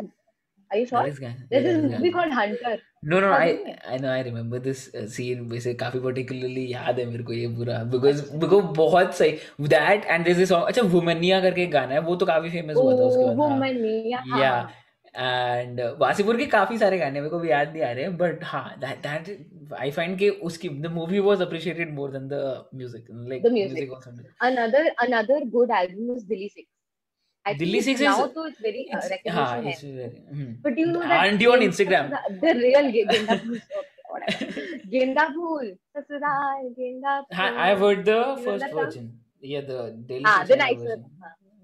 Are 0.71 0.79
you 0.79 0.87
sure? 0.87 1.03
that 1.03 1.09
is 1.09 1.19
gang 1.19 1.37
yeah, 1.51 1.61
this 1.61 1.77
that 1.77 1.85
is 1.85 1.93
movie 1.99 2.13
called 2.13 2.33
Hunter. 2.33 2.79
No, 3.03 3.21
no, 3.21 3.33
I 3.33 3.77
I 3.87 3.97
know 3.99 4.11
I 4.13 4.23
remember 4.23 4.59
this 4.59 4.81
uh, 4.95 5.07
scene 5.17 5.45
वैसे 5.51 5.75
काफ़ी 5.83 6.01
particularly 6.07 6.65
याद 6.73 6.99
है 6.99 7.05
मेरे 7.11 7.25
को 7.25 7.33
ये 7.33 7.47
पूरा 7.59 7.77
because 7.93 8.23
because 8.45 8.65
बहुत 8.79 9.15
सही 9.19 9.69
that 9.75 10.09
and 10.15 10.27
there's 10.29 10.41
this 10.43 10.49
song 10.55 10.67
अच्छा 10.73 10.83
वुमनिया 10.95 11.41
करके 11.41 11.67
गाना 11.77 11.95
है 11.95 12.01
वो 12.09 12.17
तो 12.23 12.27
काफ़ी 12.33 12.51
famous 12.57 12.81
हुआ 12.83 12.95
था 13.01 13.05
उसके 13.13 13.25
Oh, 13.25 13.31
बाद 13.31 13.45
हाँ 13.49 13.61
woman 13.61 13.77
yeah. 14.25 14.71
एंड 15.19 15.81
वासीपुर 15.99 16.37
के 16.37 16.47
काफ़ी 16.47 16.79
सारे 16.79 16.99
गाने 16.99 17.21
मेरे 17.21 17.31
को 17.31 17.39
भी 17.39 17.51
याद 17.51 17.73
नहीं 17.73 17.83
आ 17.83 17.91
रहे 17.91 18.05
हैं 18.05 18.17
बट 18.17 18.45
हाँ 18.45 18.63
आई 19.79 19.91
फाइंड 19.91 20.19
के 20.19 20.29
उसकी 20.49 20.69
the 20.69 20.91
movie 20.93 21.19
was 21.21 21.43
appreciated 21.43 21.95
more 21.95 22.11
than 22.11 22.29
the 22.29 22.35
Delhi 27.47 27.81
six 27.81 28.01
is 28.01 28.09
now 28.09 28.47
it's 28.47 28.61
very 28.63 28.87
recognition 28.95 30.61
but 30.65 30.79
you 30.79 30.87
know 30.87 31.01
that 31.01 31.13
aren't 31.13 31.43
you 31.43 31.51
on 31.53 31.63
Instagram 31.63 32.09
the 32.37 32.57
real 32.57 32.91
Genda 32.91 33.37
Phool 33.39 33.61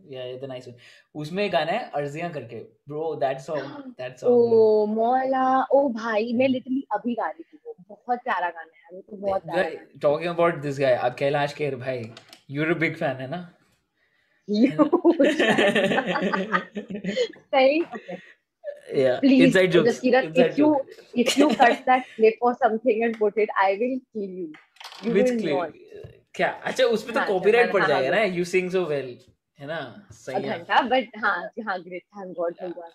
हाँ. 0.04 0.10
yeah, 0.10 0.36
the 0.40 0.46
nice 0.46 0.66
one 0.66 0.76
उसमें 1.14 1.52
गाना 1.52 1.72
है 1.72 1.90
अर्जियाँ 1.94 2.30
करके 2.32 2.60
bro 2.88 3.16
that 3.16 3.40
song 3.40 3.94
that 3.98 4.20
song 4.20 4.30
ओ 4.30 4.86
मौला 4.94 5.62
ओ 5.72 5.88
भाई 5.88 6.32
मैं 6.38 6.48
literally 6.48 6.86
अभी 6.94 7.14
गा 7.14 7.28
रही 7.28 7.42
थी 7.42 7.58
वो 7.66 7.74
बहुत 7.90 8.18
प्यारा 8.24 8.48
गाना 8.48 8.76
है 8.76 8.96
वो 8.96 9.00
तो 9.00 9.16
बहुत 9.16 9.42
प्यारा 9.44 9.62
गाना 9.62 10.00
talking 10.00 10.30
about 10.34 10.62
this 10.62 10.80
uh, 10.80 11.10
Kailash 11.18 11.54
Kher 11.54 11.76
भाई 11.76 12.12
you're 12.48 12.70
a 12.70 12.80
big 12.84 12.96
fan 13.02 13.20
है 13.20 13.30
ना 13.30 13.42
सही 17.54 17.82
yeah 18.94 19.20
please 19.20 19.42
inside 19.44 19.70
jokes 19.72 20.00
inside 20.00 20.36
if 20.36 20.58
you 20.58 20.66
jokes 20.66 20.96
if 21.14 21.38
you 21.38 21.48
cut 21.60 21.78
that 21.86 22.02
clip 22.16 22.42
or 22.48 22.54
something 22.54 23.04
and 23.04 23.18
put 23.18 23.38
it 23.44 23.48
I 23.62 23.70
will 23.82 23.94
kill 24.12 24.34
you 24.40 24.52
you 25.02 25.14
which 25.14 25.32
clip 25.40 25.80
क्या 26.34 26.48
अच्छा 26.68 26.84
उसपे 26.84 27.12
तो 27.12 27.18
हाँ, 27.18 27.28
copyright 27.28 27.64
हाँ, 27.64 27.72
पड़ 27.72 27.80
हाँ, 27.82 27.88
जाएगा 27.88 28.16
हाँ, 28.16 28.26
ना 28.26 28.36
you 28.36 28.44
sing 28.52 28.70
so 28.74 28.80
well 28.92 29.10
है 29.58 29.66
ना? 29.66 29.78
सही 30.12 30.42
है। 30.42 30.58
घंटा 30.58 30.80
but 30.88 31.18
हाँ 31.24 31.36
हाँ 31.66 31.78
great 31.82 32.04
thank 32.16 32.36
God 32.38 32.60
भगवान 32.62 32.90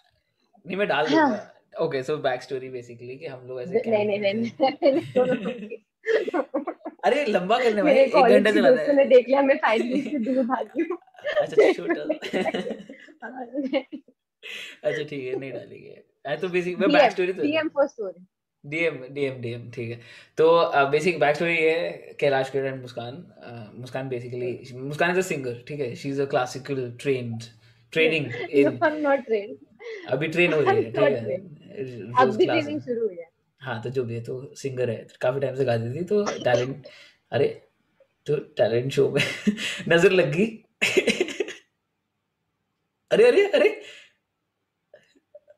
नहीं 0.65 0.77
मैं 0.77 0.87
डाल 0.87 1.07
हाँ। 1.07 1.29
दूँगा। 1.29 1.83
Okay 1.85 2.01
so 2.03 2.17
back 2.17 2.41
story 2.43 2.69
basically 2.69 3.15
कि 3.17 3.25
हम 3.25 3.47
लोग 3.47 3.61
ऐसे 3.61 3.81
नहीं 3.89 4.05
नहीं 4.05 4.19
नहीं. 4.19 4.49
अरे 7.05 7.25
लंबा 7.25 7.57
करने 7.59 7.83
भाई 7.83 7.93
एक 7.95 8.15
घंटा 8.15 8.51
चलाना 8.51 8.69
दोस्तों 8.75 8.95
है। 8.95 9.05
देख 9.09 9.27
लिया 9.27 9.41
मैं 9.41 9.55
फाइनली 9.57 10.01
से 10.01 10.19
दूर 10.19 10.43
भागी 10.45 10.87
हूँ। 10.91 10.97
अच्छा 11.41 11.71
छोटा 11.73 12.01
हाँ, 13.23 13.45
अच्छा 14.83 15.03
ठीक 15.03 15.23
है 15.27 15.35
नहीं 15.39 15.51
डालेंगे। 15.51 16.03
आई 16.27 16.37
तो 16.37 16.49
बेसिक 16.49 16.77
मैं 16.79 16.89
बैक 16.91 17.11
स्टोरी 17.11 17.33
तो 17.33 17.43
DM 17.43 17.69
for 17.77 17.85
story 17.93 18.21
DM 18.63 18.97
DM 19.13 19.41
DM 19.41 19.69
ठीक 19.71 19.89
है। 19.91 19.99
तो 20.37 20.47
बेसिक 20.91 21.19
बैक 21.19 21.35
स्टोरी 21.35 21.55
ये 21.55 21.69
है 21.79 22.15
Kailash 22.19 22.49
Kher 22.49 22.65
and 22.65 22.81
Muskaan. 22.81 23.15
Uh, 23.49 23.79
Muskaan 23.79 24.09
basically 24.09 24.51
Muskaan 24.79 25.11
is 25.11 25.19
a 25.19 25.21
singer 25.21 25.63
ठीक 25.67 25.79
है। 25.79 25.93
She 25.95 26.09
is 26.09 26.21
a 26.21 26.25
classical 26.25 26.91
trained 27.01 27.43
training 27.93 28.25
in 28.25 28.67
अभी 30.09 30.27
ट्रेन 30.27 30.53
हो 30.53 30.59
रही 30.61 30.83
है 30.83 30.91
ठीक 30.91 30.99
है. 30.99 31.35
अब 32.17 32.35
भी 32.37 32.45
ट्रेनिंग 32.45 32.81
शुरू 32.81 33.05
हुई 33.07 33.15
है। 33.15 33.29
हाँ 33.61 33.81
तो 33.81 33.89
जो 33.89 34.03
भी 34.03 34.15
है 34.15 34.21
तो 34.23 34.41
सिंगर 34.55 34.89
है। 34.89 35.07
काफ़ी 35.21 35.39
टाइम 35.39 35.55
से 35.55 35.65
गाती 35.65 35.93
थी 35.95 36.03
तो 36.05 36.23
टैलेंट 36.43 36.87
अरे 37.31 37.47
तो 38.27 38.35
टैलेंट 38.57 38.91
शो 38.91 39.09
में 39.09 39.21
नज़र 39.89 40.11
लग 40.11 40.31
गई। 40.35 40.45
अरे 43.11 43.27
अरे 43.27 43.45
अरे। 43.47 43.69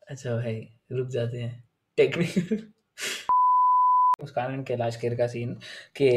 अच्छा 0.10 0.36
भाई 0.36 0.56
रुक 0.92 1.08
जाते 1.08 1.38
हैं। 1.38 1.64
टेक्निक 1.98 2.72
मुस्कान 4.22 4.54
एंड 4.54 4.66
कैलाश 4.66 4.98
खेर 5.02 5.16
का 5.16 5.28
सीन 5.28 5.54
कि 6.02 6.10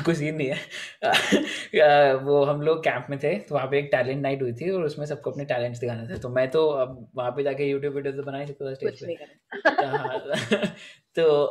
कोई 0.04 0.14
सीन 0.14 0.34
नहीं 0.34 0.48
है। 0.48 0.56
आ, 1.82 2.12
वो 2.24 2.42
हम 2.44 2.62
लोग 2.62 2.82
कैंप 2.84 3.06
में 3.10 3.18
थे 3.22 3.34
तो 3.38 3.54
वहाँ 3.54 3.66
पे 3.70 3.78
एक 3.78 3.88
टैलेंट 3.92 4.22
नाइट 4.22 4.42
हुई 4.42 4.52
थी 4.52 4.70
और 4.70 4.84
उसमें 4.84 5.06
सबको 5.06 5.30
अपने 5.30 5.44
टैलेंट्स 5.44 5.80
दिखाने 5.80 6.08
थे। 6.08 6.18
तो 6.20 6.28
मैं 6.28 6.48
तो 6.50 6.66
अब 6.68 7.08
वहाँ 7.16 7.30
पे 7.30 7.42
जाके 7.42 7.70
यूट्यूब 7.70 7.94
वीडियो 7.94 8.12
तो 8.12 8.22
बना 8.22 8.38
ही 8.38 8.46
सकता 8.46 8.70
था 8.70 8.74
स्टेज 8.74 9.00
पे। 9.00 9.06
नहीं 9.06 9.16
करना 9.16 9.96
हाँ, 9.96 10.18
तो 11.16 11.50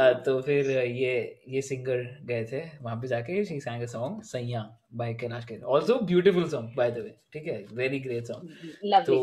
आ, 0.00 0.12
तो 0.12 0.40
फिर 0.42 0.70
ये 0.70 1.40
ये 1.48 1.60
सिंगर 1.62 2.02
गए 2.24 2.44
थे 2.44 2.60
वहाँ 2.82 2.96
पे 2.96 3.08
जाके 3.08 3.44
she 3.44 3.58
sang 3.60 3.82
a 3.82 3.88
song 3.94 4.22
Saiyaan 4.24 4.60
by 4.94 5.14
Kailash 5.14 5.44
Kher 5.44 5.62
also 5.62 5.94
beautiful 6.00 6.48
song 6.48 6.74
by 6.76 6.90
the 6.90 6.98
way 6.98 7.14
ठीक 7.32 7.46
है? 7.46 7.64
वेरी 7.72 7.98
ग्रेट 8.00 8.24
सॉन्ग 8.24 9.04
तो 9.06 9.18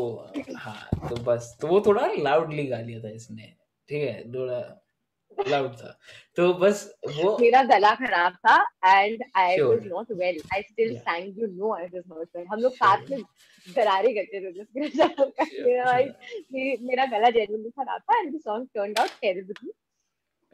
हाँ 0.56 1.08
तो 1.08 1.16
बस 1.24 1.56
तो 1.60 1.66
वो 1.66 1.80
थोड़ा 1.86 2.06
लाउडली 2.18 2.66
गा 2.66 2.80
लिया 2.80 3.00
था 3.00 3.08
इसने 3.08 3.52
ठीक 3.88 4.02
है? 4.02 4.22
थोड़ा 4.32 4.60
लाउड 5.48 5.72
था 5.78 5.90
तो 6.36 6.52
बस 6.62 6.82
वो 7.18 7.36
मेरा 7.40 7.62
गला 7.72 7.90
खराब 7.94 8.32
था 8.46 8.56
and 8.86 9.22
I. 9.36 9.60
Was 9.60 9.86
not 9.86 10.12
well 10.18 10.40
I 10.54 10.62
still 10.62 10.92
Yeah. 10.92 11.02
sang 11.08 11.26
you 11.40 11.48
know 11.54 11.70
I 11.76 11.84
was 11.94 12.04
well 12.36 12.46
हम 12.52 12.60
लोग. 12.60 12.72
साथ 12.74 13.10
में 13.10 13.22
गरारे 13.66 14.12
करते 14.14 14.40
थे 14.40 14.52
जिस 14.52 14.68
मेरा 16.82 17.04
गला 17.06 17.30
जेन्युइनली 17.30 17.70
खराब 17.70 18.00
था 18.00 18.18
and 18.18 18.34
the 18.34 18.40
song 18.40 18.66
turned 18.74 18.98
out 18.98 19.10
terribly 19.22 19.72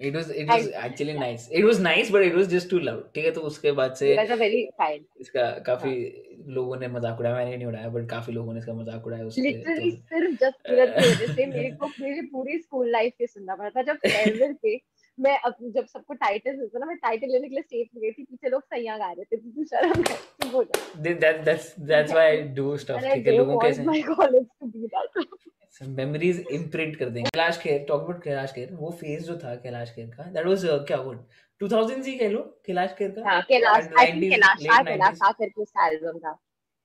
it 0.09 0.15
was 0.17 0.31
it 0.43 0.49
was 0.49 0.69
actually 0.83 1.15
nice. 1.19 1.43
It 1.61 1.65
was 1.65 1.81
nice 1.87 2.11
but 2.11 2.23
it 2.27 2.35
was 2.35 2.49
just 2.53 2.71
too 2.73 2.81
loud. 2.89 3.03
ठीक 3.15 3.25
है 3.25 3.31
तो 3.39 3.41
उसके 3.51 3.73
बाद 3.81 3.95
से 4.01 4.15
guys 4.17 4.31
very 4.43 4.61
kind. 4.81 5.03
इसका 5.21 5.49
काफ़ी 5.67 5.95
लोगों 6.57 6.77
ने 6.81 6.89
मज़ाक 6.89 7.19
उड़ाया। 7.21 7.35
मैंने 7.37 7.57
नहीं 7.57 7.67
उड़ाया 7.67 7.89
बट 7.97 8.09
काफ़ी 8.11 8.33
लोगों 8.33 8.53
ने 8.53 8.59
इसका 8.61 8.75
मज़ाक 8.75 9.07
उड़ाया 9.07 9.25
उसके 9.25 9.43
लिटरली 9.43 9.91
तो 9.91 9.97
सिर्फ़ 10.15 10.37
जस्ट 10.45 10.69
सूरत 10.69 10.95
की 10.99 11.09
वजह 11.09 11.35
से 11.35 11.47
मेरे 11.47 11.71
को 11.81 11.87
मेरी 12.01 12.27
पूरी 12.33 12.59
स्कूल 12.59 12.91
लाइफ 12.93 13.13
के 13.19 13.27
सुनना 13.27 13.57
पड़ा 13.57 13.71
था। 13.71 13.83
जब 13.93 13.97
फेयरवेल 14.07 14.53
पे 14.63 14.81
मैं 15.19 15.37
अब 15.47 15.55
जब 15.75 15.87
सबको 15.87 16.15
टाइटल 16.15 16.57
मिलता 16.57 16.79
ना 16.79 16.87
मैं 16.87 16.97
टाइटल 16.97 17.33
लेने 17.33 17.49
के 17.49 17.55
लिए 17.55 17.63
स्टेज 17.63 17.87
पे 17.87 18.01
गई 18.01 18.11
थी। 18.11 18.23
पीछे 18.25 18.51
लोग 18.51 18.63
सैया 18.63 18.97
गा 18.99 19.11
रहे 19.11 19.25
थे 19.25 19.37
तो 19.37 19.51
तू 19.51 19.65
शर्म 19.73 20.03
कर 20.03 20.49
हो 20.53 20.65
that's 21.45 21.67
that's 21.91 22.13
why 22.19 22.27
I 22.29 22.41
do 22.61 22.67
stuff 22.85 23.03
and 23.03 23.11
I 23.11 23.15
ठीक 23.15 23.27
है 23.27 23.37
लोगों 23.37 23.59
कैसे 23.61 23.85
my 23.85 24.01
college 24.11 24.49
to 24.61 24.67
be 24.77 24.89
memories 25.81 26.41
imprint 26.51 26.97
कर 26.97 27.09
देंगे। 27.11 27.29
कैलाश 27.31 27.59
खेर 27.59 27.85
टॉक 27.89 28.01
अबाउट 28.03 28.23
कैलाश 28.23 28.53
खेर 28.53 28.73
वो 28.75 28.91
फ़ेज़ 29.01 29.25
जो 29.25 29.37
था 29.39 29.55
कैलाश 29.57 29.93
खेर 29.95 30.07
का 30.17 30.25
दैट 30.31 30.47
वाज 30.47 30.65
क्या 30.89 30.97
वो 30.99 31.13
2000 31.61 32.07
ही 32.07 32.17
कह 32.19 32.29
लो 32.29 32.41
कैलाश 32.67 32.95
खेर 32.99 33.11
का? 33.11 33.29
हाँ 33.31 33.41
Kailash 33.43 33.89
I 33.99 34.07
think 34.07 34.31
Kailash 34.33 34.59
late 34.59 34.73
हाँ 34.73 34.83
कैलाश 34.85 35.09
90s. 35.11 35.23
हाँ 35.23 35.33
करके 35.33 35.63
उसका 35.63 35.87
एल्बम 35.87 36.19
था 36.19 36.39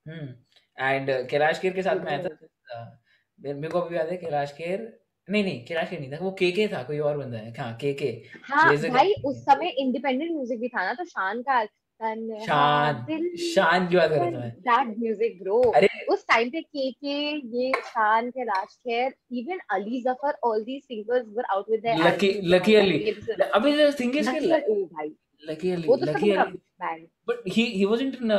हम्म 0.06 0.86
एंड 0.86 1.30
कैलाश 1.30 1.60
खेर 1.60 1.74
के 1.74 1.82
साथ 1.82 2.04
में 2.04 2.12
आया 2.12 2.24
था 2.24 3.00
मेरे 3.40 3.54
मेरे 3.54 3.70
को 3.70 3.80
अभी 3.82 3.96
याद 3.96 4.10
है 4.10 4.18
कैलाश 4.18 4.52
खेर 4.54 4.82
नहीं 5.28 5.44
नहीं 5.44 5.66
कैलाश 5.66 5.90
खेर 5.90 6.00
नहीं 6.00 6.12
था 6.12 6.18
वो 6.22 6.32
केके 6.40 6.68
था 6.68 6.82
कोई 6.84 7.00
और 7.00 7.18
बंदा 7.18 7.38
है 7.38 7.54
हाँ 7.58 7.74
केके 7.82 8.10
हाँ 8.50 8.76
भाई 8.90 9.14
उस 9.26 9.42
समय 9.46 9.70
इंडिपेंडेंट 9.78 10.32
म्यूज़िक 10.32 10.60
भी 10.60 10.68
था 10.68 10.86
ना 10.86 10.94
तो 10.94 11.04
शान 11.06 11.42
का 11.42 11.62
शान 12.02 13.88
की 13.88 13.96
बात 13.96 14.10
कर 14.10 14.32
रहा 14.32 14.48
दैट 14.48 14.98
म्यूज़िक 15.00 15.38
ब्रो 15.42 15.62
अरे 15.72 15.88
उस 16.14 16.26
टाइम 16.28 16.50
पे 16.50 16.62
केके 16.62 17.18
ये 17.58 17.72
Shaan 17.86 18.30
Kailash 18.30 18.76
Kher 18.78 19.14
even 19.34 19.60
Ali 19.72 20.02
Zafar 20.02 20.34
all 20.44 20.64
these 20.64 20.84
singers 20.84 21.26
were 21.38 21.46
out 21.52 21.70
with 21.70 21.80
there 21.82 22.08
Lucky 22.08 22.32
Lucky 22.46 22.76
Ali 22.76 23.00
अभी 23.54 23.72
द 23.74 23.94
थिंग 24.00 24.16
इज़ 24.18 24.30
भाई। 24.30 25.12
Lucky 25.44 25.72
Ali 25.72 25.88
Lucky 26.04 26.32
Ali 26.32 27.06
but 27.30 27.48
he 27.48 27.64
he 27.66 27.86
wasn't 27.86 28.16
in 28.16 28.32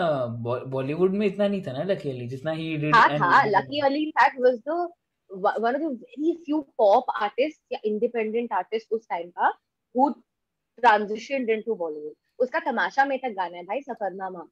Bollywood 0.71 1.14
में 1.14 1.27
इतना 1.27 1.49
नहीं 1.49 1.62
था 1.62 1.73
ना 1.73 1.83
लकी 1.85 2.11
अली 2.11 2.27
जितना 2.29 2.53
ही 2.53 2.77
डिड 2.77 2.95
था 2.95 3.09
था 3.19 3.42
Lucky 3.49 3.81
Ali 3.87 4.03
in 4.03 4.11
fact 4.21 4.40
was 4.40 4.59
the 4.69 4.88
one 5.31 5.75
of 5.75 5.83
the 5.83 5.85
very 5.85 6.33
few 6.45 6.61
pop 6.79 7.11
artist 7.23 7.61
या 7.73 7.79
इंडिपेंडेंट 7.85 8.53
आर्टिस्ट 8.53 8.92
उस 8.92 9.09
टाइम 9.11 9.31
का 9.31 9.49
हु 9.95 10.09
ट्रांजिशनड 10.79 11.51
इनटू 11.51 11.75
बॉलीवुड 11.75 12.12
उसका 12.38 12.59
तमाशा 12.62 13.05
में 13.05 13.18
तक 13.18 13.35
गाना 13.37 13.57
है 13.57 13.62
भाई 13.64 13.81
सफरनामा। 13.83 14.46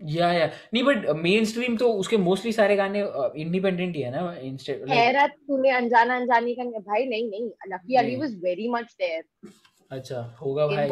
या 0.00 0.32
या। 0.32 0.46
नहीं 0.74 0.82
बट 0.84 1.08
मेन 1.16 1.44
स्ट्रीम 1.44 1.76
तो 1.76 1.92
उसके 1.94 2.16
मोस्टली 2.18 2.52
सारे 2.52 2.76
गाने 2.76 3.00
इंडिपेंडेंट 3.36 3.96
ही 3.96 4.02
है 4.02 4.10
ना? 4.10 4.34
इंस्टेड 4.42 4.88
हैरत 4.90 5.36
तूने 5.48 5.70
अनजाना 5.72 6.16
अनजानी 6.16 6.54
का 6.54 6.64
भाई 6.80 7.06
नहीं 7.06 7.28
नहीं। 7.30 7.50
Lucky 7.68 7.96
Ali 7.96 8.16
was 8.16 8.34
very 8.44 8.68
much 8.70 8.94
there 8.98 9.50
अच्छा 9.90 10.20
होगा 10.40 10.66
भाई। 10.66 10.88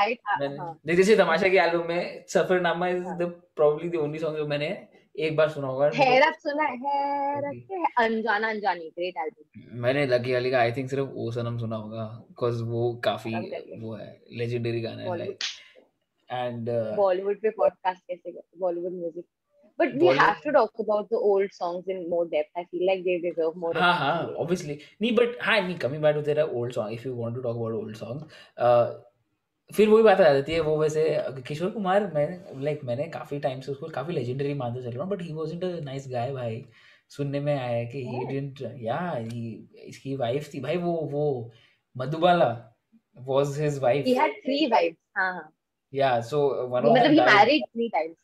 आई 0.00 0.16
हाँ। 0.26 0.38
नहीं 0.86 0.96
जैसे 0.96 1.16
तमाशा 1.16 1.48
के 1.48 1.56
एल्बम 1.58 1.88
में 1.88 2.24
Safarnama 2.28 2.88
is. 2.88 3.04
The 3.04 3.30
probably 3.56 3.88
the 3.88 3.96
only 4.02 4.18
song 4.18 4.36
जो 4.36 4.46
मैंने 4.46 4.68
एक 5.16 5.36
बार 5.36 5.48
सुना 5.48 5.68
होगा। 5.68 5.90
हैरत 5.94 6.38
सुना 6.38 6.64
हैरत 6.84 7.92
अनजाना 7.98 8.48
अनजानी 8.48 8.88
ग्रेट 8.88 9.16
एल्बम 9.16 9.82
मैंने 9.82 10.06
लकी 10.06 10.32
अली 10.32 10.50
का 10.50 10.58
आई 10.60 10.72
थिंक 10.72 10.90
सिर्फ़ 10.90 11.10
ओ 11.16 11.30
सनम 11.32 11.58
सुना 11.58 11.76
होगा 11.76 12.04
बिकॉज़ 12.28 12.62
वो 12.64 12.92
काफ़ी 13.04 13.34
वो 13.80 13.94
है 13.94 14.08
लेजेंडरी 14.32 14.80
गाना 14.80 15.02
है 15.02 15.18
लाइक 15.18 15.38
एंड 16.30 16.68
बॉलीवुड 16.96 17.40
पे 17.40 17.50
पॉडकास्ट 17.50 18.02
कैसे 18.02 18.30
करते 18.30 18.58
Bollywood 18.60 18.92
music 18.92 19.24
but 19.78 19.86
we 19.86 19.98
Bollywood- 19.98 20.20
have 20.20 20.34
to 20.44 20.50
talk 20.50 20.80
about 20.80 21.06
the 21.10 21.14
old 21.24 21.52
songs 21.52 21.88
in 21.88 22.06
more 22.08 22.26
depth 22.28 22.58
I 22.58 22.64
feel 22.64 22.84
like 22.86 23.02
they 23.04 23.18
deserve 23.18 23.52
more 23.56 23.78
हाँ 23.78 23.94
हाँ 23.94 24.22
ऑब्वियसली 24.26 24.78
नहीं 25.02 25.14
बट 25.16 25.36
हाँ 25.42 25.60
नहीं 25.60 25.76
कमिंग 25.78 26.02
बैक 26.02 26.14
टू 26.14 26.22
तेरा 26.22 26.44
old 26.44 26.72
song 26.72 26.92
if 26.92 27.06
you 27.08 27.14
want 27.16 27.34
to 27.36 27.42
talk 27.42 27.56
about 27.56 27.72
old 27.74 27.96
song 27.96 29.02
फिर 29.70 29.88
वही 29.88 30.02
बात 30.02 30.20
आ 30.20 30.32
जाती 30.32 30.52
है 30.52 30.60
वो 30.60 30.76
वैसे 30.78 31.04
किशोर 31.48 31.70
कुमार 31.70 32.06
मैं 32.14 32.26
लाइक 32.62 32.80
मैंने 32.84 33.04
काफ़ी 33.08 33.38
टाइम 33.38 33.60
से 33.60 33.72
उसको 33.72 33.88
काफ़ी 33.88 34.14
लेजेंडरी 34.14 34.54
मानते 34.54 34.82
चल 34.82 34.90
रहा 34.90 35.04
हूँ 35.04 35.10
but 35.10 35.22
he 35.22 35.32
wasn't 35.34 35.64
a 35.64 35.80
nice 35.84 36.08
guy 36.08 36.32
भाई। 36.32 36.64
सुनने 37.08 37.40
में 37.40 37.54
आया 37.54 37.76
है 37.76 37.86
कि 37.86 37.98
ही 37.98 38.24
डिडंट 38.26 38.60
या 38.80 38.98
ही 39.10 39.68
इसकी 39.84 40.14
वाइफ 40.16 40.50
थी 40.54 40.60
भाई 40.60 40.76
वो 40.76 40.92
वो 41.12 41.24
Madhubala 41.96 42.48
was 43.16 43.58
his 43.60 43.78
wife 43.78 44.06
he 44.06 44.14
had 44.14 44.32
three 44.32 44.66
wives 44.66 44.98
हाँ 45.16 45.32
हाँ। 45.32 45.53
yeah 46.00 46.20
so 46.20 46.38
uh, 46.60 46.66
one 46.66 46.84
of 46.84 46.94
them 46.94 47.12
he 47.12 47.20
married 47.20 47.64
three 47.72 47.90
times. 47.96 48.16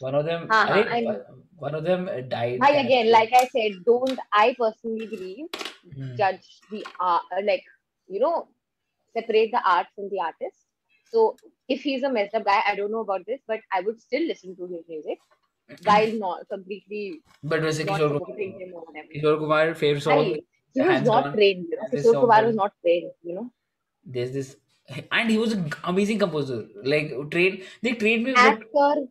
One 0.00 0.14
of 0.18 0.24
them 0.24 0.46
uh-huh, 0.50 0.74
I 0.74 0.98
I 0.98 1.04
uh, 1.06 1.18
one 1.64 1.74
of 1.74 1.84
them 1.84 2.06
died 2.28 2.58
I, 2.68 2.70
again 2.84 3.10
like 3.12 3.32
i 3.40 3.42
said 3.52 3.76
don't 3.88 4.18
i 4.32 4.54
personally 4.58 5.06
believe 5.06 5.46
hmm. 5.94 6.16
judge 6.20 6.46
the 6.70 6.84
art 6.98 7.22
uh, 7.36 7.42
like 7.50 7.64
you 8.08 8.20
know 8.24 8.48
separate 9.16 9.52
the 9.52 9.62
art 9.64 9.86
from 9.94 10.08
the 10.10 10.20
artist. 10.20 10.66
So 11.10 11.36
if 11.68 11.82
he's 11.82 12.02
a 12.02 12.10
messed 12.12 12.34
up 12.34 12.44
guy 12.44 12.60
i 12.66 12.74
don't 12.74 12.92
know 12.96 13.04
about 13.06 13.26
this 13.26 13.40
but 13.46 13.60
i 13.72 13.80
would 13.80 14.00
still 14.00 14.26
listen 14.30 14.56
to 14.56 14.66
his 14.72 14.82
music 14.88 15.18
while 15.84 16.12
not 16.24 16.48
completely 16.48 17.20
but 17.42 17.62
was 17.62 17.78
Kishore, 17.78 18.20
Kishore 19.14 19.38
Kumar 19.38 19.74
favorite 19.74 20.02
song 20.02 20.36
he 20.74 20.80
was 20.80 21.02
not 21.02 21.34
trained 21.34 21.66
you 21.70 21.76
know? 21.76 21.88
Kishore 21.92 22.20
Kumar 22.20 22.44
was 22.46 22.56
not 22.56 22.72
trained 22.82 23.10
you 23.22 23.34
know. 23.34 23.50
There's 24.04 24.32
this 24.32 24.56
and 24.88 25.30
he 25.30 25.36
was 25.36 25.54
amazing 25.84 26.20
composer 26.20 26.82
like 26.86 27.10
train 27.30 27.58
they 27.84 27.90
train 27.94 28.22
में 28.24 28.32
actor 28.32 29.06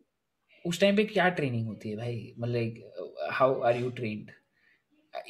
उस 0.64 0.80
time 0.80 0.96
पे 0.96 1.04
क्या 1.04 1.28
training 1.30 1.66
होती 1.66 1.90
है 1.90 1.96
भाई? 1.96 2.34
मतलब 2.38 2.52
like 2.54 3.28
how 3.32 3.60
are 3.62 3.76
you 3.76 3.90
trained 3.90 4.30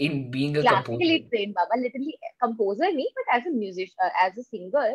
in 0.00 0.30
being 0.30 0.56
a 0.56 0.62
composer 0.62 0.68
classically 0.68 1.18
train 1.18 1.52
Baba 1.52 1.76
literally 1.76 2.12
composer 2.40 2.92
नहीं 2.92 3.06
but 3.18 3.34
as 3.36 3.46
a 3.46 3.50
musician 3.56 4.10
as 4.26 4.38
a 4.38 4.42
singer 4.42 4.94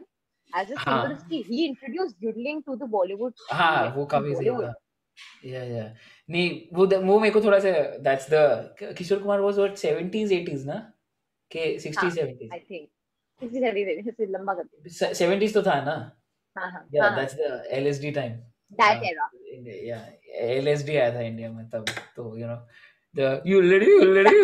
as 0.54 0.72
a 0.72 0.76
singer 0.76 1.18
he. 1.32 1.66
Introduce 1.66 2.16
yodelling 2.22 2.64
to 2.66 2.76
the 2.76 2.90
Bollywood 2.90 3.34
हाँ 3.52 3.84
वो 3.96 4.06
काफ़ी 4.06 4.36
सही 4.36 4.50
था। 4.50 4.74
या 5.46 5.64
या 5.64 5.84
नहीं 6.30 6.50
वो 6.74 6.86
वो 7.06 7.20
मेरे 7.20 7.34
को 7.34 7.42
थोड़ा 7.42 7.60
सा 7.60 7.72
that's 8.00 8.28
the 8.32 8.94
Kishore 8.98 9.20
Kumar 9.20 9.40
was 9.40 9.58
what 9.60 9.76
70s 9.78 10.32
80s 10.32 10.66
ना? 10.66 10.78
के 11.52 11.66
60s 11.80 12.16
70s 12.16 12.52
आई 12.54 12.60
थिंक 12.60 12.88
नहीं 13.52 13.86
देने 13.86 14.26
लंबा 14.26 14.54
कर 14.54 14.64
दिया 14.64 15.12
70s 15.12 15.54
तो 15.54 15.64
था 15.64 15.84
ना 15.86 16.20
हाँ 16.58 16.72
हाँ 16.72 16.88
या 16.94 17.04
हाँ 17.04 17.16
that's 17.16 17.34
the 17.34 17.64
LSD 17.74 18.16
time 18.16 18.40
that 18.82 18.96
era. 18.96 19.28
या 19.84 20.10
LSD 20.64 20.90
आया 20.90 21.16
था 21.16 21.22
इंडिया 21.22 21.52
में 21.52 21.70
तब 21.70 21.86
तो 22.16 22.38
you 22.38 22.48
know 22.48 22.68
the 23.16 23.44
you 23.48 23.62
lady 23.62 23.86
you 23.86 24.14
lady 24.14 24.44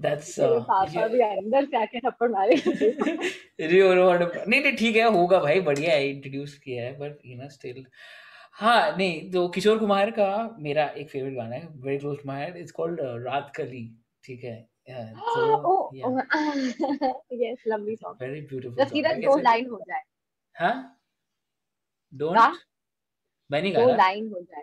that's 0.00 0.36
पापा 0.40 1.08
भी 1.08 1.20
अंदर 1.20 1.64
से 1.64 1.82
आके 1.82 2.00
थप्पड़ 2.00 2.30
मारे। 2.30 2.54
रियो 3.66 3.94
नहीं 3.94 4.62
नहीं 4.62 4.76
ठीक 4.76 4.96
है 4.96 5.02
होगा 5.02 5.38
भाई 5.38 5.60
बढ़िया 5.60 5.90
है 5.90 6.10
इंट्रोड्यूस 6.10 6.58
किया 6.58 6.84
है 6.84 6.98
बट 6.98 7.18
यू 7.26 7.42
नो 7.42 7.48
स्टिल 7.48 7.86
हाँ 8.52 8.96
नहीं 8.96 9.30
तो 9.30 9.48
किशोर 9.48 9.78
कुमार 9.78 10.10
का 10.10 10.56
मेरा 10.60 10.86
एक 10.86 11.08
फेवरेट 11.08 11.34
गाना 11.34 11.56
है 11.56 11.68
very 11.76 11.98
close 11.98 12.16
to 12.16 12.22
my 12.26 12.42
heart 12.42 12.56
it's 12.56 12.72
called 12.72 13.00
Raat 13.02 13.52
Kali 13.56 14.04
ठीक 14.24 14.44
है? 14.44 14.69
oh 15.60 15.88
yes 17.32 17.58
lovely 17.68 17.96
song. 17.96 18.20
Very 18.20 18.40
beautiful 18.40 18.84
जसीरत 18.84 19.16
दो 19.16 19.38
लाइन 19.38 19.68
हो 19.68 19.80
जाए 19.88 20.02
हाँ 20.54 21.00
डोंट 22.14 22.58
मैं 23.50 23.62
नहीं 23.62 23.74
गा 23.74 23.80
दो 23.80 23.96
लाइन 23.96 24.28
हो 24.28 24.40
जाए 24.40 24.62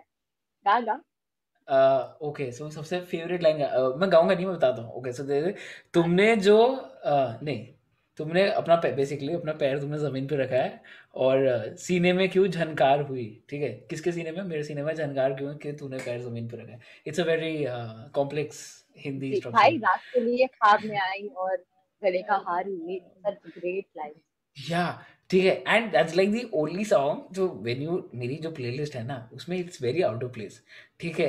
गा 0.66 0.80
गा 0.80 2.18
ओके 2.22 2.52
सो 2.52 2.70
सबसे 2.70 3.00
फेवरेट 3.00 3.42
लाइन 3.42 3.56
मैं 3.98 4.12
गाऊँगा 4.12 4.34
नहीं 4.34 4.46
मैं 4.46 4.56
बताता 4.56 4.82
हूँ 4.82 4.92
ओके 4.92 5.12
सो 5.12 5.50
तुमने 5.94 6.36
जो 6.36 6.74
uh, 7.06 7.42
नहीं 7.42 7.74
तुमने 8.16 8.50
अपना 8.50 8.76
बेसिकली 8.76 9.34
अपना 9.34 9.52
पैर 9.52 9.80
तुमने 9.80 9.98
ज़मीन 9.98 10.26
पे 10.26 10.36
रखा 10.36 10.56
है 10.56 10.82
और 11.14 11.46
सीने 11.76 12.12
में 12.12 12.28
क्यों 12.28 12.48
झनकार 12.48 13.00
हुई? 13.00 13.44
ठीक 13.48 13.62
है? 13.62 13.68
किसके 13.68 14.12
सीने 14.12 14.32
में? 14.32 14.42
मेरे 14.42 14.62
सीने 14.62 14.82
में 14.82 14.94
झनकार 14.94 15.34
क्यों 15.34 15.56
कि 15.56 15.72
तूने 15.72 15.96
पैर 15.96 16.20
ज़मीन 16.20 16.48
पे 16.48 16.56
रखा 16.56 16.72
है? 16.72 16.80
It's 17.06 17.20
a 17.20 17.24
very 17.24 17.66
complex 18.14 18.86
Hindi 19.04 19.30
भाई 19.46 19.76
रात 19.78 20.00
के 20.14 20.20
लिए 20.20 20.46
ख्वाब 20.46 20.84
में 20.84 20.98
आई 21.00 21.28
और 21.36 21.56
गले 22.02 22.22
का 22.22 22.42
हार 22.48 22.66
हुई 22.68 23.00
सच 23.26 23.38
ग्रेट 23.48 23.84
लाइन 23.96 24.12
या 24.56 24.88
ठीक 25.30 25.44
है 25.44 25.52
and 25.68 25.90
that's 25.92 26.14
like 26.16 26.30
the 26.32 26.40
only 26.54 26.84
song 26.84 27.34
जो 27.34 27.46
व्हेन 27.62 27.82
यू 27.82 28.02
मेरी 28.14 28.34
जो 28.42 28.50
प्लेलिस्ट 28.50 28.94
है 28.96 29.02
ना 29.06 29.16
उसमें 29.34 29.56
it's 29.58 29.82
very 29.82 30.02
out 30.02 30.22
of 30.24 30.32
place 30.32 30.60
ठीक 31.00 31.18
है 31.20 31.28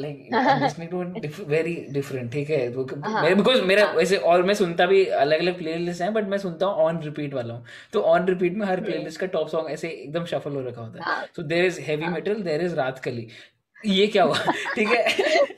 like 0.00 0.28
listening 0.62 0.90
to 0.90 1.44
very 1.44 1.74
different 1.90 2.30
ठीक 2.32 2.50
है 2.50 2.58
हाँ। 3.04 3.34
बिकॉज़ 3.34 3.62
मेरा 3.62 3.86
हाँ। 3.86 3.94
वैसे 3.94 4.16
और 4.32 4.42
मैं 4.42 4.54
सुनता 4.54 4.86
भी 4.86 5.04
अलग 5.22 5.38
अलग 5.38 5.58
प्लेलिस्ट 5.58 6.02
हैं 6.02 6.12
बट 6.14 6.28
मैं 6.28 6.38
सुनता 6.38 6.66
हूँ 6.66 6.84
ऑन 6.84 7.02
रिपीट 7.02 7.34
वाला 7.34 7.54
हूँ। 7.54 7.64
तो 7.92 8.00
ऑन 8.02 8.26
रिपीट 8.26 8.56
में 8.56 8.66
हर 8.66 8.74
हम्म, 8.74 8.84
प्लेलिस्ट 8.84 9.20
का 9.20 9.26
टॉप 9.28 9.48
सॉन्ग 9.48 9.70
ऐसे 9.70 9.88
एकदम 9.88 10.24
शफल 10.24 10.52
हो 10.52 10.68
रखा 10.68 10.80
होता 10.82 10.98
है। 10.98 11.04
हाँ। 11.04 11.26
सो 11.36 11.42
देर 11.44 11.64
इज़ 11.64 11.80
हैवी 11.80 12.04
हाँ। 12.04 12.12
मेटल 12.12 12.42
देर 12.42 12.62
इज़ 12.62 12.74
रात 12.74 12.98
कली 12.98 13.28
ये 13.76 14.06
क्या 14.06 14.22
हुआ? 14.24 14.38
ठीक 14.74 14.88
है। 14.88 15.57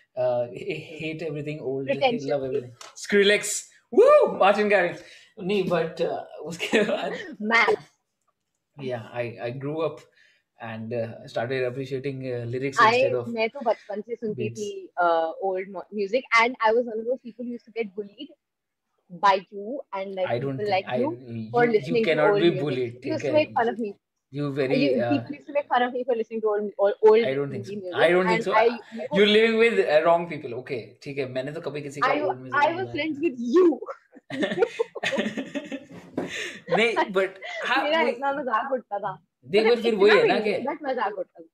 uh, 0.16 0.46
h- 0.52 0.82
hate 1.00 1.22
everything 1.22 1.60
old 1.60 1.86
just 1.88 2.00
hate, 2.00 2.22
love 2.22 2.42
pretentious 2.42 2.44
everything 2.44 2.72
Skrillex 3.04 3.66
woo 3.92 4.38
Martin 4.44 4.68
Garrix 4.68 5.02
नहीं 5.38 5.68
but 5.68 6.00
uh, 6.00 6.24
उसके 6.52 6.82
बाद 6.90 7.18
math 7.52 7.76
yeah 8.78 9.08
I 9.12 9.38
I 9.42 9.50
grew 9.50 9.80
up 9.82 10.00
and 10.60 10.92
uh, 10.92 11.26
started 11.28 11.64
appreciating 11.64 12.22
uh, 12.32 12.44
lyrics 12.46 12.80
I 12.82 13.00
instead 13.00 13.12
of 13.14 13.34
मैं 13.34 13.48
तो 13.50 13.60
बचपन 13.68 14.00
से 14.00 14.14
सुनती 14.16 14.48
beats 14.48 14.58
थी 14.58 14.68
old 15.48 15.70
music 15.94 16.24
and 16.40 16.56
I 16.66 16.72
was 16.74 16.84
one 16.86 16.98
of 16.98 17.04
those 17.04 17.18
people 17.22 17.46
used 17.52 17.66
to 17.66 17.72
get 17.80 17.94
bullied 17.96 18.34
by 19.22 19.30
you 19.54 19.64
and 19.98 20.16
like 20.18 20.32
I 20.32 20.38
don't 20.38 20.62
people 20.62 20.66
think 20.66 20.76
like 20.76 20.86
I 20.86 20.98
you 21.00 21.08
you 21.26 21.42
for 21.54 21.62
you 21.64 21.72
listening 21.74 22.06
to 22.12 22.18
cannot 22.18 22.32
old 22.32 22.44
be 22.44 22.50
music. 22.54 22.62
bullied 22.62 23.02
You 23.06 23.12
used 23.14 23.22
ठीक 23.22 23.24
to 23.28 23.32
है 23.32 23.36
make 23.36 23.52
fun 23.58 23.70
of 23.72 23.80
me. 23.84 23.90
you 24.30 24.52
very 24.52 24.76
You, 24.82 25.02
uh, 25.02 25.10
people 25.10 25.34
used 25.36 25.46
to 25.48 25.52
make 25.52 25.68
fun 25.68 25.82
of 25.82 25.92
me 25.92 26.04
for 26.04 26.14
listening 26.20 26.40
to 26.42 26.48
old 26.48 26.70
old, 26.78 26.94
old 27.10 27.24
I 27.24 27.34
don't 27.34 27.50
think 27.50 27.66
so. 27.66 27.72
Hindi 27.72 27.92
I 27.92 28.08
music, 28.08 28.14
don't 28.14 28.26
think 28.26 28.36
and 28.36 28.44
so. 28.44 28.52
I 28.54 29.08
You're 29.18 29.32
living 29.34 29.56
with 29.58 29.78
uh, 29.84 30.00
wrong 30.06 30.28
people. 30.32 30.54
Okay, 30.62 30.80
ठीक 31.02 31.18
है 31.18 31.28
मैंने 31.36 31.52
तो 31.52 31.60
कभी 31.68 31.82
किसी 31.82 32.00
का 32.00 32.10
I 32.10 32.20
old 32.20 32.40
music 32.40 32.58
I 32.62 32.66
नहीं 32.66 32.76
was 32.76 32.88
सुना 32.88 32.94
friends 32.96 33.16
with 33.26 33.38
you. 33.56 33.66
नहीं 36.76 37.12
but 37.18 37.30
हाँ 37.66 37.82
मेरा 37.84 38.02
वही 38.02 38.10
इतना 38.12 38.32
मजाक 38.40 38.72
उड़ता 38.72 38.98
था 38.98 39.12
देख 39.54 39.66
मतलब 39.66 39.76
but 39.76 39.82
फिर 39.82 39.94
इतना 39.94 40.02
वही 40.04 40.16
है 40.16 40.22
भी 40.22 40.28
ना 40.28 40.38
नहीं 40.38 40.54
कि 40.54 40.66
बट 40.68 40.78
मजाक 40.88 41.18
उड़ता 41.18 41.40
था 41.40 41.46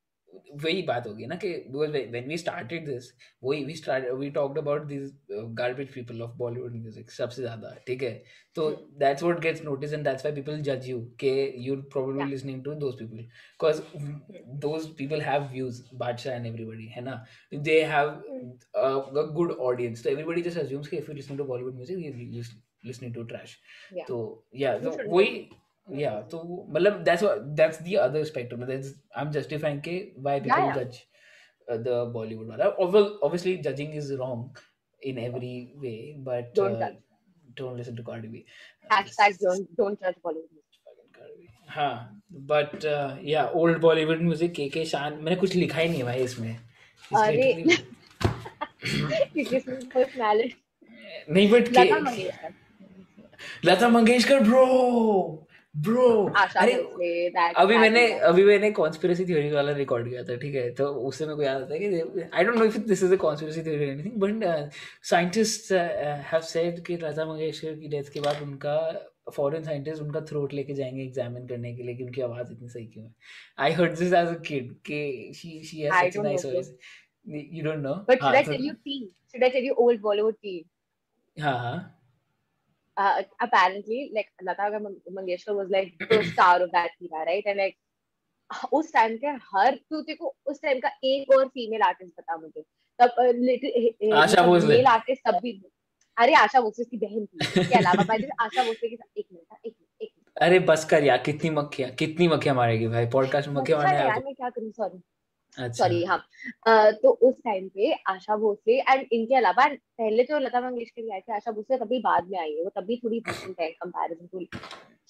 वही 0.63 0.81
बात 0.81 1.07
होगी 1.07 1.25
ना 1.25 1.35
कि 1.43 1.49
व्हेन 1.71 2.27
वी 2.27 2.37
स्टार्टेड 2.37 2.85
दिस 2.85 3.11
वही 3.43 3.63
we 3.65 3.75
start 3.75 4.05
we 4.19 4.29
talked 4.31 4.57
about 4.57 4.83
this 4.87 5.11
garbage 5.59 5.93
people 5.93 6.21
of 6.21 6.31
Bollywood 6.37 6.75
music 6.75 7.11
सबसे 7.11 7.41
ज़्यादा 7.41 7.73
ठीक 7.87 8.03
है? 8.03 8.11
तो 8.55 8.69
that's 8.99 9.23
what 9.23 9.39
gets 9.41 9.63
notice 9.63 9.93
and 9.93 10.03
that's 10.03 10.25
why 10.25 10.35
people 10.35 10.61
जज 10.61 10.87
यू 10.89 10.99
के 11.19 11.33
you 11.63 11.75
are 11.75 11.81
probably 11.93 12.29
listening 12.29 12.63
to 12.63 12.73
those 12.75 12.95
people 12.99 13.17
because 13.17 13.81
those 14.61 14.87
people 14.97 15.21
have 15.21 15.47
views 15.51 15.81
Badshah 15.95 16.35
and 16.35 16.45
everybody 16.45 16.87
है 16.87 17.03
ना? 17.03 17.23
They 17.53 17.81
have 17.83 18.09
a 18.77 19.25
good 19.35 19.51
audience 19.51 20.03
तो 20.03 20.09
एवरीबडी 20.09 20.41
जस्ट 20.41 20.57
अज्यूम्स 20.59 20.87
कि 20.87 20.97
if 20.97 21.11
you 21.11 21.15
listening 21.15 21.39
to 21.39 21.45
Bollywood 21.45 21.75
music 21.75 21.97
you 21.97 22.43
listening 22.85 23.13
to 23.15 23.23
trash 23.23 23.57
तो 24.07 24.19
या 24.55 24.75
वही 25.07 25.47
yeah 25.89 26.21
तो 26.31 26.67
मतलब 26.69 27.03
that's 27.05 27.21
what 27.21 27.55
that's 27.55 27.77
the 27.77 27.97
other 27.97 28.23
spectrum 28.25 28.65
that's 28.67 28.89
I'm 29.15 29.31
justifying 29.31 29.81
के 29.81 30.13
yeah. 30.45 30.73
judge 30.75 31.07
uh, 31.67 31.77
the 31.77 32.11
Bollywood 32.15 32.47
वाला 32.47 32.75
obviously 33.23 33.57
judging 33.57 33.93
is 33.93 34.13
wrong 34.15 34.55
in 35.01 35.17
every 35.17 35.73
way 35.75 36.17
but 36.19 36.53
Don't 36.53 36.81
uh, 36.81 36.91
don't 37.55 37.77
listen 37.77 37.95
to 37.95 38.03
Cardi 38.03 38.27
B 38.27 38.45
Hashtag 38.91 39.39
don't 39.39 39.75
don't 39.77 39.99
judge 40.01 40.15
Bollywood 40.23 40.51
music. 40.51 40.63
हाँ 41.69 42.21
uh, 42.85 43.17
yeah 43.21 43.49
old 43.53 43.81
Bollywood 43.81 44.21
music 44.21 44.53
के 44.55 44.69
के 44.69 44.85
शान 44.85 45.13
मैंने 45.13 45.35
कुछ 45.35 45.55
लिखा 45.55 45.79
ही 45.79 45.89
नहीं 45.89 45.99
है 45.99 46.05
भाई 46.05 46.23
इसमें 46.23 46.55
अरे 47.15 47.65
personality 49.95 50.53
नहीं 51.29 51.49
but 51.51 51.69
Lata 51.69 51.99
Mangeshkar 51.99 52.53
Lata 53.65 53.89
Mangeshkar 53.89 54.39
bro 54.39 55.46
bro 55.85 56.05
अरे 56.57 56.73
अभी 57.57 57.77
मैंने 57.77 58.07
अभी 58.27 58.43
मैंने 58.43 58.69
कॉन्स्पिरेसी 58.71 59.25
थ्योरी 59.25 59.51
वाला 59.51 59.71
रिकॉर्ड 59.73 60.09
किया 60.09 60.23
था 60.23 60.35
ठीक 60.37 60.55
है? 60.55 60.69
तो 60.75 60.85
उससे 61.09 61.25
मेरे 61.25 61.35
को 61.35 61.43
याद 61.43 61.61
आता 61.61 61.73
है 61.73 61.79
कि 61.79 62.21
I 62.33 62.43
don't 62.43 62.55
know 62.57 62.65
if 62.65 62.77
this 62.77 63.03
is 63.03 63.13
a 63.13 63.17
conspiracy 63.17 63.61
theory 63.63 63.89
anything 63.89 64.15
but 64.21 64.71
scientist 65.09 65.71
have 66.31 66.41
said 66.51 66.79
कि 66.85 66.97
लता 67.03 67.25
मंगेशकर 67.25 67.75
की 67.79 67.87
डेथ 67.87 68.11
के 68.13 68.19
बाद 68.19 68.41
उनका 68.43 68.77
फॉरेन 69.35 69.63
साइंटिस्ट 69.63 70.01
उनका 70.01 70.21
थ्रोट 70.29 70.53
लेके 70.53 70.73
जाएँगे 70.73 71.03
एग्जामिन 71.03 71.47
करने 71.47 71.75
के 71.75 71.83
लिए 71.83 71.95
कि 71.95 72.03
उनकी 72.03 72.21
आवाज़ 72.21 72.51
इतनी 72.53 72.69
सही 72.69 72.85
क्यों 72.85 73.05
है। 73.05 73.13
I 73.59 73.71
heard 73.73 73.97
this 73.99 74.13
as 74.13 74.27
a 74.27 74.39
kid 74.47 74.73
कि 74.85 75.33
she 75.35 75.63
she 75.63 75.81
has 75.81 75.93
such 75.93 76.17
nice 76.17 76.45
voice 76.45 76.73
you 77.27 77.63
don't 77.63 77.79
know 77.79 77.93
But 78.09 78.23
should 78.23 78.23
हाँ 78.23 78.33
I 78.33 78.45
तो 78.45 78.51
tell 78.51 78.65
you 78.69 78.73
tea? 78.87 78.99
Should 79.31 79.43
I 79.43 79.49
tell 79.55 79.65
you 79.69 79.75
old 79.85 80.01
Bollywood 80.07 80.37
tea? 80.47 80.59
हाँ 81.37 81.57
हाँ। 81.59 81.77
Uh, 82.97 83.23
apparently, 83.45 84.11
like 84.15 84.29
Lata 84.43 84.79
Mang- 84.79 85.01
Mangeshkar 85.15 85.55
was 85.55 85.69
like 85.69 85.91
the 86.09 86.23
star 86.33 86.61
of 86.61 86.71
that 86.71 86.89
era, 87.01 87.25
right? 87.25 87.45
And 87.45 87.57
like 87.57 87.77
उस 88.73 88.93
time 88.93 89.17
के 89.17 89.27
हर 89.27 89.75
तू 89.75 90.05
को 90.15 90.35
उस 90.45 90.61
टाइम 90.61 90.79
का 90.79 90.89
एक 91.03 91.37
और 91.37 91.47
फीमेल 91.47 91.81
आर्टिस्ट 91.81 92.13
बता 92.19 92.37
मुझे। 92.37 92.61
तब 92.99 94.13
आशा 94.13 94.43
भोसले। 94.43 94.75
मेल 94.75 94.85
आर्टिस्ट 94.85 95.21
तब 95.27 95.35
भी 95.35 95.61
अरे 96.17 96.33
आशा 96.33 96.61
भोसले 96.61 96.85
की 96.85 96.97
बहन 96.97 97.25
थी। 97.25 97.61
इसके 97.61 97.75
अलावा 97.75 98.03
way, 98.03 98.27
आशा 98.41 98.63
भोसले 98.63 98.89
के 98.89 98.95
साथ 98.95 99.17
एक 99.17 99.25
मिनट 99.33 99.65
एक 99.65 99.75
मिनट। 99.81 100.37
अरे 100.41 100.59
बस 100.59 100.85
कर 100.85 101.03
यार 101.03 101.17
कितनी 101.17 101.49
मक्खियाँ 101.49 101.91
कितनी 101.91 102.27
मक्खियाँ 102.27 102.55
मारेगी 102.55 102.87
भाई 102.87 103.05
पॉडकास्ट 103.05 103.49
मक्खियाँ 103.49 103.79
मारने 103.79 103.97
है 103.97 104.07
यार 104.07 104.23
मैं 104.25 104.33
क्या 104.35 104.49
करूँ 104.49 104.71
सॉरी 104.71 105.01
तो 105.57 105.63
अच्छा। 105.63 105.83
सॉरी 105.83 106.03
हाँ। 106.05 106.17
तो 107.01 107.09
उस 107.29 107.35
टाइम 107.45 107.67
पे 107.75 107.91
आशा 108.09 108.35
भोसले 108.37 108.79
एंड 108.79 109.05
इनके 109.11 109.35
अलावा 109.35 109.67
पहले 109.67 110.23
तो 110.23 110.39
लता 110.39 110.61
मंगेशकर 110.61 111.01
ही 111.01 111.11
आई 111.13 111.19
थी 111.19 111.33
आशा 111.35 111.51
भोसले 111.51 111.77
तभी 111.77 111.99
बाद 112.01 112.27
में 112.31 112.39
आई 112.39 112.51
है 112.51 112.63
वो 112.63 112.69
तभी 112.81 112.97
थोड़ी 113.03 113.19
डिफरेंट 113.27 113.59
है 113.59 113.69
कंपैरिजन 113.71 114.27
टू 114.27 114.45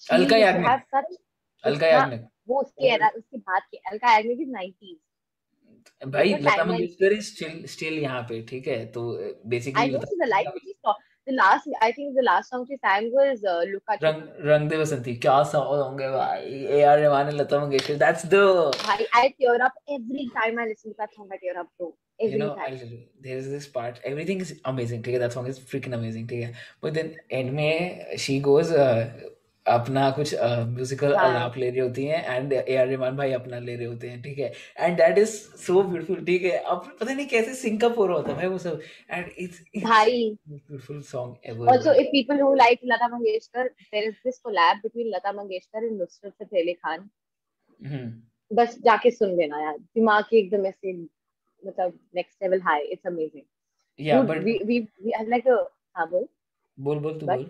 अलका 0.06 0.36
याग्निक। 0.36 0.80
सच 0.94 1.16
अलका 1.64 1.86
याग्निक। 1.86 2.26
वो 2.48 2.60
उसके 2.60 2.96
उसके 3.08 3.38
बाद 3.38 3.62
के 3.70 3.76
अलका 3.90 4.12
याग्निक 4.12 4.40
इज़ 4.40 4.50
90s 4.50 4.96
भाई 6.02 6.34
Lata 6.34 6.64
Mangeshkar 6.64 7.12
is 7.12 7.26
still 7.26 7.64
still 7.66 7.98
यहाँ 7.98 8.22
पे 8.22 8.42
ठीक 8.48 8.66
है? 8.68 8.84
तो 8.86 9.02
basically 9.46 9.92
life 10.28 10.52
which 10.54 10.64
she 10.64 10.74
saw 10.74 10.94
the 11.28 11.34
last 11.34 11.68
I 11.82 11.92
think 11.92 12.16
the 12.16 12.22
last 12.22 12.50
song 12.50 12.66
she 12.68 12.76
sang 12.84 13.10
was 13.12 13.44
uh, 13.44 13.62
at". 13.92 14.02
Rang 14.02 14.22
Rang 14.42 14.68
De 14.68 14.76
Vasanti. 14.82 15.14
Kya 15.20 15.46
song 15.46 15.66
honge 15.80 16.06
bhai? 16.16 16.82
AR 16.82 16.98
Rahman 17.04 17.36
Lata 17.36 17.60
Mangeshkar. 17.62 17.98
That's 17.98 18.22
the. 18.34 18.44
I, 18.96 19.06
I 19.22 19.34
tear 19.40 19.62
up 19.62 19.74
every 19.96 20.28
time 20.36 20.58
I 20.58 20.66
listen 20.66 20.92
to 20.92 20.96
that 20.98 21.14
song. 21.14 21.28
I 21.32 21.36
tear 21.44 21.58
up, 21.60 21.68
bro. 21.78 21.94
Every 22.20 22.32
you 22.32 22.38
know, 22.38 22.54
time. 22.56 22.78
there 23.20 23.36
is 23.38 23.48
this 23.48 23.66
part. 23.66 24.00
Everything 24.04 24.40
is 24.40 24.54
amazing. 24.64 25.00
Okay, 25.00 25.18
that 25.18 25.32
song 25.32 25.46
is 25.46 25.60
freaking 25.60 25.94
amazing. 25.94 26.24
Okay, 26.24 26.54
but 26.80 26.94
then 26.94 27.16
end 27.30 27.52
me 27.52 28.04
she 28.16 28.40
goes. 28.40 28.72
Uh, 28.72 29.10
अपना 29.74 30.10
कुछ 30.16 30.34
musical 30.68 31.14
हाँ। 31.16 31.24
आलाप 31.28 31.56
ले 31.58 31.68
रही 31.70 31.80
होती 31.80 32.04
हैं 32.06 32.36
and 32.36 32.52
A 32.52 32.76
R 32.76 32.86
Rahman 32.88 33.16
भाई 33.16 33.32
अपना 33.32 33.58
ले 33.58 33.74
रहे 33.76 33.86
होते 33.86 34.08
हैं 34.08 34.20
ठीक 34.22 34.38
है? 34.38 34.52
And 34.78 34.96
that 34.96 35.18
is 35.18 35.30
so 35.66 35.82
beautiful 35.82 36.24
ठीक 36.26 36.42
है? 36.42 36.56
अब 36.58 36.86
पता 37.00 37.12
नहीं 37.12 37.26
कैसे 37.28 37.54
सिंकअप 37.54 37.98
हो 37.98 38.06
रहा 38.06 38.16
होता 38.16 38.34
है 38.40 38.48
वो 38.48 38.58
सब। 38.58 38.80
एंड 39.10 39.30
इट्स 39.38 39.60
भाई। 39.84 40.22
Beautiful 40.48 41.02
song 41.10 41.48
ever 41.50 41.72
also 41.76 41.94
if 42.02 42.10
people 42.16 42.42
who 42.44 42.50
like 42.62 42.86
Lata 42.92 43.10
Mangeshkar 43.14 43.66
there 43.92 44.08
is 44.10 44.16
this 44.24 44.40
collab 44.46 44.82
between 44.86 45.12
Lata 45.16 45.34
Mangeshkar 45.40 45.84
and 45.88 46.00
Nusrat 46.02 46.34
Fateh 46.38 46.62
Ali 46.64 46.76
Khan 46.82 47.08
बस 48.50 48.76
जाके 48.84 49.10
सुन 49.10 49.36
लेना 49.36 49.60
यार 49.62 49.76
दिमाग 49.78 50.24
की 50.30 50.38
एकदम 50.38 50.66
ऐसे 50.66 50.92
मतलब 51.62 51.98
next 52.16 52.42
level 52.42 52.60
high 52.66 52.82
it's 52.92 53.06
amazing 53.06 54.06
या 54.06 54.20
but 54.22 54.38
we 54.44 54.52
we 54.66 54.78
we 54.80 55.12
I 55.18 55.26
like 55.26 55.48
हाँ 55.96 56.08
बोल। 56.10 56.26
बोल 56.78 56.98
बोल 56.98 57.18
तू 57.18 57.26
बोल। 57.26 57.44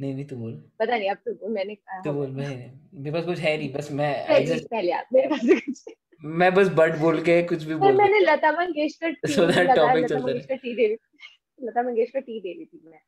नहीं 0.00 0.14
नहीं 0.14 0.24
तू 0.26 0.36
बोल 0.36 0.52
पता 0.80 0.96
नहीं 0.96 1.10
अब 1.10 1.16
तू 1.16 1.32
बोल 1.34 1.50
मैंने 1.52 1.72
हाँ, 1.88 2.02
तू 2.04 2.12
बोल 2.12 2.30
मैं 2.30 2.46
मेरे 2.94 3.12
पास 3.12 3.24
कुछ 3.24 3.38
है 3.38 3.56
नहीं 3.56 3.72
बस 3.72 3.90
मैं 3.92 4.12
just- 4.46 4.68
पहले 4.70 4.90
यार 4.90 5.06
मेरे 5.12 5.28
पास 5.28 5.40
कुछ 5.66 5.84
मैं 6.24 6.52
बस 6.54 6.68
बट 6.74 6.96
बोल 6.98 7.20
के 7.22 7.42
कुछ 7.42 7.62
भी 7.64 7.74
बोल 7.74 7.92
मैंने 7.96 8.20
Lata 8.20 8.52
Mangeshkar 8.52 9.12
T 9.12 9.34
that 9.36 9.70
topic 9.70 9.70
Lata 9.70 9.74
topic 9.82 10.04
Lata 10.04 10.18
Mangeshkar 10.18 10.56
T 10.56 10.74
दे 10.74 10.86
रही 10.86 11.66
लता 11.66 11.82
मंगेशकर 11.82 12.20
टी 12.20 12.40
दे 12.40 12.52
रही 12.52 12.64
थी 12.64 12.80
मैं। 12.84 13.00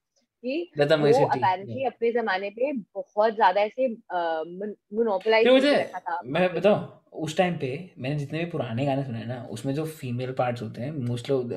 कि 0.45 0.71
वो 0.91 1.25
अपेरेंटली 1.25 1.85
अपने 1.85 2.13
जमाने 2.13 2.51
पे 2.51 2.73
बहुत 2.73 3.35
ज़्यादा 3.35 3.61
ऐसे 3.61 3.89
मोनोपोलाइज 3.89 5.49
था 5.99 6.21
मैं 6.25 6.55
बताऊँ 6.55 6.99
उस 7.13 7.37
टाइम 7.37 7.57
पे 7.59 7.69
मैंने 7.99 8.17
जितने 8.19 8.39
भी 8.39 8.45
पुराने 8.51 8.85
गाने 8.87 9.05
सुने 9.05 9.19
हैं 9.19 9.27
ना 9.27 9.43
उसमें 9.51 9.75
जो 9.75 9.85
फीमेल 9.87 10.33
पार्ट्स 10.33 10.63
होते 10.63 10.83
हैं 10.83 10.93
मोस्ट 11.09 11.31
लोग 11.31 11.53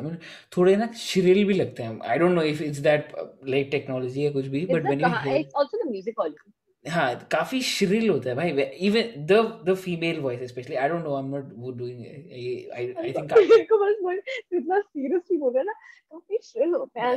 थोड़े 0.58 0.76
ना 0.76 0.92
श्रिल 0.98 1.46
भी 1.46 1.54
लगते 1.54 1.84
हैं। 1.84 2.00
I 2.10 2.18
don't 2.18 2.32
know 2.32 2.42
if 2.42 2.64
it's 2.64 2.80
that 2.80 3.14
like 3.48 3.70
technology 3.72 4.26
या 4.26 4.32
कुछ 4.32 4.48
भी 4.48 4.66
but 4.66 4.84
when 4.84 5.02
you 5.02 5.08
hear 5.08 5.38
it's 5.38 5.56
also 5.58 5.78
the 5.78 5.90
music 5.92 6.16
quality 6.16 6.52
हाँ 6.89 7.15
काफी 7.33 7.61
श्रिल 7.63 8.09
होता 8.09 8.29
है 8.31 8.35
भाई 8.37 8.51
even 8.89 9.25
the 9.31 9.33
the 9.69 9.75
female 9.81 10.19
voice 10.21 10.43
specially 10.51 10.77
I 10.83 10.89
don't 10.89 11.03
know 11.05 11.15
I 11.17 11.23
am 11.25 11.31
not 11.35 11.51
वो 11.65 11.71
डूइंग 11.81 12.05
आई 12.05 12.69
आई 12.77 13.13
थिंक 13.17 13.33
मेरे 13.33 13.65
को 13.73 13.79
बस 13.85 13.97
बोल 14.03 14.21
तू 14.21 14.57
इतना 14.59 14.81
सीरियसली 14.81 15.37
बोल 15.39 15.53
रहा 15.55 15.61
है 15.61 15.67
ना 15.67 15.73
काफी 16.13 16.39
श्रिल 16.45 16.75
होते 16.75 17.01
हैं 17.01 17.17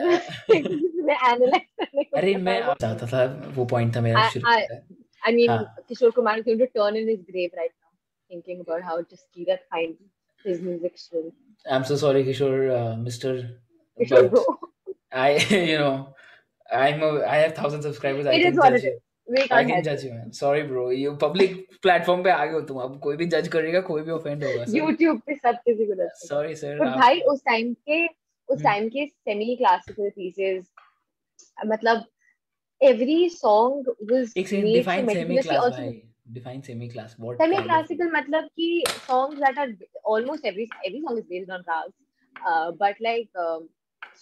मैं 1.06 1.16
एनालाइज 1.16 1.62
करने 1.80 2.04
को 2.04 2.18
अरे 2.18 2.34
बता 2.34 2.44
मैं 2.44 2.60
रहा 2.60 2.68
हूँ 2.70 2.76
चाहता 2.82 3.08
था 3.14 3.52
वो 3.56 3.66
पॉइंट 3.76 3.96
था 3.96 4.02
मेरा 4.08 4.26
I- 4.28 4.34
शुरू 4.34 4.52
I- 4.56 4.66
का। 4.72 4.82
I 5.30 5.32
mean, 5.36 5.50
हाँ। 5.50 5.76
Kishore 5.90 6.12
Kumar 6.16 6.32
is 6.40 6.44
going 6.46 6.58
to 6.62 6.66
turn 6.78 6.96
in 7.02 7.06
his 7.10 7.20
grave 7.28 7.54
right 7.58 7.72
now, 7.74 7.92
thinking 8.32 8.58
about 8.64 8.82
how 8.88 8.96
just 9.12 9.28
Kirat 9.36 9.62
finds 9.76 10.02
his 10.46 10.58
music 10.64 10.98
shrill. 11.04 11.30
I'm 11.76 11.86
so 11.92 11.96
sorry, 12.02 12.24
Kishore, 12.30 12.58
uh, 12.78 12.98
Mister. 13.04 13.32
Kishore, 14.00 14.24
But 14.24 14.32
bro. 14.34 14.44
I, 15.22 15.30
you 15.70 15.78
know, 15.84 15.94
I'm 16.82 17.06
a, 17.10 17.12
I 17.36 17.38
have 17.44 17.56
thousand 17.62 17.88
subscribers. 17.90 18.26
I 18.26 18.34
It 18.34 18.44
can 18.44 18.52
is 18.52 18.60
what 18.64 18.74
judge 18.74 18.84
it 18.84 18.90
you. 18.90 18.94
is. 18.98 19.02
Can 19.29 19.69
help 19.69 19.85
judge 19.85 19.99
it. 19.99 20.05
you, 20.05 20.11
man. 20.13 20.33
Sorry, 20.33 20.63
bro. 20.63 20.89
You 20.91 21.17
public 21.17 21.57
platform 21.83 22.23
पे 22.25 22.31
आ 22.31 22.45
गए 22.45 22.53
हो 22.53 22.61
तुम 22.69 22.79
अब 22.83 22.99
कोई 23.03 23.17
भी 23.17 23.27
जज 23.35 23.49
करेगा 23.49 23.81
कोई 23.89 24.03
भी 24.03 24.11
ऑफेंड 24.11 24.45
होगा 24.45 24.65
YouTube 24.73 25.21
पे 25.27 25.35
सब 25.35 25.59
किसी 25.69 25.87
को 25.87 26.03
है 26.03 26.09
सॉरी 26.27 26.55
सर 26.57 26.79
पर 26.79 26.91
भाई 26.99 27.21
उस 27.33 27.41
टाइम 27.47 27.73
के 27.89 28.05
उस 28.07 28.57
हम्म। 28.57 28.63
टाइम 28.65 28.89
के 28.89 29.07
सेमी 29.07 29.57
क्लासिकल 29.57 30.11
पीसेस 30.11 30.65
मतलब 31.67 32.05
every 32.81 33.29
song 33.31 33.83
was 34.11 34.37
एक 34.37 34.49
सेकंड 34.49 34.73
डिफाइन 34.75 35.09
सेमी 35.09 35.37
क्लास 35.39 35.73
भाई 35.73 36.03
define 36.33 36.61
semi 36.61 36.89
class 36.89 37.17
what 37.21 37.43
semi 37.43 37.63
classical 37.67 38.13
मतलब 38.15 38.49
कि 38.57 38.85
songs 39.09 39.41
that 39.45 39.59
are 39.59 39.69
almost 40.15 40.47
every 40.53 40.69
every 40.87 41.03
song 41.07 41.19
is 41.19 41.27
based 41.33 41.51
on 41.51 41.65
rags 41.71 41.95
uh, 42.51 42.71
but 42.83 43.03
like 43.09 43.43
um, 43.47 43.69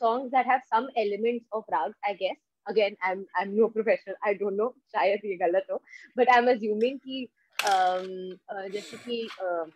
songs 0.01 0.31
that 0.33 0.47
have 0.47 0.63
some 0.75 0.89
elements 0.97 1.45
of 1.53 1.65
rags 1.71 1.97
I 2.11 2.15
guess 2.23 2.39
again 2.67 2.97
I'm 3.03 3.27
I'm 3.41 3.57
no 3.57 3.69
professional 3.69 4.17
I 4.25 4.35
don't 4.35 4.57
know 4.57 4.73
शायद 4.95 5.25
ये 5.25 5.37
गलत 5.45 5.67
हो 5.71 5.81
but 6.17 6.33
I'm 6.37 6.49
assuming 6.55 6.99
कि 7.07 7.29
um, 7.73 8.09
uh, 8.53 8.69
जैसे 8.69 8.97
कि 8.97 9.29
um, 9.43 9.73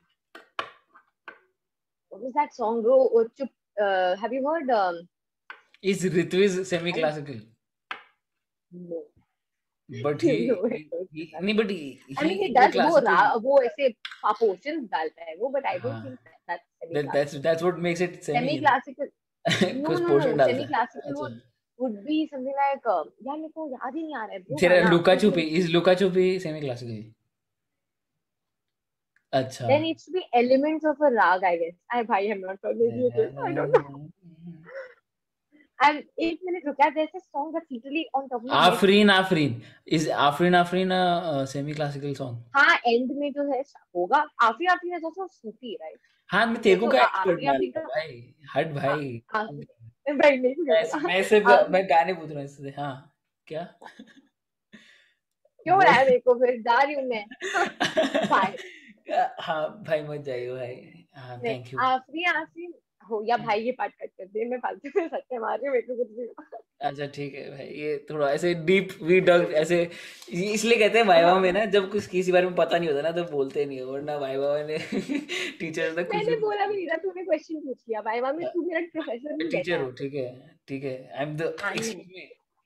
what 2.09 2.22
was 2.22 2.32
that 2.41 2.55
song 2.55 2.82
bro 2.82 2.99
वो 3.14 3.24
चुप 3.38 3.49
uh, 3.82 4.16
have 4.16 4.32
you 4.32 4.43
heard 4.49 4.74
um, 4.80 5.07
is 5.84 6.62
semi 6.62 6.93
classical 6.93 7.41
no 8.72 9.05
but 9.91 10.22
he 10.24 10.47
No, 10.49 10.57
he 10.68 11.24
नहीं 11.43 11.55
बट 11.57 11.70
he 11.70 12.16
I 12.18 12.24
mean 12.24 12.36
he 12.36 12.36
he 12.43 12.53
does 12.57 12.76
वो 12.76 13.41
वो 13.47 13.62
ऐसे 13.62 13.88
proportions 14.24 14.91
डालता 14.91 15.24
है 15.30 15.36
वो 15.36 15.53
but 15.55 15.66
I 15.66 15.78
don't 15.78 15.93
हाँ. 15.93 16.03
think 16.05 16.18
that, 16.26 16.38
that's 16.49 16.66
semi 16.82 16.95
that, 16.95 17.12
that's 17.14 17.38
that's 17.47 17.64
what 17.68 17.80
makes 17.86 18.03
it 18.07 18.24
semi 18.24 18.38
semi 18.38 18.59
classical 18.61 19.09
no 19.80 19.88
कुछ 19.88 20.01
no 20.01 20.09
पोर्शन 20.09 20.30
no 20.30 20.36
डालता 20.36 20.53
semi 20.53 20.62
है 20.62 20.68
classical 20.68 21.11
अच्छा 21.11 21.49
would 21.81 21.97
be 22.05 22.18
something 22.33 22.57
like 22.61 22.87
uh, 22.95 23.05
यार 23.26 23.37
मेरे 23.37 23.49
को 23.49 23.68
याद 23.70 23.95
ही 23.97 24.03
नहीं 24.03 24.14
आ 24.14 24.24
रहा 24.24 24.35
है 24.35 24.43
bro 24.45 24.61
तेरा 24.61 24.76
गाना 24.76 24.91
लुका 24.91 25.14
कुछ 25.14 25.22
Chuppi 25.22 25.43
is 25.61 25.70
Luka 25.72 25.95
Chuppi 26.03 26.28
semi 26.41 26.61
classical 26.61 27.03
अच्छा 29.33 29.66
there 29.68 29.81
needs 29.81 30.05
to 30.07 30.12
be 30.12 30.22
elements 30.43 30.87
of 30.93 31.05
a 31.09 31.11
rag 31.16 31.45
I 31.51 31.57
guess 31.62 31.76
I 31.99 32.03
भाई 32.12 32.33
I'm 32.35 32.43
not 32.47 32.61
familiar 32.61 33.05
with 33.05 33.14
this 33.20 33.45
I 33.49 33.53
don't 33.59 33.78
know 33.78 34.07
and 35.78 36.03
एक 36.24 36.41
minute 36.47 36.66
रुक 36.66 36.81
यार 36.81 36.95
there's 36.95 37.14
a 37.16 37.20
song 37.20 37.53
that's 37.53 37.70
literally 37.72 38.05
on 38.18 38.28
top 38.28 38.43
of 38.45 38.51
Afreen 38.62 39.11
Afreen 39.11 39.61
is 39.99 40.11
Afreen 40.26 40.55
Afreen 40.55 40.91
a 40.93 41.45
semi 41.53 41.74
classical 41.74 42.14
song 42.14 42.57
हाँ 42.57 42.76
end 42.93 43.16
में 43.20 43.31
जो 43.33 43.51
है 43.53 43.61
होगा 43.97 44.24
आफरी 44.49 44.66
आफरी 44.74 44.97
is 44.99 45.11
also 45.11 45.28
Sufi 45.39 45.76
right 45.85 46.01
हाँ 46.31 46.47
मैं 46.47 46.61
तेरे 46.62 46.81
को 46.81 46.87
तो 46.87 46.93
क्या 46.93 47.05
एक्सपर्ट 47.05 47.87
भाई 47.87 48.35
हट 48.55 48.72
भाई 48.74 49.20
भाई 50.18 50.38
नहीं 50.38 50.54
मैं। 50.58 51.02
मैं 51.02 51.22
सिर्फ़ 51.22 51.46
हाँ। 51.46 51.66
मैं 51.70 51.90
गाने 51.90 52.12
पूछ 52.12 52.28
रहा 52.28 52.38
हूँ 52.38 52.44
इससे। 52.44 52.70
हाँ 52.70 53.16
क्या? 53.46 53.74
क्यों 55.64 55.84
रहा 55.84 55.92
है 55.92 56.04
मेरे 56.04 56.18
को 56.18 56.34
फिर 56.34 56.61
जा 56.61 56.82
रही 56.82 56.94
हूँ 56.94 57.04
मैं। 57.04 57.26
हाँ 59.40 59.82
भाई 59.82 60.02
मत 60.02 60.20
जाइए 60.20 60.50
भाई। 60.50 61.06
हाँ 61.14 61.38
थैंक 61.38 61.72
यू 61.72 61.80
आखिरी 61.80 62.24
आफरी। 62.24 62.72
हो 63.11 63.22
या 63.26 63.36
भाई 63.38 63.61
ये 63.61 63.72
पार्ट 63.74 63.92
कट 63.94 64.08
कर 64.08 64.24
दे 64.26 64.44
मैं 64.46 64.58
फालतू 64.61 64.90
में 64.96 65.08
सत्य 65.08 65.38
मार 65.38 65.58
रही 65.58 65.66
हूँ 65.66 65.74
मेरे 65.74 65.86
को 65.86 65.96
कुछ 65.96 66.11
भी 66.12 66.28
अच्छा 66.80 67.06
ठीक 67.08 67.34
है 67.34 67.50
भाई 67.50 67.66
ये 67.76 67.96
थोड़ा 68.11 68.30
ऐसे 68.30 68.52
डीप 68.66 68.96
वी 69.02 69.20
डग 69.22 69.52
ऐसे 69.56 69.78
इसलिए 70.30 70.78
कहते 70.78 70.98
हैं 70.98 71.04
वाइवा 71.06 71.38
में 71.40 71.52
ना 71.52 71.64
जब 71.72 71.90
कुछ 71.90 72.06
किसी 72.08 72.32
बारे 72.32 72.46
में 72.46 72.54
पता 72.56 72.78
नहीं 72.78 72.88
होता 72.88 73.02
ना 73.02 73.11
तो 73.12 73.24
बोलते 73.30 73.64
नहीं 73.64 73.80
हो 73.80 73.92
वरना 73.92 74.16
वाइवा 74.18 74.52
में 74.64 74.78
टीचर 75.61 75.94
तक 75.94 76.06
कुछ 76.06 76.16
मैंने 76.16 76.36
बोला 76.38 76.66
भी 76.66 76.74
नहीं 76.74 76.86
था 76.86 76.96
तूने 76.98 77.24
क्वेश्चन 77.24 77.61
पूछ 77.61 77.76
लिया 77.78 78.02
भाई 78.02 78.20
मामी 78.20 78.44
तू 78.54 78.62
मेरा 78.62 78.80
प्रोफेसर 78.92 79.32
नहीं 79.32 79.48
टीचर 79.50 79.80
हो 79.80 79.90
ठीक 79.98 80.14
है 80.14 80.28
ठीक 80.68 80.84
है 80.84 80.98
I 81.08 81.24
am 81.24 81.36
the 81.36 81.54
excuse 81.64 82.04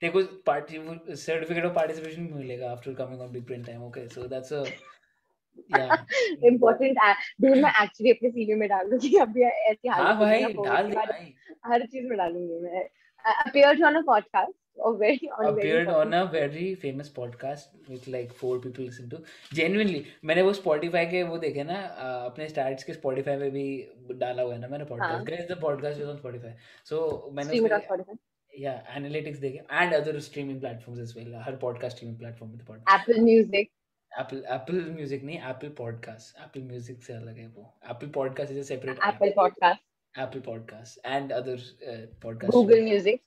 me 0.01 0.09
को 0.09 0.21
पार्टी 0.45 0.79
सर्टिफिकेट 1.17 1.65
ऑफ़ 1.65 1.73
पार्टिसिपेशन 1.73 2.29
मिलेगा 2.33 2.71
after 2.71 2.93
coming 2.95 3.21
on 3.21 3.31
big 3.31 3.45
print 3.45 3.65
time 3.65 3.83
okay 3.83 4.07
so 4.09 4.27
that's 4.27 4.53
a 4.53 4.63
important 6.51 6.97
dude 7.41 7.57
मैं 7.63 7.71
एक्चुअली 7.83 8.11
अपने 8.11 8.29
सीवी 8.29 8.55
में 8.59 8.67
डाल 8.69 8.89
दूँगी 8.89 9.15
अभी 9.27 9.43
ऐसी 9.43 9.87
हाँ 9.87 10.03
हालत 10.03 10.19
भाई 10.19 10.53
डाल 10.53 10.89
दे 10.91 11.33
हर 11.65 11.85
चीज़ 11.85 12.07
में 12.09 12.17
डालूँगी 12.17 12.59
मैं 12.67 12.87
appeared 13.25 13.79
on 13.87 13.95
a 13.97 14.01
podcast 14.07 14.51
or 14.87 14.89
very 14.97 15.27
on 15.35 15.45
very 15.45 15.51
appeared 15.51 15.87
on 15.91 15.93
important 15.93 16.15
a 16.17 16.25
very 16.33 16.65
famous 16.81 17.07
podcast 17.15 17.93
which 17.93 18.03
like 18.15 18.33
four 18.41 18.51
people 18.65 18.85
listen 18.89 19.07
to 19.13 19.19
genuinely 19.59 20.01
मैंने 20.31 20.41
वो 20.41 20.53
Spotify 20.53 21.03
के 21.11 21.23
वो 21.31 21.37
देखे 21.37 21.63
ना 21.63 21.79
अ, 21.79 22.25
अपने 22.25 22.47
स्टार्ट्स 22.49 22.83
के 22.83 22.93
Spotify 22.93 23.37
में 23.39 23.49
भी 23.51 23.65
डाला 24.19 24.43
हुआ 24.43 24.53
है 24.53 24.59
ना 24.59 24.67
मैंने 24.67 24.85
हाँ 24.91 24.99
podcast 24.99 25.29
guys 25.31 25.47
the 25.53 25.59
podcast 25.63 26.03
is 26.03 26.11
on 26.13 26.19
Spotify 26.21 26.53
so 26.91 27.01
मैंने 27.39 27.59
Spotify 27.59 28.17
या 28.53 28.73
एनालिटिक्स 28.97 29.39
देखे 29.39 29.61
and 29.71 29.93
other 29.93 30.19
streaming 30.27 30.59
platforms 30.61 31.15
well 31.17 31.33
her 31.45 31.55
podcast 31.61 31.95
streaming 31.97 32.19
platform 32.19 32.51
podcast 32.67 33.09
Apple 33.09 33.23
Music 33.23 33.71
Apple 34.11 34.43
Apple 34.53 34.79
music 34.91 35.23
नहीं 35.23 35.39
एप्पल 35.49 35.69
पॉडकास्ट 35.77 36.41
एप्पल 36.41 36.61
म्यूज़िक 36.67 37.03
से 37.03 37.13
अलग 37.13 37.37
है 37.37 37.47
वो. 37.47 37.73
Apple 37.91 38.07
podcast 38.15 38.51
is 38.51 38.59
a 38.59 38.63
separate 38.63 38.99
Apple 39.07 39.33
Podcast. 39.37 39.77
Apple 40.15 40.39
podcast 40.45 41.05
and 41.05 41.31
other 41.33 41.57
podcast 42.23 42.53
Google 42.53 42.83
Music. 42.89 43.19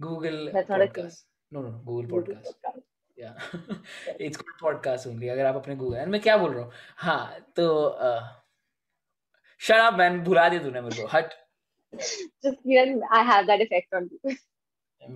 Google 0.00 0.36
a 0.48 0.52
thing. 0.52 0.68
Podcast 0.68 1.26
no 1.52 1.62
no 1.62 1.70
Google 1.84 2.10
podcast 2.10 2.66
या 3.18 3.36
it's 4.20 4.36
called 4.36 4.60
podcast 4.60 5.06
only 5.08 5.28
अगर 5.28 5.46
आप 5.46 5.56
अपने 5.56 5.76
Google 5.76 5.96
and 5.98 6.08
मैं 6.12 6.20
क्या 6.20 6.36
बोल 6.36 6.52
रहा 6.54 6.64
हूँ? 6.64 6.72
हाँ 6.96 7.40
तो 7.56 7.66
शट 9.60 9.80
अप 9.86 9.94
मैन 9.98 10.20
भुला 10.24 10.48
दे 10.48 10.58
तूने 10.58 10.80
मेरे 10.80 11.02
को. 11.02 11.08
हट। 11.12 11.32
Just 12.44 12.58
Kiran 12.64 12.90
I 13.16 13.20
have 13.26 13.46
that 13.46 13.62
effect 13.64 13.94
on 13.98 14.08
you. 14.12 14.36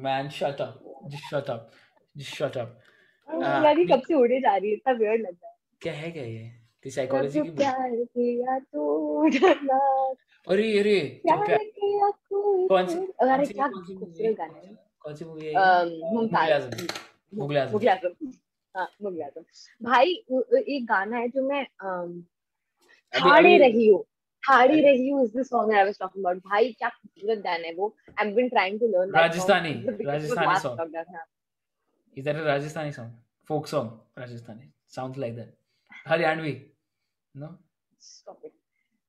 Man 0.05 0.29
shut 0.37 0.61
up 0.61 0.81
just 1.13 1.31
shut 1.31 1.51
up 1.51 1.71
just 2.17 2.35
shut 2.37 2.57
up 2.59 2.81
यार 3.29 3.85
कब 3.93 4.03
से 4.09 4.15
उड़े 4.15 4.41
जा 4.41 4.57
रही 4.57 4.71
है 4.71 4.75
इतना 4.77 4.93
weird 4.95 5.21
लग 5.21 5.35
रहा 5.35 5.49
है। 5.49 5.57
क्या 5.83 5.93
है 5.93 6.11
क्या 6.11 6.25
ये? 6.25 6.51
जब 6.85 6.91
साइकोलॉजी 6.91 7.41
की 7.41 7.51
प्यार 7.57 7.91
किया 7.95 8.59
तो 8.59 9.29
डरना 9.29 9.79
अरे 10.47 10.79
अरे 10.79 10.99
प्यार 11.25 11.57
किया 11.57 12.11
कौन 12.31 12.87
सी 12.87 12.95
तो 12.95 13.29
अरे 13.29 13.47
क्या 13.47 13.69
खूबसूरत 13.69 14.37
गाना 14.39 14.59
है। 14.59 14.77
कौन 15.03 15.15
सी 15.15 15.25
मूवी 15.25 15.47
है 15.47 15.53
मुमताज़ 16.15 16.51
मुगले 16.53 16.55
आज़म। 16.55 17.39
मुगले 17.39 17.59
आज़म। 17.61 17.73
मुगले 17.73 17.91
आज़म। 17.91 18.33
हाँ 18.75 18.89
मुगले 19.03 19.23
आज़म। 19.25 19.43
भाई 19.81 20.09
एक 20.77 20.87
गाना 20.87 21.17
है 21.17 21.29
जो 21.29 21.49
मैं 21.49 21.65
रही 23.13 23.89
हो। 23.89 24.07
रही 24.43 25.09
हूँ 25.09 25.25
is 25.25 25.37
the 25.39 25.43
song 25.47 25.75
I 25.75 25.85
was 25.85 25.99
talking 25.99 26.25
about 26.25 26.39
भाई 26.47 26.73
क्या 26.79 26.89
खूबसूरत 26.89 27.39
गाना 27.45 27.67
है 27.67 27.75
वो। 27.75 27.95
I 28.09 28.27
have 28.27 28.35
been 28.37 28.49
trying 28.49 28.81
to 28.81 28.87
learn 28.89 29.11
Rajasthani 29.17 29.75
was 29.85 30.07
Rajasthani 30.07 30.59
song 30.61 30.81
is 32.17 32.25
that 32.25 32.37
a 32.37 32.45
Rajasthani 32.45 32.93
song 32.93 33.19
folk 33.49 33.67
song 33.67 34.21
Rajasthani 34.21 34.73
sounds 34.89 35.19
like 35.19 35.37
that 35.37 35.55
Haryanvi 36.07 36.57
no 37.35 37.57
stop 38.01 38.45
it 38.45 38.53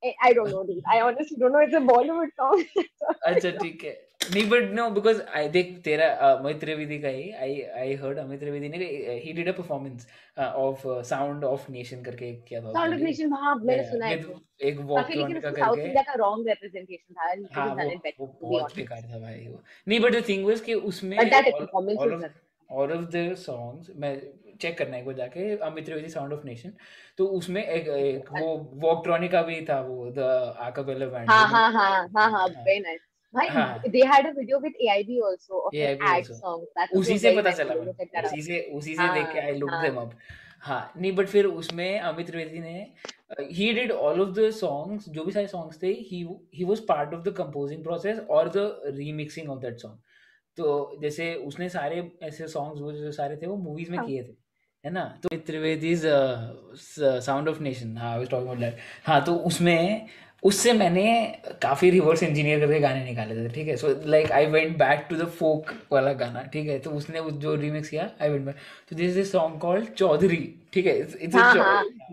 I, 0.04 0.34
don't 0.34 0.50
know 0.52 0.64
dude. 0.64 0.84
I 0.86 1.02
honestly 1.02 1.38
don't 1.38 1.54
know. 1.54 1.60
It's 1.60 1.74
a 1.74 1.80
Bollywood 1.82 2.32
song. 2.36 2.64
अच्छा 3.26 3.50
ठीक 3.52 3.84
है. 3.84 3.94
नहीं 4.24 4.44
but 4.50 4.70
no 4.72 4.90
because 4.90 5.22
I 5.38 5.48
देख 5.50 5.72
तेरा 5.86 6.06
uh, 6.08 6.40
Amit 6.40 6.60
Trivedi 6.60 7.00
का 7.00 7.08
ही 7.08 7.32
I 7.32 7.62
I 7.80 7.94
heard 7.94 8.18
Amit 8.18 8.40
Trivedi 8.40 8.70
ने 8.70 8.78
he 9.24 9.34
did 9.34 9.48
a 9.48 9.52
performance 9.52 10.08
of 10.38 10.84
sound 11.10 11.44
of 11.44 11.72
nation 11.72 12.04
करके 12.04 12.32
किया 12.48 12.62
था 12.62 12.74
Sound 12.74 12.94
of 12.94 12.96
उसने 12.96 13.12
Nation 13.12 13.34
हाँ 13.34 13.56
मैंने 13.56 13.90
सुना 13.90 14.06
है 14.06 14.18
एक 14.62 14.80
वॉक 14.82 15.08
का 15.08 15.24
उसमें 15.24 15.40
साउथ 15.42 15.78
इंडिया 15.78 16.02
का 16.02 16.14
रॉन्ग 16.14 16.48
रिप्रेजेंटेशन 16.48 17.14
था 17.14 17.62
हाँ 17.62 17.76
बहुत 17.76 18.76
बेकार 18.76 19.02
था 19.12 19.20
भाई 19.20 19.48
वो. 19.48 19.62
नहीं 19.88 20.00
बट 20.00 20.16
द 20.16 20.28
थिंग 20.30 20.46
वाज 20.46 20.62
कि 20.62 20.74
उसमें 20.92 21.18
but 21.18 21.32
that 21.32 22.32
all 22.74 22.92
of 22.92 23.06
the 23.12 23.24
songs 23.42 23.90
मैं 23.96 24.16
चेक 24.62 24.78
करना 24.78 24.98
एक 24.98 25.06
बार 25.06 25.16
जाके 25.16 25.56
Amit 25.68 25.86
Trivedi 25.86 26.10
sound 26.10 26.34
of 26.34 26.46
nation 26.46 26.74
तो 27.18 27.26
उसमें 27.40 27.64
एक, 27.64 27.88
एक 27.88 28.32
वो 28.34 28.58
वॉकट्रॉनिका 28.84 29.42
भी 29.42 29.62
था 29.70 29.80
वो 29.82 30.10
द 30.18 30.28
आकापेला 30.68 31.06
बैंड 31.08 31.30
हाँ 31.30 31.48
हाँ 31.48 31.72
हाँ 31.72 31.90
हाँ 31.92 32.08
हाँ 32.16 32.30
हाँ 32.32 32.48
very 32.50 32.80
nice 32.82 33.10
भाई 33.34 33.48
हाँ। 33.48 33.92
they 33.94 34.06
had 34.06 34.26
a 34.26 34.34
video 34.34 34.60
with 34.60 34.74
AIB 34.86 35.20
also 35.24 35.60
of 35.60 35.74
an 35.74 35.80
AIB 35.82 36.04
also. 36.08 36.34
song. 36.36 36.66
That 36.78 36.92
was 36.92 37.00
उसी 37.00 37.18
से 37.20 37.36
पता 37.38 37.52
चला. 37.52 37.74
उसी 38.24 38.42
से 38.42 38.60
उसी 38.74 38.96
से 38.96 39.08
देख 39.14 39.32
के 39.32 39.40
हाँ, 39.40 39.48
आई 39.48 39.58
लुक 39.58 39.70
हाँ. 39.72 39.82
देम 39.84 39.96
अप 39.98 40.12
हाँ 40.62 40.92
नहीं 40.98 41.12
बट 41.16 41.28
फिर 41.28 41.46
उसमें 41.46 42.00
अमित 42.00 42.28
त्रिवेदी 42.28 42.60
ने 42.60 42.88
he 43.52 43.72
did 43.74 43.92
all 43.92 44.22
of 44.22 44.30
the 44.40 44.50
songs 44.60 45.10
जो 45.10 45.24
भी 45.24 45.32
सारे 45.32 45.48
सॉन्ग्स 45.48 45.82
थे 45.84 45.88
he 46.10 46.22
he 46.56 46.64
was 46.64 46.80
part 46.88 47.14
of 47.14 47.22
the 47.24 47.34
composing 47.38 47.84
process 47.84 48.20
और 48.30 48.50
the 48.50 48.94
remixing 48.96 49.50
of 49.52 49.60
that 49.62 49.80
song 49.80 49.98
तो 50.58 50.98
जैसे 51.02 51.34
उसने 51.46 51.70
सारे 51.70 52.12
ऐसे 52.24 52.48
सॉन्ग्स 52.48 52.82
वो 52.82 52.92
जो 52.94 53.12
सारे 53.12 53.38
थे 53.38 53.48
वो 53.48 53.56
मूवीज़ 53.58 53.92
में 53.92 53.98
हाँ. 53.98 54.08
किए 54.08 54.24
थे 54.24 54.36
है 54.84 54.92
ना 54.92 55.04
तो 55.24 55.38
त्रिवेदीज 55.38 56.02
साउंड 57.22 57.50
ऑफ़ 57.50 57.60
नेशन 57.60 57.98
हाँ 57.98 58.12
I 58.12 58.18
was 58.20 58.30
talking 58.30 58.48
about 58.48 58.60
that 58.60 58.78
हाँ 59.06 59.24
तो 59.26 59.36
उसमें 59.46 60.08
उससे 60.44 60.74
मैंने 60.74 61.04
काफ़ी 61.62 61.90
रिवर्स 61.90 62.24
इंजीनियर 62.24 62.60
करके 62.60 62.80
गाने 62.80 63.04
निकाले 63.06 63.36
थे 63.36 63.50
ठीक 63.50 63.68
है 63.68 63.76
so 63.76 63.88
like 64.06 64.32
I 64.32 64.46
went 64.46 64.78
back 64.78 65.06
to 65.10 65.16
the 65.16 65.28
folk 65.30 65.72
वाला 65.92 66.14
गाना 66.14 66.42
ठीक 66.54 66.68
है 66.70 66.80
तो 66.80 66.92
उसने 66.92 67.20
उस 67.20 67.34
जो 67.34 67.56
रिमिक्स 67.56 67.90
किया 67.90 68.10
आई 68.22 68.30
वेंट 68.30 68.46
बैक 68.46 68.56
तो 68.90 68.96
this 68.96 69.18
is 69.18 69.32
song 69.32 69.60
called 69.60 69.94
Chaudhary 69.94 70.44
ठीक 70.74 70.86
है 70.86 70.98
इट्स 71.00 71.36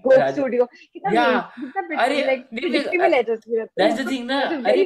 Goat 0.04 0.32
Studio. 0.32 0.66
कितना 0.92 1.24
अरे, 1.98 2.16
ये। 2.16 2.36
दैट्स 3.78 4.00
द 4.00 4.10
थिंग 4.10 4.26
ना 4.26 4.40
अरे. 4.66 4.84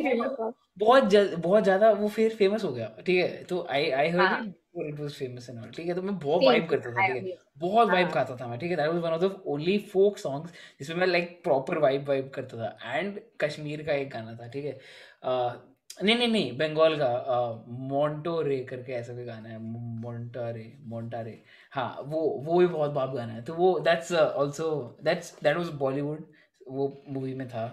बहुत 0.78 1.14
बहुत 1.38 1.62
ज़्यादा 1.64 1.90
वो 1.92 2.08
फिर 2.08 2.34
फ़ेमस 2.34 2.64
हो 2.64 2.72
गया 2.72 2.90
ठीक 3.06 3.18
है 3.18 3.44
तो 3.44 3.66
I 3.70 3.90
I. 3.90 4.08
Heard 4.08 4.52
it 4.76 4.86
it 4.86 5.00
was 5.00 5.12
famous 5.14 5.48
and 5.50 5.58
all 5.58 5.70
ठीक 5.76 5.86
है 5.86 5.94
तो 5.94 6.02
मैं 6.02 6.18
बहुत 6.18 6.44
वाइब 6.44 6.68
करता 6.68 6.90
था 6.90 7.06
ठीक 7.08 7.24
है। 7.24 7.36
बहुत 7.58 7.88
वाइब 7.88 8.04
हाँ. 8.06 8.12
खाता 8.14 8.36
था 8.36 8.46
मैं 8.48 8.58
ठीक 8.58 8.70
है 8.70 8.76
that 8.76 8.88
was 8.88 9.02
one 9.02 9.10
of 9.10 9.20
the 9.22 9.42
only 9.46 9.78
folk 9.92 10.18
songs 10.18 10.52
जिसमें 10.78 10.96
मैं 10.96 11.06
लाइक 11.06 11.42
प्रॉपर 11.44 11.78
वाइब 11.78 12.08
वाइब 12.08 12.30
करता 12.34 12.56
था। 12.58 12.96
एंड 12.96 13.20
कश्मीर 13.40 13.82
का 13.86 13.92
एक 13.92 14.10
गाना 14.10 14.34
था 14.36 14.48
ठीक 14.48 14.64
है। 14.64 14.78
नहीं 16.02 16.16
नहीं 16.16 16.28
नहीं 16.28 16.56
बंगाल 16.58 16.96
का 16.98 17.64
मोन्टो 17.90 18.40
रे 18.42 18.58
करके 18.64 18.92
ऐसा 18.92 19.14
कोई 19.14 19.24
गाना 19.24 19.48
है 19.48 19.58
मोन्टारे 20.02 20.64
मोन्टारे 20.84 21.38
हाँ 21.72 21.88
वो 22.06 22.20
वो 22.46 22.58
भी 22.58 22.66
बहुत 22.66 22.90
बाप 22.90 23.14
गाना 23.14 23.32
है। 23.32 23.42
तो 23.44 23.54
वो 23.54 23.78
that's 23.80 24.12
also 24.12 24.70
that's 25.02 25.34
that 25.42 25.56
was 25.56 25.68
Bollywood 25.78 26.26
वो 26.68 26.88
मूवी 27.08 27.34
में 27.34 27.48
था 27.48 27.64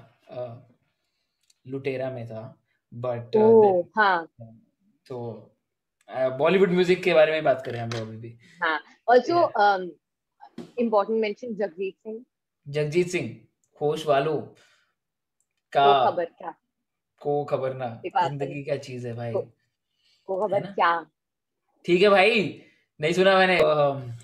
लुटेरा 1.66 2.10
में 2.12 2.26
था 2.28 2.42
बट 2.94 3.36
Oh, 3.38 3.84
हाँ. 3.98 4.28
तो 5.08 5.51
बॉलीवुड 6.42 6.72
म्यूज़िक 6.72 7.04
के 7.04 7.14
बारे 7.14 7.32
में 7.32 7.44
बात 7.44 7.62
करें 7.66 7.80
हम 7.80 7.90
लोग 7.90 8.08
अभी 8.08 8.18
भी 8.18 8.38
Also, 9.08 9.40
um, 9.64 9.82
important 10.78 11.20
mention 11.22 11.56
Jagmeet 11.62 11.96
Singh. 11.98 12.20
Jagjit 12.68 13.08
Singh 13.10 13.30
होश 13.82 14.06
वालों 14.08 14.40
का 15.74 15.86
को 15.86 16.12
खबर 16.12 16.26
क्या 16.26 16.54
को 17.22 17.44
खबर 17.46 17.74
ना 17.74 17.88
ज़िंदगी 18.06 18.64
क्या 18.64 18.78
चीज़ 18.88 19.08
है 19.08 19.14
भाई 19.16 19.34
को- 19.34 20.40
खबर 20.42 20.66
क्या 20.72 20.92
ठीक 21.86 22.02
है 22.02 22.10
भाई 22.10 22.42
नहीं 23.00 23.14
सुना 23.14 23.38
मैंने 23.38 23.58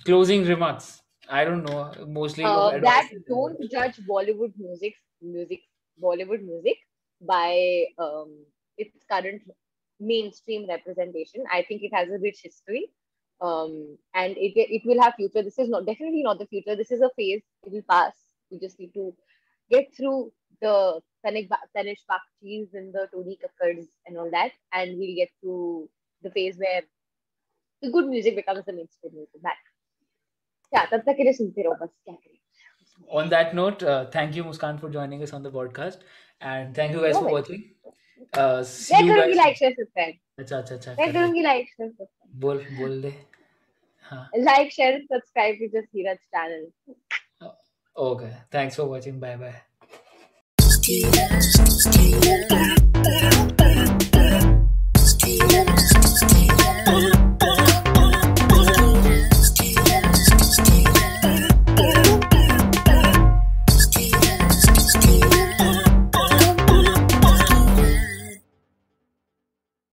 closing 0.03 0.45
remarks 0.47 0.89
I 1.29 1.45
don't 1.45 1.69
know 1.69 2.05
mostly 2.13 2.43
uh, 2.43 3.21
don't 3.29 3.63
judge 3.71 3.97
Bollywood 4.11 4.53
music 4.65 4.99
music 5.21 5.63
Bollywood 6.01 6.43
music 6.51 6.83
by 7.21 7.49
um, 7.99 8.29
its 8.77 8.93
current 9.13 9.41
mainstream 10.00 10.66
representation. 10.68 11.44
I 11.52 11.62
think 11.68 11.82
it 11.82 11.94
has 11.94 12.08
a 12.08 12.18
rich 12.18 12.40
history. 12.42 12.90
Um, 13.40 13.98
and 14.14 14.36
it 14.36 14.52
it 14.56 14.82
will 14.84 15.00
have 15.02 15.14
future. 15.14 15.42
This 15.42 15.58
is 15.58 15.68
not 15.68 15.86
definitely 15.86 16.22
not 16.22 16.38
the 16.38 16.46
future. 16.46 16.76
This 16.76 16.92
is 16.92 17.00
a 17.00 17.10
phase. 17.16 17.42
It 17.66 17.72
will 17.72 17.82
pass. 17.90 18.14
We 18.50 18.58
just 18.58 18.78
need 18.78 18.94
to 18.94 19.12
get 19.70 19.88
through 19.96 20.32
the 20.60 21.00
Tanik 21.26 21.48
Ba- 21.48 21.66
Tanish 21.76 22.02
Bakchis 22.10 22.68
and 22.74 22.92
the 22.94 23.08
Tony 23.12 23.38
Kakkards 23.42 23.88
and 24.06 24.16
all 24.18 24.30
that, 24.30 24.52
and 24.72 24.96
we'll 24.98 25.16
get 25.16 25.30
to 25.42 25.88
the 26.22 26.30
phase 26.30 26.56
where 26.56 26.82
the 27.82 27.90
good 27.90 28.06
music 28.06 28.36
becomes 28.36 28.64
the 28.64 28.72
mainstream 28.72 29.12
music. 29.14 29.42
That. 29.42 29.56
Yeah, 30.72 30.86
तब 30.92 31.02
तक 31.06 31.16
के 31.16 31.22
लिए 31.24 31.32
सुनते 31.32 31.62
रहो 31.62 31.74
बस 31.82 31.90
क्या 32.04 32.14
करें 32.14 32.38
on 33.20 33.28
that 33.30 33.54
note 33.58 33.82
uh, 33.82 34.06
thank 34.14 34.36
you 34.38 34.44
muskan 34.44 34.78
for 34.80 34.88
joining 34.96 35.22
us 35.26 35.32
on 35.38 35.42
the 35.46 35.50
podcast 35.56 36.04
and 36.52 36.74
thank 36.78 36.92
you 36.96 37.00
guys 37.04 37.14
No 37.14 37.20
for 37.20 37.26
way. 37.26 37.32
watching 37.32 37.64
uh, 38.33 38.63
see 38.63 39.03
you 39.05 39.15
guys. 39.15 39.35
Like, 39.35 40.19
अच्छा 40.39 40.57
अच्छा 40.57 40.75
अच्छा 40.75 40.91
मैं 40.99 41.11
करूँगी 41.13 41.41
लाइक 41.41 41.67
शेयर 41.67 41.89
सब्सक्राइब 41.89 42.39
बोल 42.41 42.57
बोल 42.79 43.01
दे 43.01 43.13
हाँ 44.11 44.29
like 44.37 44.71
share 44.73 44.99
subscribe 45.03 45.57
to 45.61 45.79
the 45.79 45.83
series 45.85 46.17
channel 46.35 47.49
okay 47.95 48.29
thanks 48.57 48.77
for 48.77 48.87
watching 48.89 49.21
bye 49.21 49.37
bye 49.37 49.61
Yeah. 56.19 56.56